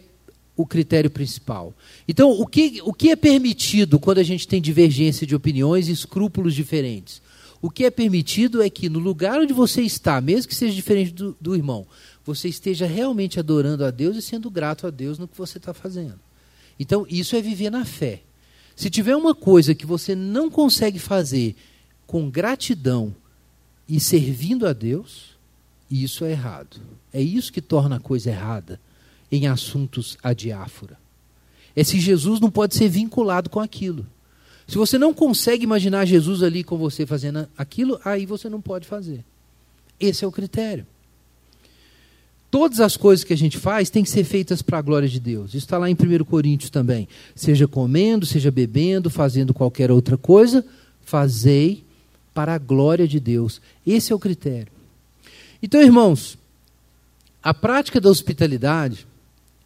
o 0.55 0.65
critério 0.65 1.09
principal. 1.09 1.73
Então, 2.07 2.29
o 2.31 2.45
que, 2.45 2.81
o 2.83 2.93
que 2.93 3.09
é 3.09 3.15
permitido 3.15 3.99
quando 3.99 4.19
a 4.19 4.23
gente 4.23 4.47
tem 4.47 4.61
divergência 4.61 5.25
de 5.25 5.35
opiniões 5.35 5.87
e 5.87 5.91
escrúpulos 5.91 6.53
diferentes? 6.53 7.21
O 7.61 7.69
que 7.69 7.85
é 7.85 7.91
permitido 7.91 8.61
é 8.61 8.69
que 8.69 8.89
no 8.89 8.99
lugar 8.99 9.39
onde 9.39 9.53
você 9.53 9.81
está, 9.81 10.19
mesmo 10.19 10.49
que 10.49 10.55
seja 10.55 10.73
diferente 10.73 11.11
do, 11.11 11.37
do 11.39 11.55
irmão, 11.55 11.85
você 12.25 12.47
esteja 12.47 12.85
realmente 12.85 13.39
adorando 13.39 13.85
a 13.85 13.91
Deus 13.91 14.17
e 14.17 14.21
sendo 14.21 14.49
grato 14.49 14.87
a 14.87 14.89
Deus 14.89 15.19
no 15.19 15.27
que 15.27 15.37
você 15.37 15.57
está 15.57 15.73
fazendo. 15.73 16.19
Então, 16.79 17.05
isso 17.07 17.35
é 17.35 17.41
viver 17.41 17.69
na 17.69 17.85
fé. 17.85 18.21
Se 18.75 18.89
tiver 18.89 19.15
uma 19.15 19.35
coisa 19.35 19.75
que 19.75 19.85
você 19.85 20.15
não 20.15 20.49
consegue 20.49 20.97
fazer 20.97 21.55
com 22.07 22.29
gratidão 22.29 23.15
e 23.87 23.99
servindo 23.99 24.65
a 24.65 24.73
Deus, 24.73 25.37
isso 25.89 26.25
é 26.25 26.31
errado. 26.31 26.77
É 27.13 27.21
isso 27.21 27.53
que 27.53 27.61
torna 27.61 27.97
a 27.97 27.99
coisa 27.99 28.31
errada 28.31 28.79
em 29.31 29.47
assuntos 29.47 30.17
a 30.23 30.33
diáfora. 30.33 30.97
É 31.75 31.83
se 31.83 31.99
Jesus 31.99 32.39
não 32.39 32.49
pode 32.49 32.75
ser 32.75 32.89
vinculado 32.89 33.49
com 33.49 33.59
aquilo. 33.59 34.05
Se 34.71 34.77
você 34.77 34.97
não 34.97 35.13
consegue 35.13 35.65
imaginar 35.65 36.05
Jesus 36.05 36.41
ali 36.41 36.63
com 36.63 36.77
você 36.77 37.05
fazendo 37.05 37.45
aquilo, 37.57 37.99
aí 38.05 38.25
você 38.25 38.47
não 38.47 38.61
pode 38.61 38.87
fazer. 38.87 39.21
Esse 39.99 40.23
é 40.23 40.27
o 40.27 40.31
critério. 40.31 40.87
Todas 42.49 42.79
as 42.79 42.95
coisas 42.95 43.25
que 43.25 43.33
a 43.33 43.37
gente 43.37 43.57
faz 43.57 43.89
têm 43.89 44.01
que 44.01 44.09
ser 44.09 44.23
feitas 44.23 44.61
para 44.61 44.77
a 44.77 44.81
glória 44.81 45.09
de 45.09 45.19
Deus. 45.19 45.49
Isso 45.49 45.65
está 45.65 45.77
lá 45.77 45.89
em 45.89 45.93
1 45.93 46.23
Coríntios 46.23 46.69
também. 46.69 47.05
Seja 47.35 47.67
comendo, 47.67 48.25
seja 48.25 48.49
bebendo, 48.49 49.09
fazendo 49.09 49.53
qualquer 49.53 49.91
outra 49.91 50.15
coisa, 50.15 50.65
fazei 51.01 51.83
para 52.33 52.53
a 52.53 52.57
glória 52.57 53.05
de 53.05 53.19
Deus. 53.19 53.59
Esse 53.85 54.13
é 54.13 54.15
o 54.15 54.19
critério. 54.19 54.71
Então, 55.61 55.81
irmãos, 55.81 56.37
a 57.43 57.53
prática 57.53 57.99
da 57.99 58.09
hospitalidade 58.09 59.05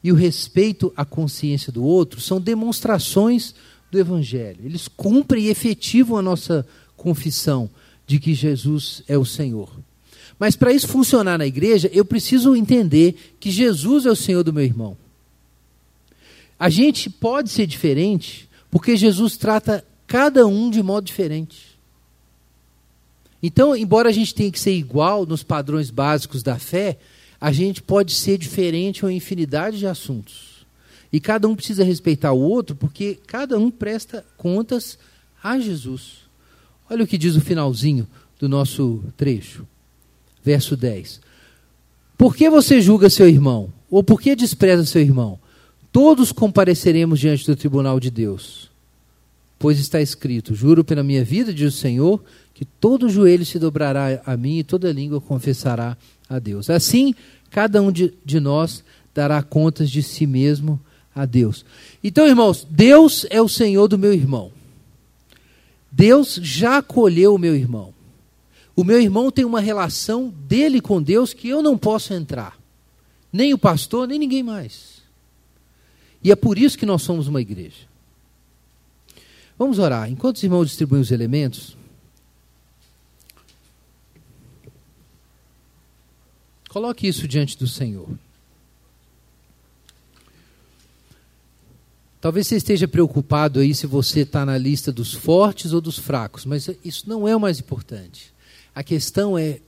e 0.04 0.12
o 0.12 0.16
respeito 0.16 0.92
à 0.98 1.06
consciência 1.06 1.72
do 1.72 1.84
outro 1.84 2.20
são 2.20 2.42
demonstrações 2.42 3.54
do 3.96 4.00
Evangelho. 4.00 4.60
Eles 4.64 4.88
cumprem 4.88 5.46
e 5.46 5.50
efetivam 5.50 6.18
a 6.18 6.22
nossa 6.22 6.68
confissão 6.96 7.70
de 8.06 8.20
que 8.20 8.34
Jesus 8.34 9.02
é 9.08 9.18
o 9.18 9.26
Senhor. 9.26 9.72
Mas 10.38 10.56
para 10.56 10.74
isso 10.74 10.88
funcionar 10.88 11.38
na 11.38 11.48
igreja, 11.48 11.90
eu 11.94 12.04
preciso 12.04 12.56
entender 12.56 13.36
que 13.40 13.50
Jesus 13.50 14.06
é 14.06 14.12
o 14.12 14.16
Senhor 14.16 14.44
do 14.44 14.54
meu 14.54 14.64
irmão. 14.64 14.98
A 16.60 16.70
gente 16.70 17.10
pode 17.10 17.50
ser 17.50 17.66
diferente 17.66 18.50
porque 18.70 18.98
Jesus 18.98 19.38
trata 19.38 19.86
cada 20.06 20.46
um 20.46 20.70
de 20.70 20.84
modo 20.84 21.06
diferente. 21.06 21.76
Então, 23.42 23.76
embora 23.76 24.10
a 24.10 24.12
gente 24.12 24.34
tenha 24.34 24.52
que 24.52 24.60
ser 24.60 24.74
igual 24.74 25.26
nos 25.26 25.44
padrões 25.44 25.90
básicos 25.90 26.44
da 26.44 26.58
fé, 26.58 26.98
a 27.40 27.52
gente 27.52 27.82
pode 27.82 28.14
ser 28.14 28.38
diferente 28.38 29.00
em 29.00 29.06
uma 29.06 29.14
infinidade 29.14 29.78
de 29.78 29.88
assuntos. 29.88 30.55
E 31.16 31.20
cada 31.22 31.48
um 31.48 31.56
precisa 31.56 31.82
respeitar 31.82 32.34
o 32.34 32.42
outro, 32.42 32.76
porque 32.76 33.18
cada 33.26 33.58
um 33.58 33.72
presta 33.72 34.26
contas 34.36 35.00
a 35.42 35.58
Jesus. 35.58 36.26
Olha 36.90 37.06
o 37.06 37.08
que 37.08 37.18
diz 37.18 37.38
o 37.38 37.40
finalzinho 37.40 38.06
do 38.38 38.50
nosso 38.50 39.02
trecho. 39.16 39.66
Verso 40.44 40.76
10. 40.76 41.22
Por 42.18 42.36
que 42.36 42.50
você 42.50 42.82
julga 42.82 43.10
seu 43.10 43.30
irmão? 43.30 43.72
Ou 43.90 44.04
por 44.04 44.20
que 44.20 44.36
despreza 44.36 44.86
seu 44.86 45.02
irmão? 45.02 45.40
Todos 45.90 46.34
compareceremos 46.34 47.18
diante 47.18 47.46
do 47.46 47.56
tribunal 47.56 47.98
de 47.98 48.12
Deus. 48.12 48.70
pois 49.58 49.80
está 49.80 50.02
escrito: 50.02 50.54
Juro 50.54 50.84
pela 50.84 51.02
minha 51.02 51.24
vida, 51.24 51.54
diz 51.54 51.76
o 51.76 51.78
Senhor, 51.78 52.22
que 52.54 52.66
todo 52.66 53.08
joelho 53.08 53.46
se 53.46 53.58
dobrará 53.58 54.22
a 54.26 54.36
mim 54.36 54.58
e 54.58 54.66
toda 54.66 54.92
língua 54.92 55.22
confessará 55.22 55.96
a 56.28 56.40
Deus. 56.40 56.70
Assim, 56.70 57.16
cada 57.50 57.82
um 57.82 57.90
de, 57.90 58.14
de 58.26 58.42
nós 58.42 58.84
dará 59.14 59.42
contas 59.42 59.90
de 59.90 60.04
si 60.04 60.28
mesmo 60.28 60.78
a 61.16 61.26
Deus. 61.26 61.66
Então, 62.04 62.28
irmãos, 62.28 62.68
Deus 62.70 63.26
é 63.30 63.42
o 63.42 63.48
Senhor 63.48 63.88
do 63.88 63.98
meu 63.98 64.14
irmão. 64.14 64.52
Deus 65.90 66.36
já 66.44 66.80
acolheu 66.80 67.34
o 67.34 67.40
meu 67.40 67.56
irmão. 67.56 67.94
O 68.76 68.84
meu 68.84 69.00
irmão 69.00 69.32
tem 69.32 69.46
uma 69.46 69.62
relação 69.62 70.28
dele 70.28 70.82
com 70.82 71.02
Deus 71.02 71.34
que 71.34 71.48
eu 71.48 71.62
não 71.62 71.78
posso 71.78 72.14
entrar. 72.14 72.60
Nem 73.32 73.54
o 73.54 73.58
pastor, 73.58 74.06
nem 74.06 74.20
ninguém 74.20 74.44
mais. 74.44 75.02
E 76.22 76.32
é 76.32 76.36
por 76.36 76.58
isso 76.58 76.78
que 76.78 76.86
nós 76.86 77.02
somos 77.02 77.28
uma 77.28 77.40
igreja. 77.40 77.88
Vamos 79.58 79.80
orar. 79.80 80.12
Enquanto 80.12 80.36
os 80.36 80.44
irmãos 80.44 80.66
distribuem 80.66 81.02
os 81.02 81.12
elementos, 81.12 81.78
coloque 86.68 87.08
isso 87.08 87.26
diante 87.26 87.58
do 87.58 87.68
Senhor. 87.68 88.10
Talvez 92.26 92.48
você 92.48 92.56
esteja 92.56 92.88
preocupado 92.88 93.60
aí 93.60 93.76
se 93.76 93.86
você 93.86 94.22
está 94.22 94.44
na 94.44 94.58
lista 94.58 94.92
dos 94.92 95.14
fortes 95.14 95.74
ou 95.74 95.80
dos 95.80 96.00
fracos, 96.00 96.44
mas 96.44 96.68
isso 96.84 97.08
não 97.08 97.28
é 97.28 97.36
o 97.36 97.40
mais 97.40 97.60
importante. 97.60 98.34
A 98.74 98.82
questão 98.82 99.38
é 99.38 99.60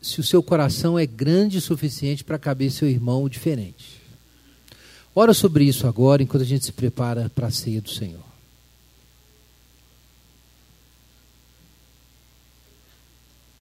se 0.00 0.20
o 0.20 0.24
seu 0.24 0.42
coração 0.42 0.98
é 0.98 1.04
grande 1.04 1.58
o 1.58 1.60
suficiente 1.60 2.24
para 2.24 2.38
caber 2.38 2.70
seu 2.70 2.88
irmão 2.88 3.28
diferente. 3.28 4.00
Ora 5.14 5.34
sobre 5.34 5.64
isso 5.64 5.86
agora, 5.86 6.22
enquanto 6.22 6.44
a 6.44 6.46
gente 6.46 6.64
se 6.64 6.72
prepara 6.72 7.28
para 7.28 7.48
a 7.48 7.50
ceia 7.50 7.82
do 7.82 7.90
Senhor. 7.90 8.29